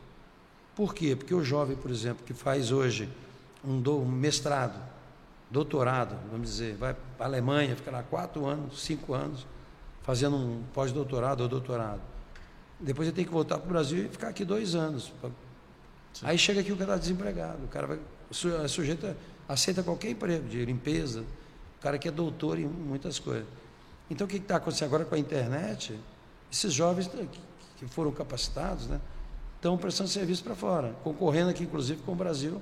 Por 0.76 0.94
quê? 0.94 1.16
Porque 1.16 1.34
o 1.34 1.44
jovem, 1.44 1.76
por 1.76 1.92
exemplo, 1.92 2.26
que 2.26 2.34
faz 2.34 2.72
hoje 2.72 3.10
um, 3.64 3.80
do, 3.80 4.00
um 4.00 4.06
mestrado, 4.06 4.80
doutorado, 5.50 6.16
vamos 6.32 6.50
dizer, 6.50 6.76
vai 6.76 6.94
para 6.94 7.26
a 7.26 7.30
Alemanha, 7.30 7.76
fica 7.76 7.92
lá 7.92 8.04
quatro 8.04 8.46
anos, 8.46 8.82
cinco 8.82 9.14
anos, 9.14 9.46
fazendo 10.04 10.36
um 10.36 10.64
pós-doutorado 10.74 11.42
ou 11.42 11.50
doutorado. 11.50 12.02
Depois 12.80 13.08
ele 13.08 13.16
tem 13.16 13.26
que 13.26 13.32
voltar 13.32 13.58
para 13.58 13.66
o 13.66 13.70
Brasil 13.70 14.06
e 14.06 14.10
ficar 14.10 14.30
aqui 14.30 14.46
dois 14.46 14.76
anos. 14.76 15.12
Aí 16.22 16.38
chega 16.38 16.62
aqui 16.62 16.72
o 16.72 16.78
cara 16.78 16.92
está 16.92 17.02
desempregado, 17.02 17.64
o 17.64 17.68
cara 17.68 17.88
vai, 17.88 18.00
o 18.30 18.34
sujeito 18.68 19.16
aceita 19.48 19.82
qualquer 19.84 20.12
emprego 20.12 20.48
de 20.48 20.64
limpeza, 20.66 21.22
o 21.22 21.82
cara 21.82 21.98
que 21.98 22.08
é 22.08 22.12
doutor 22.12 22.60
em 22.60 22.66
muitas 22.66 23.20
coisas. 23.20 23.48
Então 24.10 24.26
o 24.26 24.30
que 24.30 24.38
está 24.38 24.58
acontecendo 24.58 24.88
agora 24.88 25.06
com 25.06 25.16
a 25.16 25.20
internet? 25.20 26.00
Esses 26.52 26.74
jovens 26.74 27.10
que 27.78 27.88
foram 27.88 28.12
capacitados, 28.12 28.88
né, 28.88 29.00
estão 29.56 29.78
prestando 29.78 30.10
serviço 30.10 30.44
para 30.44 30.56
fora, 30.56 30.96
concorrendo 31.04 31.50
aqui, 31.50 31.64
inclusive, 31.64 32.02
com 32.04 32.14
o 32.14 32.16
Brasil. 32.16 32.62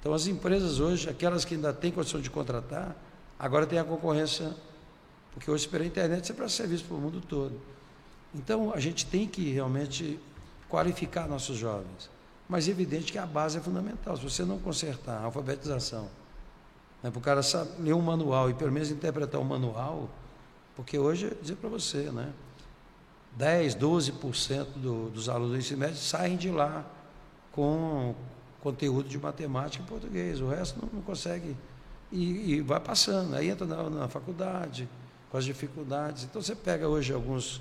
Então, 0.00 0.14
as 0.14 0.26
empresas 0.26 0.80
hoje, 0.80 1.08
aquelas 1.08 1.44
que 1.44 1.54
ainda 1.54 1.72
têm 1.72 1.92
condição 1.92 2.20
de 2.20 2.30
contratar, 2.30 2.96
agora 3.38 3.66
tem 3.66 3.78
a 3.78 3.84
concorrência, 3.84 4.54
porque 5.32 5.50
hoje, 5.50 5.68
pela 5.68 5.84
internet, 5.84 6.26
você 6.26 6.32
presta 6.32 6.62
serviço 6.62 6.84
para 6.84 6.96
o 6.96 7.00
mundo 7.00 7.20
todo. 7.20 7.60
Então, 8.34 8.72
a 8.72 8.80
gente 8.80 9.04
tem 9.04 9.28
que 9.28 9.50
realmente 9.50 10.18
qualificar 10.68 11.28
nossos 11.28 11.58
jovens. 11.58 12.08
Mas 12.48 12.66
é 12.66 12.70
evidente 12.70 13.12
que 13.12 13.18
a 13.18 13.26
base 13.26 13.58
é 13.58 13.60
fundamental. 13.60 14.16
Se 14.16 14.22
você 14.22 14.44
não 14.44 14.58
consertar 14.58 15.18
a 15.18 15.24
alfabetização, 15.24 16.08
né, 17.02 17.10
para 17.10 17.18
o 17.18 17.22
cara 17.22 17.42
saber 17.42 17.82
ler 17.82 17.92
um 17.92 18.00
manual 18.00 18.48
e 18.48 18.54
pelo 18.54 18.72
menos 18.72 18.90
interpretar 18.90 19.40
o 19.40 19.44
manual, 19.44 20.08
porque 20.74 20.98
hoje, 20.98 21.36
dizer 21.42 21.56
para 21.56 21.68
você, 21.68 22.10
né, 22.10 22.32
10, 23.36 23.76
12% 23.76 24.64
do, 24.76 25.10
dos 25.10 25.28
alunos 25.28 25.52
do 25.52 25.58
ensino 25.58 25.80
médio 25.80 25.96
saem 25.96 26.36
de 26.36 26.50
lá 26.50 26.84
com 27.52 28.14
conteúdo 28.62 29.08
de 29.08 29.18
matemática 29.18 29.82
e 29.82 29.86
português. 29.86 30.40
O 30.40 30.48
resto 30.48 30.80
não, 30.80 30.88
não 30.92 31.02
consegue. 31.02 31.56
E, 32.12 32.54
e, 32.54 32.60
vai 32.60 32.80
passando. 32.80 33.34
Aí 33.34 33.48
entra 33.48 33.66
na, 33.66 33.88
na, 33.88 34.08
faculdade, 34.08 34.88
com 35.30 35.36
as 35.36 35.44
dificuldades. 35.44 36.24
Então 36.24 36.40
você 36.42 36.54
pega 36.54 36.88
hoje 36.88 37.12
alguns 37.12 37.60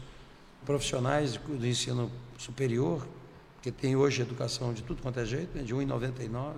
profissionais 0.66 1.38
do 1.38 1.66
ensino 1.66 2.12
superior, 2.38 3.08
que 3.62 3.72
tem 3.72 3.96
hoje 3.96 4.22
educação 4.22 4.74
de 4.74 4.84
tudo 4.84 5.02
quanto 5.02 5.20
é 5.20 5.26
jeito, 5.26 5.58
né, 5.58 5.64
de 5.64 5.74
1,99, 5.74 6.54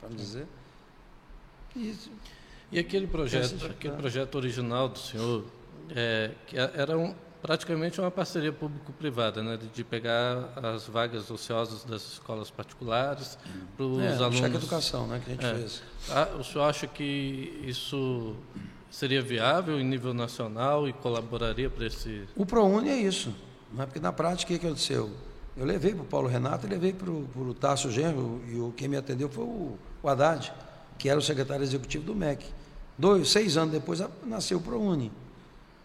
para 0.00 0.08
dizer. 0.10 0.46
E, 1.74 1.94
e 2.70 2.78
aquele 2.78 3.06
projeto, 3.06 3.64
aquele 3.66 3.96
projeto 3.96 4.34
original 4.34 4.88
do 4.88 4.98
senhor, 4.98 5.44
é, 5.90 6.32
que 6.46 6.56
era 6.56 6.96
um, 6.96 7.14
praticamente 7.42 8.00
uma 8.00 8.10
parceria 8.10 8.52
público-privada, 8.52 9.42
né, 9.42 9.58
de 9.74 9.82
pegar 9.82 10.52
as 10.56 10.86
vagas 10.86 11.28
ociosas 11.28 11.82
das 11.82 12.12
escolas 12.12 12.50
particulares 12.50 13.36
para 13.76 13.84
os 13.84 14.00
é, 14.00 14.14
alunos. 14.14 14.38
Cheque 14.38 14.56
educação, 14.56 15.08
né, 15.08 15.20
que 15.22 15.32
a 15.32 15.34
gente 15.34 15.44
é. 15.44 15.54
fez. 15.56 15.82
Ah, 16.08 16.28
o 16.38 16.44
senhor 16.44 16.64
acha 16.64 16.86
que 16.86 17.60
isso 17.64 18.36
seria 18.88 19.20
viável 19.20 19.80
em 19.80 19.84
nível 19.84 20.14
nacional 20.14 20.88
e 20.88 20.92
colaboraria 20.92 21.68
para 21.68 21.84
esse? 21.84 22.22
O 22.36 22.46
ProUni 22.46 22.88
é 22.88 22.96
isso, 22.96 23.34
né, 23.72 23.86
porque 23.86 23.98
na 23.98 24.12
prática 24.12 24.54
o 24.54 24.58
que 24.58 24.64
aconteceu? 24.64 25.10
Eu 25.56 25.66
levei 25.66 25.92
para 25.92 26.02
o 26.02 26.06
Paulo 26.06 26.28
Renato 26.28 26.66
e 26.66 26.70
levei 26.70 26.92
para 26.92 27.10
o 27.10 27.54
Tássio 27.60 27.90
Genro 27.90 28.40
e 28.48 28.58
o, 28.58 28.72
quem 28.74 28.86
me 28.86 28.96
atendeu 28.96 29.28
foi 29.28 29.44
o, 29.44 29.76
o 30.00 30.08
Haddad, 30.08 30.52
que 30.96 31.08
era 31.08 31.18
o 31.18 31.22
secretário 31.22 31.64
executivo 31.64 32.04
do 32.04 32.14
MEC. 32.14 32.46
Dois, 32.96 33.28
seis 33.30 33.56
anos 33.56 33.72
depois 33.72 34.00
nasceu 34.24 34.58
o 34.58 34.60
ProUni 34.60 35.10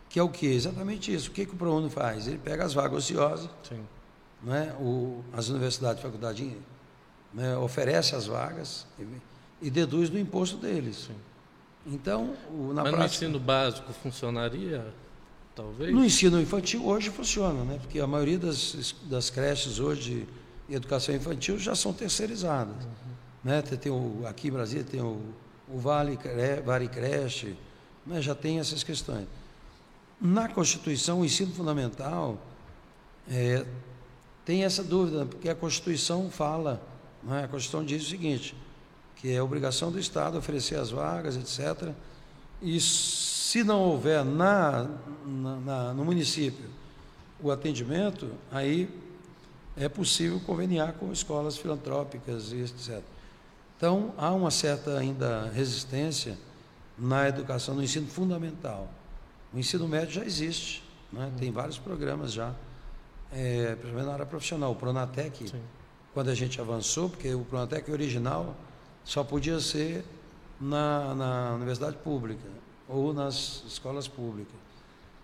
que 0.10 0.20
é 0.20 0.24
o 0.24 0.30
que? 0.30 0.48
Exatamente 0.48 1.14
isso. 1.14 1.30
O 1.30 1.34
que, 1.34 1.46
que 1.46 1.54
o 1.54 1.58
ProUni 1.58 1.90
faz? 1.90 2.28
Ele 2.28 2.38
pega 2.38 2.66
as 2.66 2.74
vagas 2.74 3.04
ociosas, 3.04 3.50
Sim. 3.68 3.84
Né? 4.42 4.74
O, 4.80 5.24
as 5.34 5.50
universidades 5.50 6.00
e 6.00 6.04
faculdades 6.04 6.54
né, 7.34 7.58
oferecem 7.58 8.18
as 8.18 8.28
vagas 8.28 8.86
e, 9.00 9.06
e, 9.68 9.70
deduz 9.70 10.10
do 10.10 10.20
imposto 10.20 10.58
deles. 10.58 11.08
Sim. 11.08 11.16
Então, 11.86 12.36
o, 12.52 12.74
na 12.74 12.84
Mas 12.84 12.92
prática, 12.92 12.98
no 12.98 13.06
ensino 13.06 13.40
básico 13.40 13.94
funcionaria, 13.94 14.86
talvez? 15.56 15.94
No 15.94 16.06
ensino 16.06 16.40
infantil 16.40 16.86
hoje 16.86 17.10
funciona, 17.10 17.64
né? 17.64 17.80
porque 17.82 18.00
a 18.00 18.08
maioria 18.08 18.38
das, 18.38 18.96
das 19.04 19.30
creches 19.30 19.80
hoje 19.80 20.28
de 20.68 20.76
educação 20.76 21.16
infantil 21.16 21.58
já 21.58 21.76
são 21.76 21.94
terceirizadas. 21.94 22.84
Uhum. 22.84 22.92
Né? 23.44 23.62
Tem, 23.62 23.78
tem 23.78 23.92
o, 23.92 24.22
aqui 24.28 24.50
em 24.50 24.52
Brasília 24.52 24.84
tem 24.84 25.02
o, 25.02 25.22
o 25.68 25.80
Vale, 25.80 26.20
vale 26.64 26.88
Creche, 26.88 27.58
né? 28.06 28.22
já 28.22 28.36
tem 28.36 28.60
essas 28.60 28.84
questões. 28.84 29.28
Na 30.20 30.48
Constituição, 30.50 31.22
o 31.22 31.26
ensino 31.26 31.54
fundamental 31.54 32.38
é, 33.30 33.66
tem 34.44 34.64
essa 34.64 34.84
dúvida, 34.84 35.26
porque 35.26 35.48
a 35.48 35.56
Constituição 35.56 36.30
fala, 36.32 36.82
é? 37.30 37.44
a 37.44 37.48
Constituição 37.48 37.86
diz 37.86 38.04
o 38.04 38.10
seguinte, 38.10 38.56
que 39.16 39.32
é 39.32 39.42
obrigação 39.42 39.92
do 39.92 40.00
Estado 40.00 40.38
oferecer 40.38 40.76
as 40.76 40.90
vagas, 40.90 41.36
etc. 41.36 41.92
E 42.62 42.80
se 42.80 43.64
não 43.64 43.82
houver 43.82 44.24
na, 44.26 44.90
na, 45.26 45.56
na, 45.58 45.94
no 45.94 46.04
município 46.04 46.66
o 47.42 47.52
atendimento, 47.52 48.32
aí 48.52 48.90
é 49.76 49.88
possível 49.88 50.40
conveniar 50.40 50.94
com 50.94 51.12
escolas 51.12 51.58
filantrópicas 51.58 52.52
e 52.52 52.62
etc. 52.62 53.02
Então, 53.78 54.12
há 54.18 54.34
uma 54.34 54.50
certa 54.50 54.98
ainda 54.98 55.52
resistência 55.52 56.36
na 56.98 57.28
educação, 57.28 57.76
no 57.76 57.84
ensino 57.84 58.08
fundamental. 58.08 58.90
O 59.54 59.58
ensino 59.60 59.88
médio 59.88 60.14
já 60.14 60.26
existe, 60.26 60.84
né? 61.12 61.32
tem 61.38 61.52
vários 61.52 61.78
programas 61.78 62.34
já, 62.34 62.54
é, 63.32 63.76
principalmente 63.76 64.06
na 64.06 64.14
área 64.14 64.26
profissional. 64.26 64.72
O 64.72 64.76
Pronatec, 64.76 65.50
Sim. 65.50 65.62
quando 66.14 66.30
a 66.30 66.36
gente 66.36 66.60
avançou, 66.60 67.10
porque 67.10 67.34
o 67.34 67.46
Pronatec 67.46 67.92
original 67.92 68.56
só 69.04 69.24
podia 69.24 69.60
ser 69.60 70.04
na, 70.60 71.16
na 71.16 71.54
universidade 71.56 71.98
pública 71.98 72.48
ou 72.88 73.14
nas 73.14 73.64
escolas 73.68 74.08
públicas. 74.08 74.56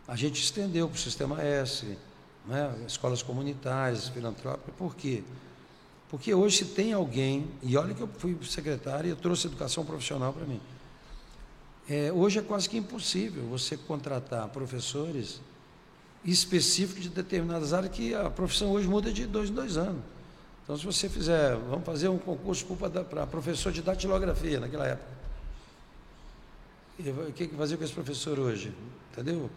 A 0.08 0.16
gente 0.16 0.42
estendeu 0.42 0.88
para 0.88 0.96
o 0.96 1.00
Sistema 1.00 1.42
S, 1.42 1.98
né? 2.46 2.76
escolas 2.88 3.22
comunitárias, 3.22 4.10
filantrópicas. 4.10 4.74
Por 4.78 4.96
quê? 4.96 5.24
Porque 6.10 6.34
hoje 6.34 6.58
se 6.58 6.66
tem 6.66 6.94
alguém, 6.94 7.48
e 7.62 7.76
olha 7.76 7.94
que 7.94 8.02
eu 8.02 8.08
fui 8.08 8.38
secretário 8.44 9.08
e 9.08 9.10
eu 9.10 9.16
trouxe 9.16 9.48
educação 9.48 9.84
profissional 9.86 10.32
para 10.32 10.46
mim. 10.46 10.62
É, 11.90 12.12
hoje 12.14 12.40
é 12.40 12.42
quase 12.42 12.70
que 12.70 12.78
impossível 12.78 13.44
você 13.48 13.76
contratar 13.76 14.48
professores 14.50 15.42
específicos 16.24 17.04
de 17.04 17.10
determinadas 17.10 17.74
áreas 17.74 17.92
que 17.92 18.16
a 18.16 18.30
profissão 18.30 18.72
hoje 18.72 18.88
muda 18.88 19.12
de 19.12 19.26
dois 19.26 19.50
em 19.50 19.54
dois 19.54 19.76
anos. 19.76 20.02
Então, 20.64 20.78
se 20.78 20.86
você 20.86 21.10
fizer, 21.10 21.56
vamos 21.56 21.86
fazer 21.86 22.08
um 22.08 22.18
concurso 22.18 22.66
para 23.10 23.28
professor 23.28 23.72
de 23.72 23.82
datilografia 23.82 24.62
naquela 24.62 24.88
época. 24.88 25.12
E, 26.98 27.10
o 27.10 27.34
que, 27.34 27.48
que 27.48 27.56
fazer 27.56 27.76
com 27.76 27.84
esse 27.84 27.94
professor 27.94 28.40
hoje? 28.40 28.74
Entendeu? 29.12 29.50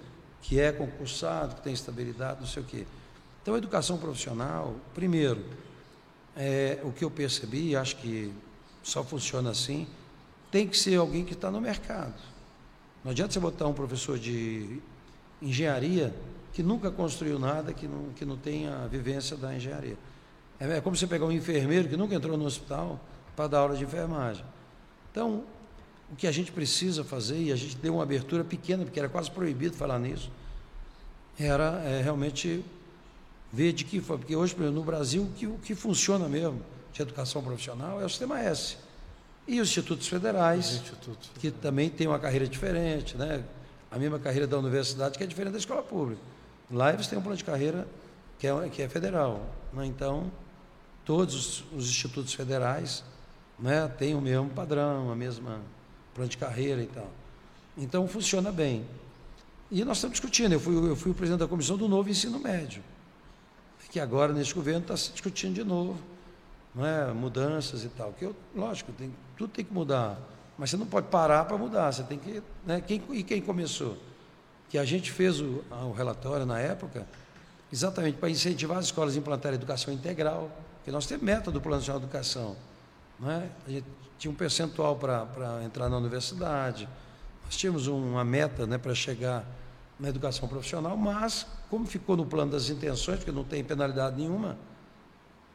Que 0.43 0.59
é 0.59 0.73
concursado, 0.73 1.55
que 1.55 1.63
tem 1.63 1.73
estabilidade, 1.73 2.41
não 2.41 2.47
sei 2.49 2.63
o 2.63 2.67
quê. 2.67 2.87
Então, 3.41 3.55
a 3.55 3.59
educação 3.59 3.99
profissional, 3.99 4.75
primeiro, 4.95 5.45
é, 6.37 6.81
o 6.83 6.91
que 6.91 7.05
eu 7.05 7.11
percebi, 7.11 7.77
acho 7.77 7.97
que 7.99 8.33
só 8.83 9.05
funciona 9.05 9.51
assim, 9.51 9.87
tem 10.51 10.67
que 10.67 10.77
ser 10.77 10.97
alguém 10.97 11.25
que 11.25 11.33
está 11.33 11.51
no 11.51 11.61
mercado. 11.61 12.15
Não 13.05 13.11
adianta 13.11 13.33
você 13.33 13.41
botar 13.41 13.67
um 13.67 13.73
professor 13.73 14.19
de 14.19 14.81
engenharia 15.41 16.15
que 16.53 16.63
nunca 16.63 16.91
construiu 16.91 17.39
nada, 17.39 17.73
que 17.73 17.87
não, 17.87 18.11
que 18.17 18.25
não 18.25 18.37
tem 18.37 18.67
a 18.67 18.87
vivência 18.87 19.37
da 19.37 19.55
engenharia. 19.55 19.97
É, 20.59 20.79
é 20.79 20.81
como 20.81 20.97
você 20.97 21.07
pegar 21.07 21.27
um 21.27 21.33
enfermeiro 21.33 21.89
que 21.89 21.97
nunca 21.97 22.15
entrou 22.15 22.37
no 22.37 22.45
hospital 22.45 22.99
para 23.35 23.47
dar 23.47 23.59
aula 23.59 23.77
de 23.77 23.85
enfermagem. 23.85 24.45
Então, 25.13 25.45
o 26.11 26.17
que 26.17 26.27
a 26.27 26.33
gente 26.33 26.51
precisa 26.53 27.05
fazer, 27.05 27.39
e 27.39 27.53
a 27.53 27.57
gente 27.57 27.77
deu 27.77 27.95
uma 27.95 28.03
abertura 28.03 28.43
pequena, 28.43 28.85
porque 28.85 28.99
era 28.99 29.09
quase 29.09 29.31
proibido 29.31 29.77
falar 29.77 29.99
nisso, 29.99 30.31
era 31.39 31.83
é, 31.85 32.01
realmente 32.01 32.65
ver 33.53 33.73
de 33.73 33.85
que 33.85 34.01
forma. 34.01 34.21
Porque 34.21 34.35
hoje, 34.35 34.57
no 34.57 34.83
Brasil, 34.83 35.23
o 35.23 35.33
que, 35.33 35.47
o 35.47 35.59
que 35.59 35.75
funciona 35.75 36.29
mesmo 36.29 36.63
de 36.93 37.03
educação 37.03 37.43
profissional 37.43 38.01
é 38.01 38.05
o 38.05 38.09
sistema 38.09 38.41
S. 38.41 38.79
E 39.49 39.61
os 39.61 39.69
institutos 39.69 40.09
federais, 40.09 40.75
institutos. 40.75 41.31
que 41.39 41.51
também 41.51 41.89
têm 41.89 42.09
uma 42.09 42.19
carreira 42.19 42.49
diferente, 42.49 43.17
né? 43.17 43.45
a 43.91 43.99
mesma 43.99 44.19
carreira 44.19 44.47
da 44.47 44.59
universidade, 44.59 45.17
que 45.17 45.23
é 45.23 45.27
diferente 45.27 45.53
da 45.53 45.59
escola 45.59 45.83
pública. 45.83 46.21
Lá 46.71 46.93
eles 46.93 47.07
têm 47.07 47.19
um 47.19 47.23
plano 47.23 47.37
de 47.37 47.45
carreira 47.45 47.87
que 48.39 48.47
é, 48.47 48.69
que 48.69 48.83
é 48.83 48.89
federal. 48.89 49.47
Né? 49.73 49.87
Então, 49.87 50.31
todos 51.05 51.35
os, 51.35 51.65
os, 51.73 51.89
institutos 51.89 52.35
federais 52.35 53.05
né, 53.57 53.87
têm 53.97 54.17
o 54.17 54.21
mesmo 54.21 54.51
padrão, 54.51 55.13
a 55.13 55.17
mesma 55.17 55.61
plano 56.13 56.29
de 56.29 56.37
carreira 56.37 56.83
e 56.83 56.87
tal. 56.87 57.09
Então, 57.79 58.09
funciona 58.09 58.51
bem. 58.51 58.85
E 59.71 59.85
nós 59.85 59.99
estamos 59.99 60.15
discutindo, 60.15 60.53
eu 60.53 60.61
fui, 60.61 60.75
eu 60.75 60.97
fui 60.97 61.13
o 61.13 61.15
presidente 61.15 61.41
da 61.41 61.49
comissão 61.49 61.77
do 61.77 61.89
novo 61.89 62.09
ensino 62.09 62.39
médio, 62.39 62.83
que 63.91 64.01
agora, 64.01 64.33
nesse 64.33 64.53
governo, 64.53 64.81
está 64.81 64.97
se 64.97 65.13
discutindo 65.13 65.55
de 65.55 65.65
novo 65.65 65.97
não 66.77 66.85
é? 66.87 67.13
mudanças 67.13 67.83
e 67.83 67.89
tal. 67.89 68.13
Que 68.13 68.27
eu, 68.27 68.37
lógico, 68.55 68.93
tem, 68.93 69.13
tudo 69.37 69.51
tem 69.51 69.65
que 69.65 69.73
mudar. 69.73 70.19
Mas 70.59 70.71
você 70.71 70.77
não 70.77 70.87
pode 70.87 71.09
parar 71.09 71.47
para 71.47 71.57
mudar. 71.57 71.91
Você 71.91 72.03
tem 72.03 72.19
que. 72.19 72.43
Né? 72.65 72.83
Quem, 72.83 73.03
e 73.11 73.23
quem 73.23 73.41
começou? 73.41 73.97
Que 74.69 74.77
a 74.77 74.85
gente 74.85 75.11
fez 75.11 75.41
o, 75.41 75.65
o 75.71 75.93
relatório 75.93 76.45
na 76.45 76.61
época 76.61 77.07
exatamente 77.73 78.19
para 78.19 78.29
incentivar 78.29 78.79
as 78.79 78.87
escolas 78.87 79.17
a 79.17 79.19
implantar 79.19 79.53
a 79.53 79.55
educação 79.55 79.93
integral. 79.93 80.51
Porque 80.77 80.91
nós 80.91 81.07
temos 81.07 81.25
meta 81.25 81.51
do 81.51 81.61
Plano 81.61 81.79
Nacional 81.79 82.01
de 82.01 82.07
Educação. 82.07 82.57
Não 83.19 83.31
é? 83.31 83.49
A 83.67 83.71
gente 83.71 83.87
tinha 84.19 84.31
um 84.31 84.35
percentual 84.35 84.97
para 84.97 85.63
entrar 85.65 85.89
na 85.89 85.97
universidade. 85.97 86.89
Nós 87.45 87.57
tínhamos 87.57 87.87
uma 87.87 88.25
meta 88.25 88.67
né, 88.67 88.77
para 88.77 88.95
chegar 88.95 89.45
na 89.99 90.09
educação 90.09 90.47
profissional, 90.47 90.97
mas, 90.97 91.47
como 91.71 91.87
ficou 91.87 92.17
no 92.17 92.27
plano 92.27 92.53
das 92.53 92.69
intenções, 92.69 93.19
porque 93.19 93.33
não 93.33 93.45
tem 93.45 93.65
penalidade 93.65 94.17
nenhuma, 94.17 94.59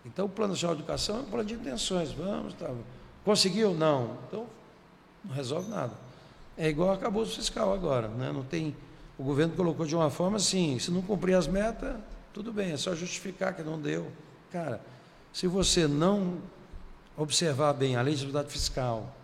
então, 0.06 0.26
o 0.26 0.30
Plano 0.30 0.54
Nacional 0.54 0.76
de 0.76 0.82
Educação 0.82 1.18
é 1.18 1.20
um 1.20 1.26
plano 1.26 1.46
de 1.46 1.54
intenções. 1.54 2.12
Vamos, 2.12 2.54
tá. 2.54 2.70
conseguiu? 3.24 3.74
Não. 3.74 4.18
Então, 4.28 4.48
não 5.24 5.34
resolve 5.34 5.70
nada. 5.70 5.94
É 6.58 6.68
igual 6.68 6.92
acabou 6.92 7.24
o 7.24 7.26
fiscal 7.26 7.74
agora. 7.74 8.08
Né? 8.08 8.32
Não 8.32 8.44
tem, 8.44 8.76
o 9.18 9.24
governo 9.24 9.56
colocou 9.56 9.86
de 9.86 9.96
uma 9.96 10.10
forma 10.10 10.38
assim: 10.38 10.80
se 10.80 10.92
não 10.92 11.02
cumprir 11.02 11.36
as 11.36 11.48
metas, 11.48 11.96
tudo 12.34 12.52
bem, 12.52 12.72
é 12.72 12.78
só 12.78 12.96
justificar 12.96 13.54
que 13.56 13.62
não 13.62 13.80
deu. 13.80 14.12
Cara, 14.52 14.82
se 15.32 15.48
você 15.48 15.88
não 15.88 16.40
observar 17.16 17.74
bem 17.74 17.96
a 17.96 18.02
lei 18.02 18.14
de 18.16 18.22
atividade 18.22 18.52
fiscal, 18.52 19.16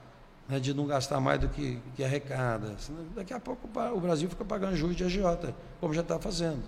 né, 0.47 0.59
de 0.59 0.73
não 0.73 0.85
gastar 0.85 1.19
mais 1.19 1.39
do 1.39 1.49
que, 1.49 1.81
que 1.95 2.03
arrecada, 2.03 2.75
daqui 3.15 3.33
a 3.33 3.39
pouco 3.39 3.67
o 3.67 3.99
Brasil 3.99 4.29
fica 4.29 4.45
pagando 4.45 4.75
juros 4.75 4.95
de 4.95 5.03
agiota, 5.03 5.53
como 5.81 5.93
já 5.93 6.01
está 6.01 6.19
fazendo. 6.19 6.63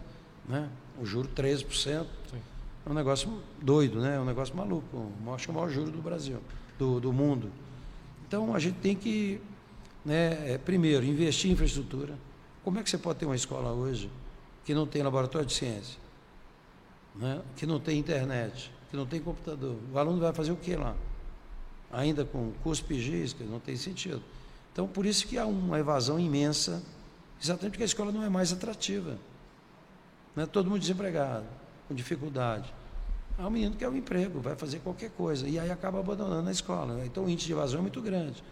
Né? 0.47 0.67
O 0.99 1.05
juro 1.05 1.29
13%. 1.29 2.05
Sim. 2.29 2.41
É 2.85 2.89
um 2.89 2.93
negócio 2.93 3.41
doido, 3.61 3.99
né? 3.99 4.15
É 4.15 4.19
um 4.19 4.25
negócio 4.25 4.55
maluco. 4.55 5.11
Acho 5.33 5.45
que 5.45 5.51
é 5.51 5.53
o 5.53 5.55
maior 5.55 5.69
juro 5.69 5.91
do 5.91 6.01
Brasil, 6.01 6.39
do, 6.77 6.99
do 6.99 7.13
mundo. 7.13 7.51
Então 8.27 8.53
a 8.53 8.59
gente 8.59 8.77
tem 8.79 8.95
que, 8.95 9.41
né, 10.05 10.53
é, 10.53 10.57
primeiro, 10.57 11.03
investir 11.05 11.49
em 11.49 11.53
infraestrutura. 11.53 12.15
Como 12.63 12.77
é 12.77 12.83
que 12.83 12.89
você 12.89 12.97
pode 12.97 13.17
ter 13.17 13.25
uma 13.25 13.35
escola 13.35 13.71
hoje 13.71 14.11
que 14.63 14.73
não 14.73 14.85
tem 14.85 15.01
laboratório 15.01 15.47
de 15.47 15.53
ciência, 15.53 15.97
né? 17.15 17.41
que 17.55 17.65
não 17.65 17.79
tem 17.79 17.97
internet, 17.97 18.71
que 18.91 18.95
não 18.95 19.07
tem 19.07 19.19
computador? 19.19 19.77
O 19.91 19.97
aluno 19.97 20.19
vai 20.19 20.33
fazer 20.33 20.51
o 20.51 20.55
que 20.55 20.75
lá? 20.75 20.95
Ainda 21.91 22.23
com 22.23 22.51
cuspe 22.63 22.95
que 23.35 23.43
não 23.45 23.59
tem 23.59 23.75
sentido. 23.75 24.21
Então, 24.71 24.87
por 24.87 25.05
isso 25.07 25.25
que 25.25 25.37
há 25.37 25.45
uma 25.47 25.79
evasão 25.79 26.19
imensa, 26.19 26.83
exatamente 27.41 27.71
porque 27.71 27.83
a 27.83 27.87
escola 27.87 28.11
não 28.11 28.23
é 28.23 28.29
mais 28.29 28.53
atrativa. 28.53 29.17
Né? 30.35 30.45
Todo 30.45 30.69
mundo 30.69 30.79
desempregado, 30.79 31.45
com 31.89 31.95
dificuldade. 31.95 32.73
Há 33.37 33.47
um 33.47 33.49
menino 33.49 33.71
que 33.71 33.79
quer 33.79 33.89
um 33.89 33.95
emprego, 33.95 34.39
vai 34.39 34.55
fazer 34.55 34.79
qualquer 34.79 35.09
coisa, 35.09 35.47
e 35.47 35.59
aí 35.59 35.71
acaba 35.71 35.99
abandonando 35.99 36.47
a 36.47 36.51
escola. 36.51 37.03
Então 37.05 37.25
o 37.25 37.29
índice 37.29 37.47
de 37.47 37.53
evasão 37.53 37.79
é 37.79 37.81
muito 37.81 38.01
grande. 38.01 38.43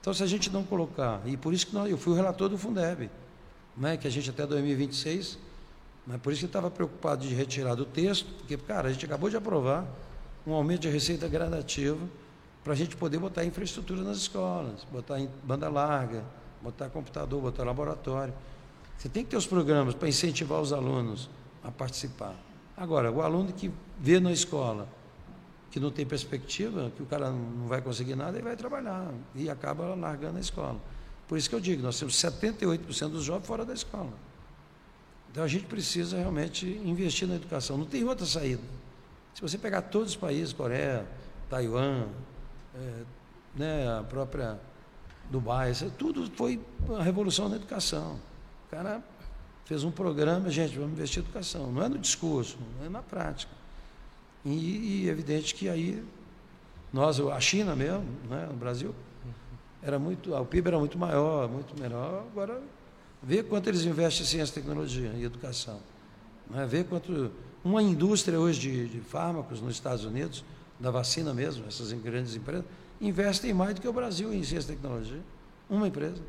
Então, 0.00 0.12
se 0.12 0.22
a 0.22 0.26
gente 0.26 0.50
não 0.50 0.62
colocar, 0.62 1.22
e 1.24 1.34
por 1.34 1.54
isso 1.54 1.66
que 1.66 1.74
nós, 1.74 1.90
eu 1.90 1.96
fui 1.96 2.12
o 2.12 2.16
relator 2.16 2.50
do 2.50 2.58
Fundeb, 2.58 3.10
né, 3.74 3.96
que 3.96 4.06
a 4.06 4.10
gente 4.10 4.28
até 4.28 4.46
2026, 4.46 5.38
mas 6.06 6.20
por 6.20 6.30
isso 6.30 6.40
que 6.40 6.46
estava 6.46 6.70
preocupado 6.70 7.26
de 7.26 7.34
retirar 7.34 7.74
do 7.74 7.86
texto, 7.86 8.26
porque, 8.34 8.56
cara, 8.58 8.88
a 8.88 8.92
gente 8.92 9.06
acabou 9.06 9.30
de 9.30 9.36
aprovar 9.36 9.86
um 10.46 10.52
aumento 10.52 10.82
de 10.82 10.90
receita 10.90 11.26
gradativo 11.26 12.06
para 12.62 12.74
a 12.74 12.76
gente 12.76 12.96
poder 12.96 13.18
botar 13.18 13.46
infraestrutura 13.46 14.02
nas 14.02 14.18
escolas, 14.18 14.84
botar 14.92 15.18
em 15.18 15.28
banda 15.42 15.70
larga, 15.70 16.22
botar 16.60 16.90
computador, 16.90 17.40
botar 17.40 17.64
laboratório. 17.64 18.34
Você 18.98 19.08
tem 19.08 19.24
que 19.24 19.30
ter 19.30 19.36
os 19.36 19.46
programas 19.46 19.94
para 19.94 20.08
incentivar 20.08 20.60
os 20.60 20.72
alunos 20.72 21.30
a 21.62 21.70
participar. 21.70 22.34
Agora, 22.76 23.10
o 23.10 23.22
aluno 23.22 23.52
que 23.52 23.70
vê 23.98 24.18
na 24.18 24.32
escola 24.32 24.88
que 25.70 25.80
não 25.80 25.90
tem 25.90 26.06
perspectiva, 26.06 26.92
que 26.96 27.02
o 27.02 27.06
cara 27.06 27.30
não 27.30 27.66
vai 27.66 27.82
conseguir 27.82 28.14
nada, 28.14 28.36
ele 28.36 28.44
vai 28.44 28.56
trabalhar 28.56 29.12
e 29.34 29.50
acaba 29.50 29.92
largando 29.96 30.38
a 30.38 30.40
escola. 30.40 30.80
Por 31.26 31.36
isso 31.36 31.48
que 31.48 31.54
eu 31.56 31.60
digo, 31.60 31.82
nós 31.82 31.98
temos 31.98 32.14
78% 32.14 33.08
dos 33.08 33.24
jovens 33.24 33.44
fora 33.44 33.64
da 33.64 33.74
escola. 33.74 34.12
Então 35.32 35.42
a 35.42 35.48
gente 35.48 35.64
precisa 35.64 36.16
realmente 36.16 36.64
investir 36.84 37.26
na 37.26 37.34
educação. 37.34 37.76
Não 37.76 37.86
tem 37.86 38.04
outra 38.04 38.24
saída. 38.24 38.62
Se 39.34 39.42
você 39.42 39.58
pegar 39.58 39.82
todos 39.82 40.10
os 40.10 40.16
países, 40.16 40.52
Coreia, 40.52 41.04
Taiwan, 41.50 42.06
é, 42.72 43.02
né, 43.56 43.98
a 43.98 44.04
própria 44.04 44.60
Dubai, 45.28 45.72
tudo 45.98 46.30
foi 46.36 46.60
a 46.96 47.02
revolução 47.02 47.48
na 47.48 47.56
educação. 47.56 48.20
O 48.68 48.70
cara 48.70 49.02
fez 49.64 49.82
um 49.84 49.90
programa, 49.90 50.50
gente, 50.50 50.76
vamos 50.76 50.92
investir 50.92 51.22
em 51.22 51.24
educação. 51.24 51.72
Não 51.72 51.82
é 51.82 51.88
no 51.88 51.98
discurso, 51.98 52.58
é 52.84 52.88
na 52.88 53.02
prática. 53.02 53.52
E, 54.44 55.04
e 55.04 55.08
é 55.08 55.10
evidente 55.10 55.54
que 55.54 55.68
aí 55.68 56.04
nós, 56.92 57.18
a 57.18 57.40
China 57.40 57.74
mesmo, 57.74 58.04
né, 58.28 58.46
no 58.50 58.56
Brasil, 58.56 58.94
era 59.82 59.98
muito, 59.98 60.34
o 60.34 60.46
PIB 60.46 60.68
era 60.68 60.78
muito 60.78 60.98
maior, 60.98 61.48
muito 61.48 61.78
menor. 61.78 62.24
Agora, 62.30 62.60
vê 63.22 63.42
quanto 63.42 63.68
eles 63.68 63.84
investem 63.84 64.24
em 64.24 64.28
ciência, 64.28 64.54
tecnologia 64.54 65.12
e 65.16 65.24
educação. 65.24 65.80
Né? 66.48 66.66
Vê 66.66 66.84
quanto. 66.84 67.30
Uma 67.62 67.82
indústria 67.82 68.38
hoje 68.38 68.60
de, 68.60 68.88
de 68.88 69.00
fármacos 69.00 69.60
nos 69.62 69.74
Estados 69.74 70.04
Unidos, 70.04 70.44
da 70.78 70.90
vacina 70.90 71.32
mesmo, 71.32 71.66
essas 71.66 71.90
grandes 71.92 72.36
empresas, 72.36 72.64
investem 73.00 73.54
mais 73.54 73.74
do 73.74 73.80
que 73.80 73.88
o 73.88 73.92
Brasil 73.92 74.34
em 74.34 74.44
ciência 74.44 74.72
e 74.72 74.76
tecnologia. 74.76 75.20
Uma 75.68 75.88
empresa. 75.88 76.20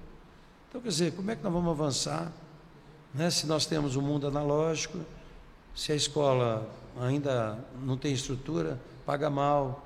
Então, 0.69 0.79
quer 0.79 0.87
dizer, 0.87 1.13
como 1.13 1.29
é 1.29 1.35
que 1.35 1.43
nós 1.43 1.51
vamos 1.51 1.69
avançar 1.69 2.31
né? 3.15 3.29
se 3.29 3.47
nós 3.47 3.65
temos 3.65 3.95
um 3.95 4.01
mundo 4.01 4.27
analógico, 4.27 4.99
se 5.73 5.91
a 5.91 5.95
escola 5.95 6.69
ainda 6.99 7.57
não 7.81 7.97
tem 7.97 8.13
estrutura, 8.13 8.79
paga 9.05 9.29
mal. 9.29 9.85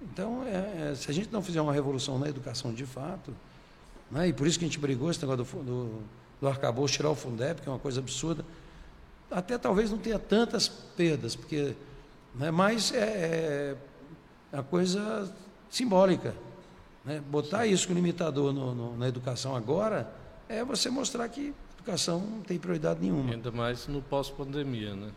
Então, 0.00 0.44
é, 0.44 0.90
é, 0.90 0.94
se 0.94 1.10
a 1.10 1.14
gente 1.14 1.32
não 1.32 1.42
fizer 1.42 1.60
uma 1.60 1.72
revolução 1.72 2.18
na 2.18 2.28
educação 2.28 2.72
de 2.72 2.86
fato, 2.86 3.34
né? 4.10 4.28
e 4.28 4.32
por 4.32 4.46
isso 4.46 4.58
que 4.58 4.64
a 4.64 4.68
gente 4.68 4.78
brigou 4.78 5.10
esse 5.10 5.20
negócio 5.20 5.44
do, 5.58 5.64
do, 5.64 6.02
do 6.40 6.48
arcabouço, 6.48 6.94
tirar 6.94 7.10
o 7.10 7.14
Fundeb, 7.14 7.60
que 7.60 7.68
é 7.68 7.72
uma 7.72 7.78
coisa 7.78 8.00
absurda, 8.00 8.44
até 9.30 9.58
talvez 9.58 9.90
não 9.90 9.98
tenha 9.98 10.18
tantas 10.18 10.68
perdas, 10.68 11.34
porque, 11.34 11.74
né? 12.34 12.50
mas 12.52 12.92
é, 12.92 13.74
é 14.52 14.56
a 14.56 14.62
coisa 14.62 15.32
simbólica. 15.68 16.32
Né? 17.04 17.20
Botar 17.28 17.66
isso 17.66 17.88
com 17.88 17.94
limitador 17.94 18.52
no, 18.52 18.74
no, 18.74 18.96
na 18.96 19.08
educação 19.08 19.56
agora 19.56 20.12
é 20.48 20.64
você 20.64 20.88
mostrar 20.88 21.28
que 21.28 21.52
educação 21.86 22.18
não 22.18 22.40
tem 22.40 22.58
prioridade 22.58 23.00
nenhuma. 23.00 23.30
Ainda 23.30 23.52
mais 23.52 23.86
no 23.86 24.02
pós-pandemia, 24.02 24.94
né? 24.94 25.12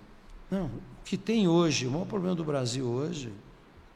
Não, 0.51 0.65
o 0.65 1.03
que 1.03 1.17
tem 1.17 1.47
hoje, 1.47 1.87
o 1.87 1.91
maior 1.91 2.05
problema 2.05 2.35
do 2.35 2.43
Brasil 2.43 2.85
hoje, 2.85 3.33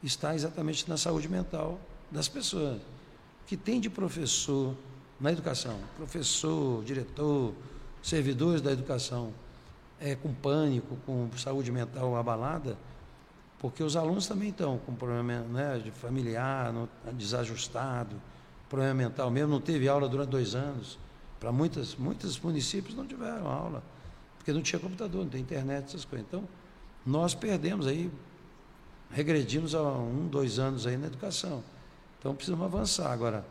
está 0.02 0.34
exatamente 0.34 0.88
na 0.88 0.96
saúde 0.96 1.28
mental 1.28 1.80
das 2.10 2.28
pessoas. 2.28 2.78
O 2.78 3.46
que 3.46 3.56
tem 3.56 3.80
de 3.80 3.88
professor 3.88 4.74
na 5.20 5.30
educação, 5.30 5.78
professor, 5.96 6.82
diretor, 6.84 7.54
servidores 8.02 8.60
da 8.60 8.72
educação, 8.72 9.32
é, 10.00 10.16
com 10.16 10.34
pânico, 10.34 10.96
com 11.06 11.30
saúde 11.36 11.70
mental 11.70 12.16
abalada, 12.16 12.76
porque 13.58 13.82
os 13.82 13.96
alunos 13.96 14.26
também 14.26 14.50
estão 14.50 14.78
com 14.78 14.94
problema 14.94 15.40
né, 15.40 15.80
de 15.82 15.90
familiar, 15.90 16.72
no, 16.72 16.88
desajustado, 17.12 18.20
problema 18.68 18.94
mental 18.94 19.30
mesmo, 19.30 19.50
não 19.50 19.60
teve 19.60 19.88
aula 19.88 20.08
durante 20.08 20.30
dois 20.30 20.54
anos. 20.54 20.98
Para 21.44 21.52
muitos, 21.52 21.94
muitos 21.96 22.40
municípios 22.40 22.96
não 22.96 23.06
tiveram 23.06 23.46
aula 23.46 23.82
porque 24.38 24.50
não 24.50 24.62
tinha 24.62 24.80
computador, 24.80 25.24
não 25.24 25.28
tem 25.28 25.42
internet, 25.42 25.84
essas 25.88 26.02
coisas. 26.02 26.26
Então, 26.26 26.48
nós 27.04 27.34
perdemos 27.34 27.86
aí, 27.86 28.10
regredimos 29.10 29.74
há 29.74 29.82
um, 29.82 30.26
dois 30.26 30.58
anos 30.58 30.86
aí 30.86 30.96
na 30.96 31.06
educação. 31.06 31.62
Então, 32.18 32.34
precisamos 32.34 32.64
avançar. 32.64 33.12
Agora, 33.12 33.44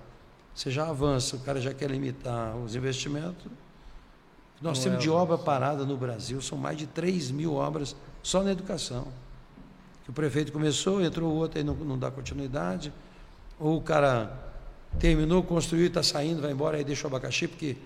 você 0.55 0.71
já 0.71 0.89
avança, 0.89 1.35
o 1.35 1.39
cara 1.41 1.61
já 1.61 1.71
quer 1.71 1.91
limitar 1.91 2.57
os 2.57 2.75
investimentos. 2.75 3.45
Nós 4.59 4.79
não 4.79 4.83
temos 4.85 4.97
é 4.97 5.01
de 5.01 5.09
obra 5.11 5.37
parada 5.37 5.85
no 5.85 5.95
Brasil, 5.95 6.41
são 6.41 6.57
mais 6.57 6.75
de 6.75 6.87
3 6.87 7.29
mil 7.29 7.53
obras 7.53 7.95
só 8.23 8.41
na 8.41 8.51
educação. 8.51 9.05
Que 10.03 10.09
o 10.09 10.13
prefeito 10.13 10.51
começou, 10.51 10.99
entrou 10.99 11.31
outro 11.31 11.59
aí 11.59 11.63
não, 11.63 11.75
não 11.75 11.99
dá 11.99 12.09
continuidade, 12.09 12.91
ou 13.59 13.77
o 13.77 13.81
cara 13.81 14.52
terminou, 14.99 15.43
construiu, 15.43 15.87
está 15.87 16.03
saindo, 16.03 16.41
vai 16.41 16.51
embora, 16.51 16.77
aí 16.77 16.83
deixa 16.83 17.03
o 17.05 17.07
abacaxi, 17.07 17.47
porque 17.47 17.77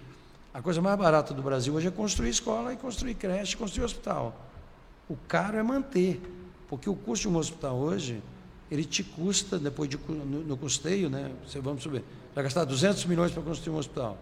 a 0.53 0.61
coisa 0.61 0.81
mais 0.81 0.97
barata 0.97 1.33
do 1.33 1.41
Brasil 1.41 1.73
hoje 1.73 1.87
é 1.87 1.91
construir 1.91 2.29
escola 2.29 2.73
e 2.73 2.77
construir 2.77 3.13
creche, 3.15 3.55
construir 3.55 3.85
hospital. 3.85 4.49
O 5.09 5.15
caro 5.27 5.57
é 5.57 5.63
manter, 5.63 6.21
porque 6.67 6.89
o 6.89 6.95
custo 6.95 7.29
de 7.29 7.35
um 7.35 7.37
hospital 7.37 7.77
hoje, 7.77 8.21
ele 8.69 8.83
te 8.83 9.03
custa, 9.03 9.57
depois 9.57 9.89
de, 9.89 9.97
no, 10.07 10.43
no 10.43 10.57
custeio, 10.57 11.09
né, 11.09 11.31
você 11.45 11.59
vamos 11.59 11.83
subir, 11.83 12.03
vai 12.33 12.43
gastar 12.43 12.65
200 12.65 13.05
milhões 13.05 13.31
para 13.31 13.41
construir 13.43 13.75
um 13.75 13.77
hospital. 13.77 14.17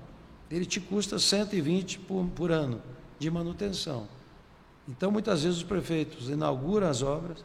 Ele 0.52 0.66
te 0.66 0.80
custa 0.80 1.18
120 1.18 2.00
por, 2.00 2.26
por 2.28 2.52
ano 2.52 2.82
de 3.18 3.32
manutenção. 3.32 4.08
Então, 4.88 5.10
muitas 5.12 5.44
vezes 5.44 5.58
os 5.58 5.64
prefeitos 5.64 6.30
inauguram 6.30 6.88
as 6.88 7.02
obras, 7.02 7.44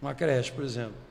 uma 0.00 0.14
creche, 0.14 0.52
por 0.52 0.62
exemplo. 0.62 1.05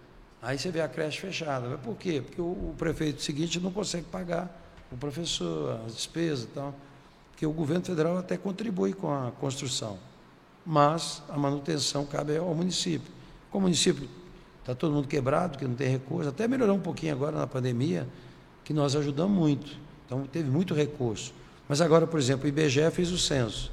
Aí 0.45 0.57
você 0.57 0.71
vê 0.71 0.79
a 0.79 0.87
creche 0.87 1.19
fechada. 1.19 1.67
Mas 1.67 1.81
por 1.81 1.97
quê? 1.97 2.21
Porque 2.25 2.39
o, 2.39 2.45
o 2.45 2.75
prefeito 2.77 3.21
seguinte 3.21 3.59
não 3.59 3.71
consegue 3.71 4.05
pagar 4.05 4.61
o 4.91 4.95
professor, 4.95 5.81
as 5.85 5.95
despesas 5.95 6.45
e 6.45 6.47
tal 6.47 6.73
que 7.35 7.45
o 7.45 7.51
governo 7.51 7.83
federal 7.83 8.17
até 8.17 8.37
contribui 8.37 8.93
com 8.93 9.13
a 9.13 9.31
construção, 9.31 9.97
mas 10.65 11.21
a 11.29 11.37
manutenção 11.37 12.05
cabe 12.05 12.37
ao 12.37 12.53
município. 12.55 13.11
Como 13.51 13.65
o 13.65 13.67
município 13.67 14.07
está 14.61 14.73
todo 14.73 14.93
mundo 14.93 15.07
quebrado, 15.07 15.57
que 15.57 15.65
não 15.65 15.75
tem 15.75 15.89
recurso, 15.89 16.29
até 16.29 16.47
melhorou 16.47 16.75
um 16.75 16.81
pouquinho 16.81 17.13
agora 17.13 17.37
na 17.37 17.47
pandemia, 17.47 18.07
que 18.63 18.73
nós 18.73 18.95
ajudamos 18.95 19.37
muito. 19.37 19.77
Então 20.05 20.25
teve 20.25 20.49
muito 20.49 20.73
recurso. 20.73 21.33
Mas 21.67 21.81
agora, 21.81 22.07
por 22.07 22.19
exemplo, 22.19 22.45
o 22.45 22.47
IBGE 22.47 22.89
fez 22.91 23.11
o 23.11 23.17
censo. 23.17 23.71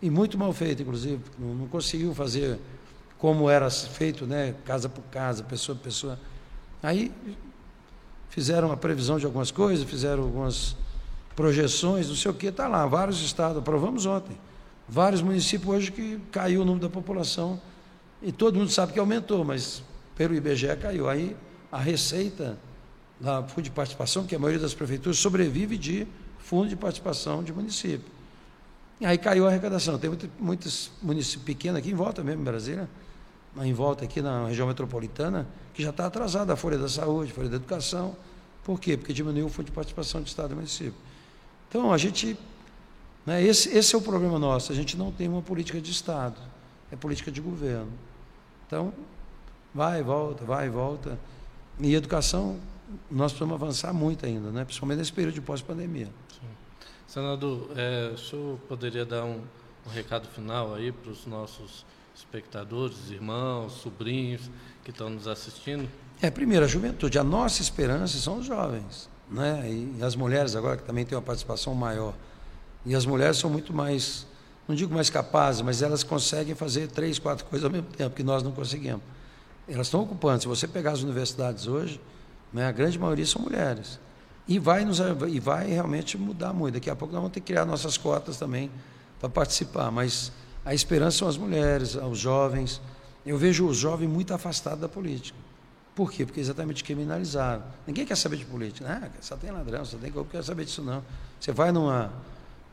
E 0.00 0.10
muito 0.10 0.38
mal 0.38 0.52
feito, 0.52 0.82
inclusive, 0.82 1.20
não 1.38 1.66
conseguiu 1.66 2.14
fazer 2.14 2.58
como 3.26 3.50
era 3.50 3.68
feito, 3.68 4.24
né, 4.24 4.54
casa 4.64 4.88
por 4.88 5.02
casa, 5.06 5.42
pessoa 5.42 5.74
por 5.74 5.82
pessoa. 5.82 6.16
Aí 6.80 7.10
fizeram 8.30 8.70
a 8.70 8.76
previsão 8.76 9.18
de 9.18 9.26
algumas 9.26 9.50
coisas, 9.50 9.84
fizeram 9.84 10.22
algumas 10.22 10.76
projeções, 11.34 12.08
não 12.08 12.14
sei 12.14 12.30
o 12.30 12.34
que, 12.34 12.46
está 12.46 12.68
lá, 12.68 12.86
vários 12.86 13.20
estados, 13.20 13.58
aprovamos 13.58 14.06
ontem. 14.06 14.38
Vários 14.88 15.22
municípios 15.22 15.74
hoje 15.74 15.90
que 15.90 16.20
caiu 16.30 16.62
o 16.62 16.64
número 16.64 16.86
da 16.86 16.88
população 16.88 17.60
e 18.22 18.30
todo 18.30 18.60
mundo 18.60 18.70
sabe 18.70 18.92
que 18.92 19.00
aumentou, 19.00 19.44
mas 19.44 19.82
pelo 20.14 20.32
IBGE 20.32 20.76
caiu. 20.80 21.08
Aí 21.08 21.36
a 21.72 21.80
receita 21.80 22.56
da 23.18 23.42
fundo 23.42 23.64
de 23.64 23.72
participação, 23.72 24.24
que 24.24 24.36
a 24.36 24.38
maioria 24.38 24.60
das 24.60 24.72
prefeituras 24.72 25.18
sobrevive 25.18 25.76
de 25.76 26.06
fundo 26.38 26.68
de 26.68 26.76
participação 26.76 27.42
de 27.42 27.52
município. 27.52 28.08
E 29.00 29.04
aí 29.04 29.18
caiu 29.18 29.46
a 29.46 29.48
arrecadação. 29.48 29.98
Tem 29.98 30.08
muito, 30.08 30.30
muitos 30.38 30.92
municípios 31.02 31.44
pequenos 31.44 31.80
aqui 31.80 31.90
em 31.90 31.94
volta 31.94 32.22
mesmo, 32.22 32.42
em 32.42 32.44
Brasília, 32.44 32.88
em 33.62 33.72
volta 33.72 34.04
aqui 34.04 34.20
na 34.20 34.46
região 34.46 34.66
metropolitana, 34.66 35.46
que 35.72 35.82
já 35.82 35.90
está 35.90 36.06
atrasada 36.06 36.52
a 36.52 36.56
Folha 36.56 36.78
da 36.78 36.88
Saúde, 36.88 37.32
a 37.32 37.34
Folha 37.34 37.48
da 37.48 37.56
Educação. 37.56 38.16
Por 38.64 38.80
quê? 38.80 38.96
Porque 38.96 39.12
diminuiu 39.12 39.46
o 39.46 39.48
fundo 39.48 39.66
de 39.66 39.72
participação 39.72 40.20
de 40.22 40.28
Estado 40.28 40.52
e 40.52 40.54
município. 40.54 40.94
Então, 41.68 41.92
a 41.92 41.98
gente. 41.98 42.36
Né, 43.24 43.42
esse, 43.42 43.76
esse 43.76 43.94
é 43.94 43.98
o 43.98 44.00
problema 44.00 44.38
nosso, 44.38 44.70
a 44.70 44.74
gente 44.74 44.96
não 44.96 45.10
tem 45.10 45.28
uma 45.28 45.42
política 45.42 45.80
de 45.80 45.90
Estado, 45.90 46.40
é 46.92 46.96
política 46.96 47.30
de 47.30 47.40
governo. 47.40 47.90
Então, 48.66 48.92
vai 49.74 49.98
e 49.98 50.02
volta, 50.02 50.44
vai 50.44 50.66
e 50.66 50.70
volta. 50.70 51.18
E 51.80 51.94
educação, 51.94 52.58
nós 53.10 53.32
precisamos 53.32 53.60
avançar 53.60 53.92
muito 53.92 54.24
ainda, 54.24 54.50
né? 54.50 54.64
principalmente 54.64 54.98
nesse 54.98 55.12
período 55.12 55.34
de 55.34 55.40
pós-pandemia. 55.40 56.08
Senador, 57.06 57.70
é, 57.76 58.12
o 58.14 58.18
senhor 58.18 58.58
poderia 58.68 59.04
dar 59.04 59.24
um, 59.24 59.42
um 59.86 59.90
recado 59.90 60.28
final 60.28 60.74
aí 60.74 60.92
para 60.92 61.10
os 61.10 61.26
nossos 61.26 61.84
espectadores, 62.16 63.10
irmãos, 63.10 63.74
sobrinhos 63.74 64.50
que 64.82 64.90
estão 64.90 65.10
nos 65.10 65.28
assistindo? 65.28 65.88
É, 66.22 66.30
primeiro, 66.30 66.64
a 66.64 66.68
juventude. 66.68 67.18
A 67.18 67.24
nossa 67.24 67.60
esperança 67.60 68.18
são 68.18 68.38
os 68.38 68.46
jovens. 68.46 69.08
Né? 69.30 69.70
E 69.98 70.02
as 70.02 70.16
mulheres 70.16 70.56
agora 70.56 70.76
que 70.76 70.84
também 70.84 71.04
têm 71.04 71.16
uma 71.16 71.22
participação 71.22 71.74
maior. 71.74 72.14
E 72.86 72.94
as 72.94 73.04
mulheres 73.04 73.36
são 73.36 73.50
muito 73.50 73.72
mais, 73.74 74.26
não 74.66 74.74
digo 74.74 74.94
mais 74.94 75.10
capazes, 75.10 75.60
mas 75.60 75.82
elas 75.82 76.02
conseguem 76.02 76.54
fazer 76.54 76.88
três, 76.88 77.18
quatro 77.18 77.44
coisas 77.44 77.64
ao 77.64 77.70
mesmo 77.70 77.88
tempo, 77.88 78.14
que 78.14 78.22
nós 78.22 78.42
não 78.42 78.52
conseguimos. 78.52 79.02
Elas 79.68 79.88
estão 79.88 80.00
ocupando. 80.00 80.40
Se 80.40 80.48
você 80.48 80.66
pegar 80.66 80.92
as 80.92 81.02
universidades 81.02 81.66
hoje, 81.66 82.00
né, 82.52 82.66
a 82.66 82.72
grande 82.72 82.98
maioria 82.98 83.26
são 83.26 83.42
mulheres. 83.42 83.98
E 84.48 84.58
vai, 84.60 84.84
nos, 84.84 85.00
e 85.28 85.40
vai 85.40 85.66
realmente 85.66 86.16
mudar 86.16 86.52
muito. 86.52 86.74
Daqui 86.74 86.88
a 86.88 86.94
pouco 86.94 87.12
nós 87.12 87.20
vamos 87.20 87.34
ter 87.34 87.40
que 87.40 87.46
criar 87.46 87.64
nossas 87.64 87.98
cotas 87.98 88.38
também 88.38 88.70
para 89.18 89.28
participar. 89.28 89.90
Mas 89.90 90.30
a 90.66 90.74
esperança 90.74 91.16
são 91.18 91.28
as 91.28 91.38
mulheres, 91.38 91.94
os 91.94 92.18
jovens. 92.18 92.82
Eu 93.24 93.38
vejo 93.38 93.66
o 93.66 93.72
jovem 93.72 94.06
muito 94.06 94.34
afastado 94.34 94.80
da 94.80 94.88
política. 94.88 95.38
Por 95.94 96.12
quê? 96.12 96.26
Porque 96.26 96.40
exatamente 96.40 96.84
criminalizaram. 96.84 97.64
Ninguém 97.86 98.04
quer 98.04 98.16
saber 98.16 98.36
de 98.36 98.44
política. 98.44 98.86
Ah, 98.86 99.08
só 99.22 99.34
tem 99.34 99.50
ladrão, 99.50 99.82
só 99.84 99.96
tem 99.96 100.12
corrupto, 100.12 100.36
quer 100.36 100.44
saber 100.44 100.66
disso 100.66 100.82
não. 100.82 101.02
Você 101.40 101.52
vai 101.52 101.72
numa. 101.72 102.12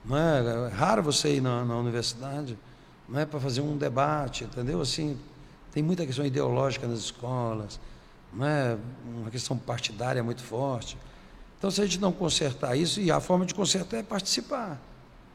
Não 0.03 0.17
é, 0.17 0.67
é 0.67 0.75
raro 0.75 1.01
você 1.01 1.35
ir 1.35 1.41
na, 1.41 1.63
na 1.63 1.77
universidade 1.77 2.57
não 3.07 3.19
é 3.19 3.25
para 3.25 3.39
fazer 3.39 3.61
um 3.61 3.77
debate, 3.77 4.43
entendeu? 4.43 4.81
Assim, 4.81 5.17
tem 5.71 5.83
muita 5.83 6.05
questão 6.05 6.25
ideológica 6.25 6.87
nas 6.87 6.99
escolas, 6.99 7.79
não 8.31 8.45
é 8.45 8.77
uma 9.05 9.29
questão 9.29 9.57
partidária 9.57 10.23
muito 10.23 10.41
forte. 10.41 10.97
Então, 11.57 11.69
se 11.69 11.81
a 11.81 11.85
gente 11.85 11.99
não 11.99 12.11
consertar 12.11 12.75
isso, 12.75 12.99
e 12.99 13.11
a 13.11 13.19
forma 13.19 13.45
de 13.45 13.53
consertar 13.53 13.97
é 13.97 14.03
participar. 14.03 14.81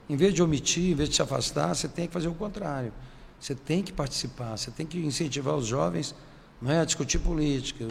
Em 0.09 0.17
vez 0.17 0.33
de 0.33 0.43
omitir, 0.43 0.93
em 0.93 0.95
vez 0.95 1.09
de 1.09 1.17
se 1.17 1.23
afastar, 1.23 1.75
você 1.75 1.87
tem 1.87 2.07
que 2.07 2.13
fazer 2.13 2.29
o 2.29 2.35
contrário. 2.35 2.93
Você 3.39 3.55
tem 3.55 3.83
que 3.83 3.93
participar, 3.93 4.57
você 4.57 4.71
tem 4.71 4.87
que 4.87 4.99
incentivar 4.99 5.55
os 5.55 5.67
jovens 5.67 6.15
não 6.61 6.73
é, 6.73 6.81
a 6.81 6.85
discutir 6.85 7.19
política. 7.19 7.87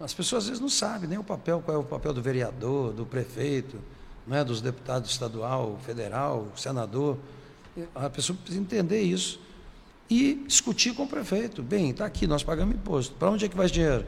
As 0.00 0.14
pessoas 0.14 0.44
às 0.44 0.48
vezes 0.48 0.60
não 0.60 0.68
sabem 0.68 1.08
nem 1.08 1.18
o 1.18 1.24
papel, 1.24 1.60
qual 1.64 1.76
é 1.76 1.80
o 1.80 1.84
papel 1.84 2.12
do 2.12 2.22
vereador, 2.22 2.92
do 2.92 3.04
prefeito, 3.04 3.78
não 4.26 4.36
é, 4.36 4.44
dos 4.44 4.60
deputados 4.60 5.10
estadual, 5.10 5.78
federal, 5.84 6.48
senador. 6.56 7.18
A 7.94 8.08
pessoa 8.08 8.36
precisa 8.36 8.60
entender 8.60 9.02
isso 9.02 9.40
e 10.08 10.44
discutir 10.46 10.94
com 10.94 11.04
o 11.04 11.08
prefeito. 11.08 11.62
Bem, 11.62 11.90
está 11.90 12.06
aqui, 12.06 12.26
nós 12.26 12.42
pagamos 12.42 12.74
imposto. 12.74 13.14
Para 13.14 13.30
onde 13.30 13.44
é 13.44 13.48
que 13.48 13.56
vai 13.56 13.66
esse 13.66 13.74
dinheiro? 13.74 14.06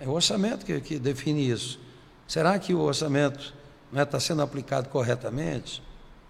É 0.00 0.06
o 0.06 0.12
orçamento 0.12 0.64
que, 0.64 0.80
que 0.80 0.98
define 0.98 1.48
isso. 1.48 1.80
Será 2.26 2.58
que 2.58 2.74
o 2.74 2.80
orçamento 2.80 3.54
está 3.90 4.00
é, 4.00 4.04
tá 4.04 4.20
sendo 4.20 4.42
aplicado 4.42 4.88
corretamente? 4.88 5.82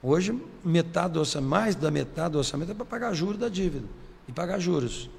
Hoje, 0.02 0.40
metade 0.64 1.14
do 1.14 1.20
orçamento, 1.20 1.50
mais 1.50 1.74
da 1.74 1.90
metade 1.90 2.32
do 2.32 2.38
orçamento 2.38 2.70
é 2.70 2.74
para 2.74 2.84
pagar 2.84 3.12
juros 3.14 3.38
da 3.38 3.48
dívida 3.48 3.86
e 4.28 4.32
pagar 4.32 4.58
juros, 4.60 5.10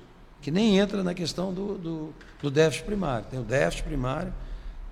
que 0.41 0.51
nem 0.51 0.77
entra 0.77 1.03
na 1.03 1.13
questão 1.13 1.53
do, 1.53 1.77
do, 1.77 2.13
do 2.41 2.49
déficit 2.49 2.86
primário. 2.86 3.25
Tem 3.30 3.39
o 3.39 3.43
déficit 3.43 3.84
primário, 3.84 4.34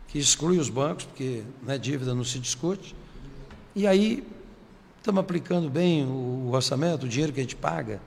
que 0.07 0.19
exclui 0.19 0.57
os 0.57 0.69
bancos, 0.69 1.05
porque 1.05 1.43
né, 1.63 1.77
dívida 1.77 2.13
não 2.13 2.23
se 2.23 2.37
discute. 2.39 2.95
E 3.73 3.87
aí, 3.87 4.27
estamos 4.97 5.21
aplicando 5.21 5.69
bem 5.69 6.05
o, 6.05 6.47
o 6.47 6.51
orçamento, 6.53 7.05
o 7.05 7.09
dinheiro 7.09 7.31
que 7.31 7.39
a 7.39 7.43
gente 7.43 7.55
paga, 7.55 8.01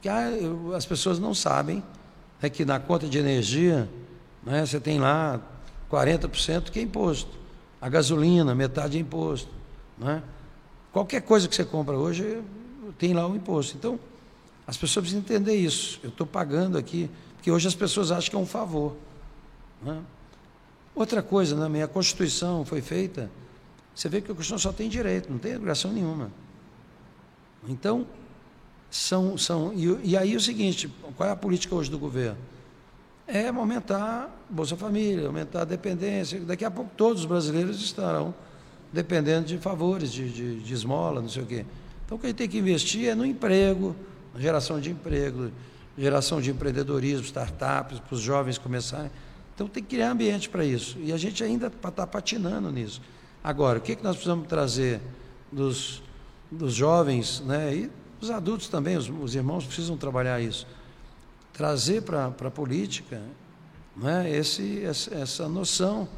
que 0.00 0.08
as 0.08 0.86
pessoas 0.86 1.18
não 1.18 1.34
sabem 1.34 1.82
é 2.42 2.48
que 2.48 2.64
na 2.64 2.78
conta 2.78 3.08
de 3.08 3.18
energia 3.18 3.88
né, 4.42 4.64
você 4.64 4.78
tem 4.78 5.00
lá 5.00 5.40
40% 5.90 6.70
que 6.70 6.78
é 6.78 6.82
imposto. 6.82 7.30
A 7.80 7.88
gasolina, 7.88 8.54
metade 8.54 8.98
é 8.98 9.00
imposto. 9.00 9.50
Né? 9.98 10.22
Qualquer 10.94 11.22
coisa 11.22 11.48
que 11.48 11.56
você 11.56 11.64
compra 11.64 11.96
hoje 11.96 12.40
tem 12.96 13.12
lá 13.12 13.26
o 13.26 13.34
imposto. 13.34 13.76
Então, 13.76 13.98
as 14.64 14.76
pessoas 14.76 15.02
precisam 15.02 15.22
entender 15.22 15.56
isso. 15.56 15.98
Eu 16.04 16.10
estou 16.10 16.24
pagando 16.24 16.78
aqui, 16.78 17.10
porque 17.34 17.50
hoje 17.50 17.66
as 17.66 17.74
pessoas 17.74 18.12
acham 18.12 18.30
que 18.30 18.36
é 18.36 18.38
um 18.38 18.46
favor. 18.46 18.94
Né? 19.82 20.00
Outra 20.94 21.20
coisa, 21.20 21.56
na 21.56 21.62
né, 21.62 21.68
minha 21.68 21.88
Constituição 21.88 22.64
foi 22.64 22.80
feita, 22.80 23.28
você 23.92 24.08
vê 24.08 24.20
que 24.20 24.30
a 24.30 24.34
Constituição 24.36 24.70
só 24.70 24.72
tem 24.72 24.88
direito, 24.88 25.28
não 25.28 25.38
tem 25.38 25.56
obrigação 25.56 25.92
nenhuma. 25.92 26.30
Então, 27.66 28.06
são. 28.88 29.36
são 29.36 29.72
e, 29.74 30.10
e 30.10 30.16
aí 30.16 30.32
é 30.32 30.36
o 30.36 30.40
seguinte: 30.40 30.88
qual 31.16 31.28
é 31.28 31.32
a 31.32 31.36
política 31.36 31.74
hoje 31.74 31.90
do 31.90 31.98
governo? 31.98 32.38
é 33.26 33.48
aumentar 33.48 34.30
Bolsa 34.48 34.76
Família, 34.76 35.26
aumentar 35.26 35.62
a 35.62 35.64
dependência. 35.64 36.38
Daqui 36.40 36.64
a 36.64 36.70
pouco 36.70 36.90
todos 36.96 37.22
os 37.22 37.26
brasileiros 37.26 37.82
estarão 37.82 38.34
dependendo 38.94 39.46
de 39.46 39.58
favores, 39.58 40.12
de, 40.12 40.30
de, 40.30 40.60
de 40.60 40.72
esmola, 40.72 41.20
não 41.20 41.28
sei 41.28 41.42
o 41.42 41.46
quê. 41.46 41.66
Então 42.06 42.16
o 42.16 42.20
que 42.20 42.26
a 42.26 42.28
gente 42.30 42.38
tem 42.38 42.48
que 42.48 42.58
investir 42.58 43.08
é 43.08 43.14
no 43.14 43.26
emprego, 43.26 43.94
geração 44.38 44.80
de 44.80 44.90
emprego, 44.90 45.50
geração 45.98 46.40
de 46.40 46.50
empreendedorismo, 46.50 47.24
startups, 47.24 47.98
para 47.98 48.14
os 48.14 48.20
jovens 48.20 48.56
começarem. 48.56 49.10
Então 49.54 49.68
tem 49.68 49.82
que 49.82 49.90
criar 49.90 50.10
ambiente 50.10 50.48
para 50.48 50.64
isso. 50.64 50.96
E 51.00 51.12
a 51.12 51.16
gente 51.16 51.42
ainda 51.44 51.66
está 51.66 52.06
patinando 52.06 52.70
nisso. 52.70 53.02
Agora, 53.42 53.78
o 53.78 53.82
que, 53.82 53.94
que 53.96 54.02
nós 54.02 54.16
precisamos 54.16 54.48
trazer 54.48 55.00
dos, 55.52 56.02
dos 56.50 56.72
jovens, 56.72 57.40
né? 57.40 57.74
e 57.74 57.90
os 58.20 58.30
adultos 58.30 58.68
também, 58.68 58.96
os, 58.96 59.10
os 59.10 59.34
irmãos 59.34 59.66
precisam 59.66 59.96
trabalhar 59.96 60.40
isso 60.40 60.66
trazer 61.54 62.02
para 62.02 62.26
a 62.26 62.50
política 62.50 63.22
né, 63.96 64.28
esse, 64.28 64.84
essa 64.84 65.48
noção 65.48 66.08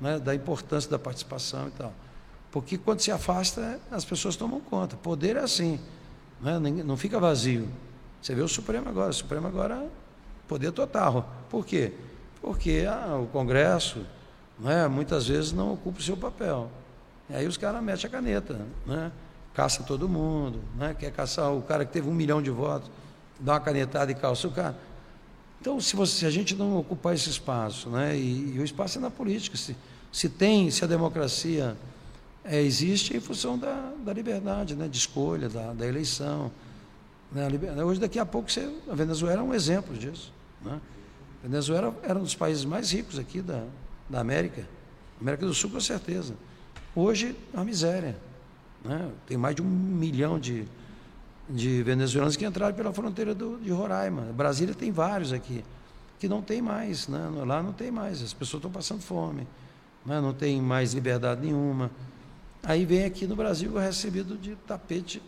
né, 0.00 0.18
da 0.18 0.34
importância 0.34 0.90
da 0.90 0.98
participação 0.98 1.68
e 1.68 1.70
tal. 1.72 1.92
Porque 2.56 2.78
quando 2.78 3.00
se 3.00 3.12
afasta, 3.12 3.78
as 3.90 4.02
pessoas 4.02 4.34
tomam 4.34 4.60
conta. 4.60 4.96
Poder 4.96 5.36
é 5.36 5.40
assim, 5.40 5.78
né, 6.40 6.58
não 6.58 6.96
fica 6.96 7.20
vazio. 7.20 7.68
Você 8.22 8.34
vê 8.34 8.40
o 8.40 8.48
Supremo 8.48 8.88
agora, 8.88 9.10
o 9.10 9.12
Supremo 9.12 9.46
agora, 9.46 9.86
poder 10.48 10.72
total. 10.72 11.30
Por 11.50 11.66
quê? 11.66 11.92
Porque 12.40 12.86
ah, 12.88 13.18
o 13.22 13.26
Congresso 13.26 14.06
né, 14.58 14.88
muitas 14.88 15.28
vezes 15.28 15.52
não 15.52 15.74
ocupa 15.74 15.98
o 15.98 16.02
seu 16.02 16.16
papel. 16.16 16.70
E 17.28 17.34
aí 17.34 17.46
os 17.46 17.58
caras 17.58 17.82
metem 17.82 18.06
a 18.06 18.10
caneta, 18.10 18.58
né? 18.86 19.12
caça 19.52 19.82
todo 19.82 20.08
mundo, 20.08 20.58
né? 20.78 20.96
quer 20.98 21.12
caçar 21.12 21.52
o 21.52 21.60
cara 21.60 21.84
que 21.84 21.92
teve 21.92 22.08
um 22.08 22.14
milhão 22.14 22.40
de 22.40 22.48
votos, 22.48 22.90
dá 23.38 23.52
uma 23.52 23.60
canetada 23.60 24.10
e 24.10 24.14
calça 24.14 24.48
o 24.48 24.50
cara. 24.50 24.78
Então, 25.60 25.78
se, 25.78 25.94
você, 25.94 26.20
se 26.20 26.24
a 26.24 26.30
gente 26.30 26.54
não 26.54 26.78
ocupar 26.78 27.14
esse 27.14 27.28
espaço, 27.28 27.90
né, 27.90 28.16
e, 28.16 28.54
e, 28.54 28.58
o 28.58 28.64
espaço 28.64 28.96
é 28.96 29.00
na 29.02 29.10
política, 29.10 29.58
se, 29.58 29.76
se 30.10 30.30
tem, 30.30 30.70
se 30.70 30.82
a 30.82 30.86
democracia 30.86 31.76
é, 32.48 32.62
existe 32.62 33.16
em 33.16 33.20
função 33.20 33.58
da, 33.58 33.92
da 34.04 34.12
liberdade, 34.12 34.74
né, 34.74 34.88
de 34.88 34.96
escolha, 34.96 35.48
da, 35.48 35.72
da 35.72 35.86
eleição. 35.86 36.50
Né, 37.32 37.48
a 37.76 37.84
hoje, 37.84 38.00
daqui 38.00 38.18
a 38.18 38.26
pouco, 38.26 38.50
você, 38.50 38.72
a 38.88 38.94
Venezuela 38.94 39.40
é 39.40 39.44
um 39.44 39.52
exemplo 39.52 39.96
disso. 39.96 40.32
Né? 40.64 40.80
A 41.42 41.46
Venezuela 41.46 41.94
era 42.02 42.18
um 42.18 42.22
dos 42.22 42.34
países 42.34 42.64
mais 42.64 42.92
ricos 42.92 43.18
aqui 43.18 43.42
da, 43.42 43.64
da 44.08 44.20
América, 44.20 44.66
América 45.20 45.46
do 45.46 45.54
Sul, 45.54 45.70
com 45.70 45.80
certeza. 45.80 46.34
Hoje, 46.94 47.36
é 47.52 47.56
uma 47.56 47.64
miséria. 47.64 48.16
Né? 48.84 49.10
Tem 49.26 49.36
mais 49.36 49.56
de 49.56 49.62
um 49.62 49.66
milhão 49.66 50.38
de, 50.38 50.64
de 51.50 51.82
venezuelanos 51.82 52.36
que 52.36 52.44
entraram 52.46 52.74
pela 52.74 52.92
fronteira 52.92 53.34
do, 53.34 53.58
de 53.58 53.70
Roraima. 53.70 54.22
Brasília 54.32 54.74
tem 54.74 54.92
vários 54.92 55.32
aqui, 55.32 55.64
que 56.18 56.28
não 56.28 56.40
tem 56.40 56.62
mais, 56.62 57.08
né? 57.08 57.28
lá 57.44 57.62
não 57.62 57.72
tem 57.72 57.90
mais, 57.90 58.22
as 58.22 58.32
pessoas 58.32 58.60
estão 58.60 58.70
passando 58.70 59.02
fome, 59.02 59.46
né? 60.04 60.20
não 60.20 60.32
tem 60.32 60.60
mais 60.60 60.94
liberdade 60.94 61.40
nenhuma. 61.40 61.90
Aí 62.68 62.84
vem 62.84 63.04
aqui 63.04 63.28
no 63.28 63.36
Brasil 63.36 63.72
recebido 63.78 64.36
de 64.36 64.56
tapete 64.66 65.22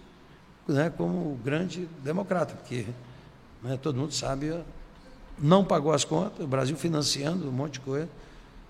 né, 0.66 0.90
como 0.90 1.36
grande 1.36 1.88
democrata, 2.02 2.54
porque 2.56 2.84
né, 3.62 3.78
todo 3.80 3.94
mundo 3.94 4.12
sabe, 4.12 4.52
não 5.38 5.64
pagou 5.64 5.92
as 5.92 6.04
contas, 6.04 6.44
o 6.44 6.48
Brasil 6.48 6.76
financiando 6.76 7.48
um 7.48 7.52
monte 7.52 7.74
de 7.74 7.80
coisa. 7.80 8.08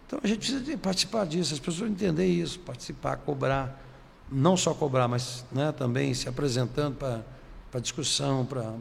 Então 0.07 0.21
a 0.23 0.27
gente 0.27 0.41
precisa 0.41 0.77
participar 0.77 1.25
disso, 1.25 1.55
as 1.55 1.61
pessoas 1.61 1.91
entender 1.91 2.27
isso, 2.27 2.61
participar, 2.61 3.17
cobrar, 3.17 3.83
não 4.31 4.55
só 4.55 4.75
cobrar, 4.75 5.09
mas 5.09 5.47
né, 5.51 5.73
também 5.73 6.13
se 6.13 6.29
apresentando 6.29 6.95
para 6.95 7.81
discussão, 7.81 8.45
para 8.45 8.75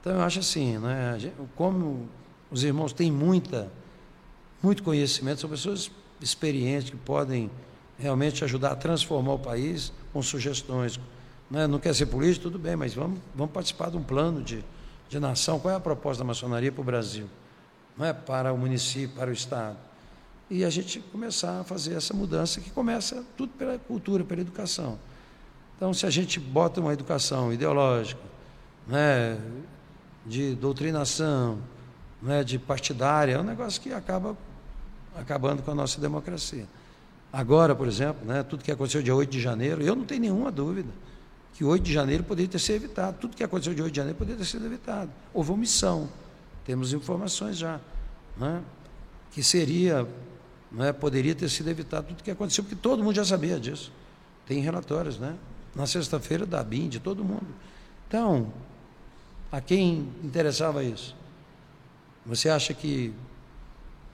então 0.00 0.14
eu 0.14 0.22
acho 0.22 0.40
assim, 0.40 0.78
né, 0.78 1.32
como 1.54 2.08
os 2.50 2.64
irmãos 2.64 2.92
têm 2.92 3.12
muita 3.12 3.70
muito 4.60 4.82
conhecimento, 4.82 5.40
são 5.40 5.48
pessoas 5.48 5.92
experientes 6.20 6.90
que 6.90 6.96
podem 6.96 7.48
realmente 8.02 8.42
ajudar 8.42 8.72
a 8.72 8.76
transformar 8.76 9.34
o 9.34 9.38
país 9.38 9.92
com 10.12 10.20
sugestões. 10.20 10.98
Né? 11.48 11.68
Não 11.68 11.78
quer 11.78 11.94
ser 11.94 12.06
político, 12.06 12.44
tudo 12.44 12.58
bem, 12.58 12.74
mas 12.74 12.92
vamos, 12.92 13.20
vamos 13.34 13.52
participar 13.52 13.90
de 13.90 13.96
um 13.96 14.02
plano 14.02 14.42
de, 14.42 14.64
de 15.08 15.20
nação. 15.20 15.60
Qual 15.60 15.72
é 15.72 15.76
a 15.76 15.80
proposta 15.80 16.24
da 16.24 16.26
maçonaria 16.26 16.72
para 16.72 16.80
o 16.80 16.84
Brasil? 16.84 17.28
Não 17.96 18.04
é 18.04 18.12
para 18.12 18.52
o 18.52 18.58
município, 18.58 19.16
para 19.16 19.30
o 19.30 19.32
Estado. 19.32 19.76
E 20.50 20.64
a 20.64 20.70
gente 20.70 20.98
começar 20.98 21.60
a 21.60 21.64
fazer 21.64 21.94
essa 21.94 22.12
mudança 22.12 22.60
que 22.60 22.70
começa 22.70 23.24
tudo 23.36 23.52
pela 23.52 23.78
cultura, 23.78 24.24
pela 24.24 24.40
educação. 24.40 24.98
Então, 25.76 25.94
se 25.94 26.04
a 26.04 26.10
gente 26.10 26.40
bota 26.40 26.80
uma 26.80 26.92
educação 26.92 27.52
ideológica, 27.52 28.20
né, 28.86 29.38
de 30.26 30.54
doutrinação, 30.54 31.58
né, 32.20 32.42
de 32.42 32.58
partidária, 32.58 33.34
é 33.34 33.38
um 33.38 33.44
negócio 33.44 33.80
que 33.80 33.92
acaba 33.92 34.36
acabando 35.14 35.62
com 35.62 35.70
a 35.70 35.74
nossa 35.74 36.00
democracia. 36.00 36.66
Agora, 37.32 37.74
por 37.74 37.88
exemplo, 37.88 38.26
né, 38.26 38.42
tudo 38.42 38.62
que 38.62 38.70
aconteceu 38.70 39.02
dia 39.02 39.14
8 39.14 39.30
de 39.30 39.40
janeiro, 39.40 39.82
eu 39.82 39.96
não 39.96 40.04
tenho 40.04 40.20
nenhuma 40.20 40.50
dúvida 40.50 40.90
que 41.54 41.64
8 41.64 41.82
de 41.82 41.92
janeiro 41.92 42.22
poderia 42.24 42.50
ter 42.50 42.58
sido 42.58 42.76
evitado. 42.76 43.18
Tudo 43.18 43.36
que 43.36 43.42
aconteceu 43.42 43.74
dia 43.74 43.84
8 43.84 43.92
de 43.92 43.96
janeiro 43.96 44.18
poderia 44.18 44.38
ter 44.38 44.44
sido 44.44 44.66
evitado. 44.66 45.10
Houve 45.32 45.52
omissão. 45.52 46.08
Temos 46.64 46.92
informações 46.92 47.56
já. 47.56 47.80
Né, 48.36 48.62
que 49.30 49.42
seria, 49.42 50.06
né, 50.70 50.92
poderia 50.92 51.34
ter 51.34 51.48
sido 51.48 51.68
evitado 51.70 52.08
tudo 52.08 52.22
que 52.22 52.30
aconteceu, 52.30 52.64
porque 52.64 52.76
todo 52.76 53.02
mundo 53.02 53.14
já 53.14 53.24
sabia 53.24 53.58
disso. 53.58 53.90
Tem 54.46 54.60
relatórios, 54.60 55.18
né? 55.18 55.36
Na 55.74 55.86
sexta-feira 55.86 56.44
da 56.44 56.62
BIM, 56.62 56.88
de 56.88 57.00
todo 57.00 57.24
mundo. 57.24 57.46
Então, 58.08 58.52
a 59.50 59.60
quem 59.60 60.08
interessava 60.22 60.84
isso? 60.84 61.16
Você 62.26 62.48
acha 62.48 62.74
que 62.74 63.14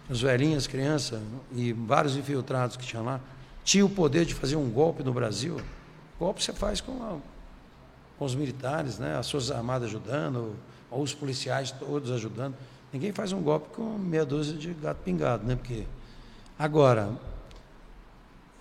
os 0.09 0.23
velhinhos, 0.23 0.67
crianças 0.67 1.21
e 1.53 1.73
vários 1.73 2.17
infiltrados 2.17 2.77
que 2.77 2.87
tinham 2.87 3.05
lá, 3.05 3.21
tinham 3.65 3.87
o 3.87 3.91
poder 3.91 4.25
de 4.25 4.35
fazer 4.35 4.57
um 4.57 4.71
golpe 4.71 5.03
no 5.03 5.13
Brasil? 5.13 5.61
Golpe 6.19 6.43
você 6.43 6.53
faz 6.53 6.81
com, 6.81 6.93
a, 7.03 7.19
com 8.19 8.25
os 8.25 8.35
militares, 8.35 8.99
né? 8.99 9.17
as 9.17 9.31
Forças 9.31 9.51
Armadas 9.51 9.89
ajudando, 9.89 10.57
ou 10.91 11.03
os 11.03 11.15
policiais 11.15 11.71
todos 11.71 12.11
ajudando. 12.11 12.55
Ninguém 12.93 13.13
faz 13.13 13.33
um 13.33 13.43
golpe 13.43 13.69
com 13.75 13.99
meia 13.99 14.25
dúzia 14.25 14.57
de 14.57 14.73
gato 14.73 15.03
pingado, 15.05 15.45
né? 15.45 15.55
Porque 15.55 15.85
agora 16.59 17.13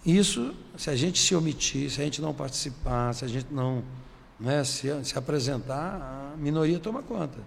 isso, 0.05 0.53
se 0.77 0.89
a 0.89 0.95
gente 0.95 1.19
se 1.19 1.35
omitir, 1.35 1.89
se 1.89 2.01
a 2.01 2.03
gente 2.03 2.21
não 2.21 2.33
participar, 2.33 3.13
se 3.13 3.25
a 3.25 3.27
gente 3.27 3.47
não 3.51 3.83
né, 4.39 4.63
se, 4.63 4.87
se 5.03 5.17
apresentar, 5.17 6.33
a 6.33 6.37
minoria 6.37 6.79
toma 6.79 7.01
conta. 7.01 7.39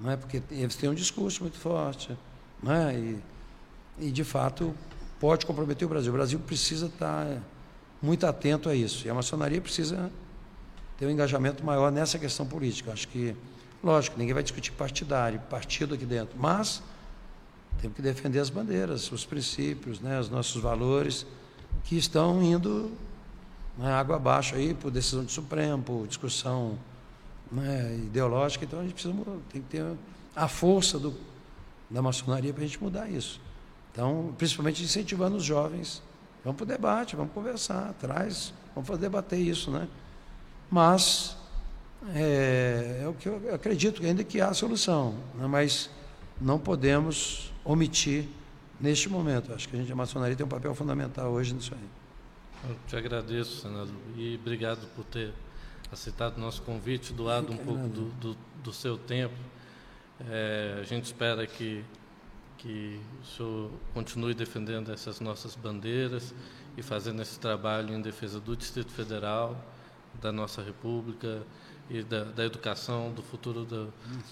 Não 0.00 0.10
é? 0.10 0.16
Porque 0.16 0.42
eles 0.50 0.74
têm 0.76 0.88
um 0.88 0.94
discurso 0.94 1.42
muito 1.42 1.58
forte. 1.58 2.16
Não 2.62 2.72
é? 2.72 2.94
e, 2.94 3.18
e, 3.98 4.10
de 4.10 4.24
fato, 4.24 4.74
pode 5.18 5.46
comprometer 5.46 5.86
o 5.86 5.88
Brasil. 5.88 6.12
O 6.12 6.16
Brasil 6.16 6.38
precisa 6.38 6.86
estar 6.86 7.26
muito 8.02 8.26
atento 8.26 8.68
a 8.68 8.74
isso. 8.74 9.06
E 9.06 9.10
a 9.10 9.14
maçonaria 9.14 9.60
precisa 9.60 10.10
ter 10.98 11.06
um 11.06 11.10
engajamento 11.10 11.64
maior 11.64 11.90
nessa 11.90 12.18
questão 12.18 12.46
política. 12.46 12.92
Acho 12.92 13.08
que, 13.08 13.34
lógico, 13.82 14.18
ninguém 14.18 14.34
vai 14.34 14.42
discutir 14.42 14.72
partidário, 14.72 15.40
partido 15.50 15.94
aqui 15.94 16.04
dentro, 16.04 16.38
mas 16.38 16.82
temos 17.80 17.96
que 17.96 18.02
defender 18.02 18.38
as 18.38 18.50
bandeiras, 18.50 19.10
os 19.10 19.24
princípios, 19.24 20.00
né, 20.00 20.20
os 20.20 20.28
nossos 20.28 20.60
valores, 20.60 21.26
que 21.84 21.96
estão 21.96 22.42
indo 22.42 22.90
né, 23.78 23.90
água 23.90 24.16
abaixo 24.16 24.54
aí 24.54 24.74
por 24.74 24.90
decisão 24.90 25.24
do 25.24 25.30
Supremo, 25.30 25.82
por 25.82 26.06
discussão 26.06 26.78
né, 27.50 27.96
ideológica. 27.96 28.64
Então 28.64 28.80
a 28.80 28.82
gente 28.82 28.92
precisa 28.92 29.14
tem 29.50 29.62
que 29.62 29.68
ter 29.68 29.84
a 30.36 30.48
força 30.48 30.98
do, 30.98 31.14
da 31.90 32.00
maçonaria 32.00 32.52
para 32.52 32.62
a 32.62 32.66
gente 32.66 32.82
mudar 32.82 33.10
isso. 33.10 33.40
Então, 33.92 34.32
principalmente 34.38 34.82
incentivando 34.82 35.36
os 35.36 35.44
jovens. 35.44 36.02
Vamos 36.44 36.56
para 36.56 36.64
o 36.64 36.66
debate, 36.66 37.16
vamos 37.16 37.32
conversar, 37.32 37.92
traz, 38.00 38.54
vamos 38.74 38.98
debater 38.98 39.38
isso, 39.38 39.70
né? 39.70 39.88
Mas 40.70 41.36
é, 42.14 43.00
é 43.02 43.08
o 43.08 43.12
que 43.12 43.28
eu 43.28 43.54
acredito 43.54 44.02
ainda 44.04 44.24
que 44.24 44.40
há 44.40 44.54
solução, 44.54 45.14
né? 45.34 45.46
mas 45.46 45.90
não 46.40 46.58
podemos 46.58 47.52
omitir 47.64 48.26
neste 48.80 49.08
momento. 49.08 49.52
Acho 49.52 49.68
que 49.68 49.76
a 49.76 49.78
gente 49.78 49.92
a 49.92 49.96
maçonaria 49.96 50.34
tem 50.34 50.46
um 50.46 50.48
papel 50.48 50.74
fundamental 50.74 51.30
hoje 51.30 51.52
nisso 51.52 51.74
aí. 51.74 52.70
Eu 52.70 52.76
te 52.86 52.96
agradeço, 52.96 53.62
senador, 53.62 53.94
e 54.16 54.38
obrigado 54.40 54.86
por 54.94 55.04
ter 55.04 55.32
aceitado 55.92 56.36
o 56.36 56.40
nosso 56.40 56.62
convite, 56.62 57.12
doado 57.12 57.52
um 57.52 57.56
pouco 57.56 57.88
do, 57.88 58.10
do, 58.10 58.36
do, 58.62 58.72
seu 58.72 58.96
tempo. 58.96 59.34
É, 60.28 60.78
a 60.80 60.84
gente 60.84 61.04
espera 61.04 61.46
que, 61.46 61.84
que 62.58 63.00
o 63.22 63.24
senhor 63.24 63.70
continue 63.94 64.34
defendendo 64.34 64.92
essas 64.92 65.20
nossas 65.20 65.54
bandeiras 65.54 66.34
e 66.76 66.82
fazendo 66.82 67.22
esse 67.22 67.38
trabalho 67.38 67.94
em 67.94 68.00
defesa 68.00 68.38
do 68.38 68.56
Distrito 68.56 68.92
Federal, 68.92 69.56
da 70.20 70.30
nossa 70.30 70.62
República 70.62 71.42
e 71.88 72.02
da, 72.02 72.24
da 72.24 72.44
educação, 72.44 73.12
do 73.12 73.22
futuro 73.22 73.64
da, 73.64 73.86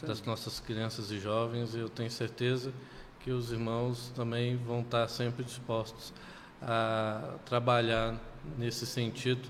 das 0.07 0.23
nossas 0.23 0.61
crianças 0.61 1.11
e 1.11 1.19
jovens. 1.19 1.75
Eu 1.75 1.89
tenho 1.89 2.11
certeza 2.11 2.73
que 3.21 3.31
os 3.31 3.51
irmãos 3.51 4.13
também 4.15 4.57
vão 4.57 4.81
estar 4.81 5.09
sempre 5.09 5.45
dispostos 5.45 6.13
a 6.61 7.37
trabalhar 7.45 8.19
nesse 8.57 8.87
sentido 8.87 9.49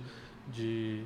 de, 0.48 1.04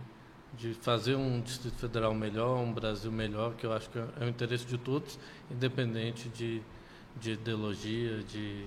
de 0.55 0.75
fazer 0.75 1.15
um 1.15 1.41
Distrito 1.41 1.79
Federal 1.79 2.15
melhor, 2.15 2.59
um 2.59 2.73
Brasil 2.73 3.11
melhor, 3.11 3.55
que 3.55 3.65
eu 3.65 3.73
acho 3.73 3.89
que 3.91 3.99
é 3.99 4.25
o 4.25 4.29
interesse 4.29 4.67
de 4.67 4.77
todos, 4.77 5.19
independente 5.51 6.29
de, 6.29 6.63
de 7.17 7.33
ideologia, 7.33 8.23
de, 8.23 8.67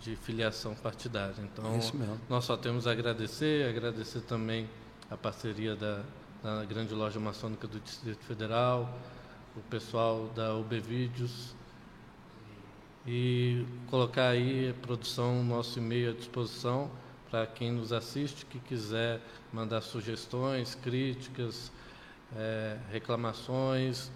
de 0.00 0.16
filiação 0.16 0.74
partidária. 0.74 1.34
Então, 1.38 1.64
nós 2.28 2.44
só 2.44 2.56
temos 2.56 2.86
a 2.86 2.92
agradecer, 2.92 3.68
agradecer 3.68 4.20
também 4.22 4.68
a 5.10 5.16
parceria 5.16 5.76
da, 5.76 6.02
da 6.42 6.64
grande 6.64 6.92
loja 6.94 7.20
maçônica 7.20 7.68
do 7.68 7.78
Distrito 7.78 8.24
Federal, 8.24 8.98
o 9.56 9.60
pessoal 9.70 10.28
da 10.34 10.54
UB 10.54 10.80
Vídeos, 10.80 11.54
e 13.06 13.64
colocar 13.88 14.28
aí 14.28 14.70
a 14.70 14.74
produção, 14.74 15.44
nosso 15.44 15.78
e-mail 15.78 16.10
à 16.10 16.14
disposição 16.14 16.90
para 17.34 17.48
quem 17.48 17.72
nos 17.72 17.92
assiste, 17.92 18.46
que 18.46 18.60
quiser 18.60 19.20
mandar 19.52 19.80
sugestões, 19.80 20.76
críticas, 20.76 21.72
é, 22.36 22.76
reclamações, 22.92 24.08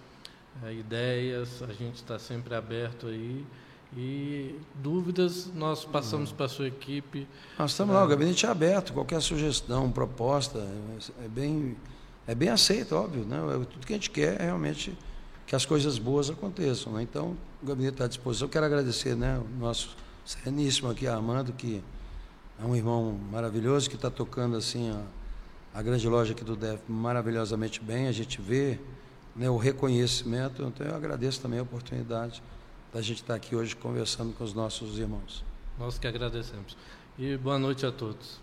é, 0.63 0.73
ideias, 0.73 1.61
a 1.61 1.73
gente 1.73 1.97
está 1.97 2.17
sempre 2.17 2.55
aberto 2.55 3.09
aí. 3.09 3.45
E 3.97 4.55
dúvidas, 4.73 5.51
nós 5.53 5.85
passamos 5.85 6.31
para 6.31 6.47
a 6.47 6.49
sua 6.49 6.69
equipe. 6.69 7.27
Nós 7.59 7.73
estamos 7.73 7.93
lá, 7.93 8.05
o 8.05 8.07
gabinete 8.07 8.47
é 8.47 8.49
aberto, 8.49 8.93
qualquer 8.93 9.21
sugestão, 9.21 9.91
proposta, 9.91 10.65
é 11.25 11.27
bem, 11.27 11.77
é 12.25 12.37
bem 12.37 12.51
aceito, 12.51 12.95
óbvio. 12.95 13.25
Né? 13.25 13.37
Tudo 13.69 13.85
que 13.85 13.95
a 13.95 13.97
gente 13.97 14.11
quer 14.11 14.41
é 14.41 14.45
realmente 14.45 14.97
que 15.45 15.57
as 15.57 15.67
coisas 15.67 15.99
boas 15.99 16.31
aconteçam. 16.31 16.93
Né? 16.93 17.03
Então, 17.03 17.37
o 17.61 17.67
gabinete 17.67 17.95
está 17.95 18.05
à 18.05 18.09
disposição. 18.09 18.47
Eu 18.47 18.53
quero 18.53 18.67
agradecer 18.67 19.17
né, 19.17 19.41
o 19.41 19.59
nosso 19.59 19.97
sereníssimo 20.25 20.89
aqui, 20.89 21.09
Armando, 21.09 21.53
que 21.53 21.83
é 22.61 22.65
um 22.65 22.75
irmão 22.75 23.17
maravilhoso, 23.31 23.89
que 23.89 23.95
está 23.95 24.11
tocando 24.11 24.57
assim 24.57 24.91
a, 24.91 25.79
a, 25.79 25.83
grande 25.83 26.09
loja 26.09 26.33
aqui 26.33 26.43
do 26.43 26.57
DEF 26.57 26.83
maravilhosamente 26.89 27.81
bem. 27.81 28.09
A 28.09 28.13
gente 28.13 28.41
vê 28.41 28.79
né, 29.35 29.49
o 29.49 29.57
reconhecimento. 29.57 30.63
Então, 30.63 30.87
eu 30.87 30.95
agradeço 30.95 31.41
também 31.41 31.61
a 31.61 31.63
oportunidade 31.63 32.43
da 32.93 33.01
gente 33.01 33.23
estar 33.23 33.35
tá 33.35 33.37
aqui 33.37 33.55
hoje 33.55 33.77
conversando 33.77 34.33
com 34.33 34.43
os 34.43 34.53
nossos 34.53 34.99
irmãos. 34.99 35.45
Nós 35.79 35.99
que 35.99 36.07
agradecemos. 36.09 36.77
E 37.17 37.37
boa 37.37 37.59
noite 37.59 37.87
a 37.87 37.93
todos. 37.93 38.41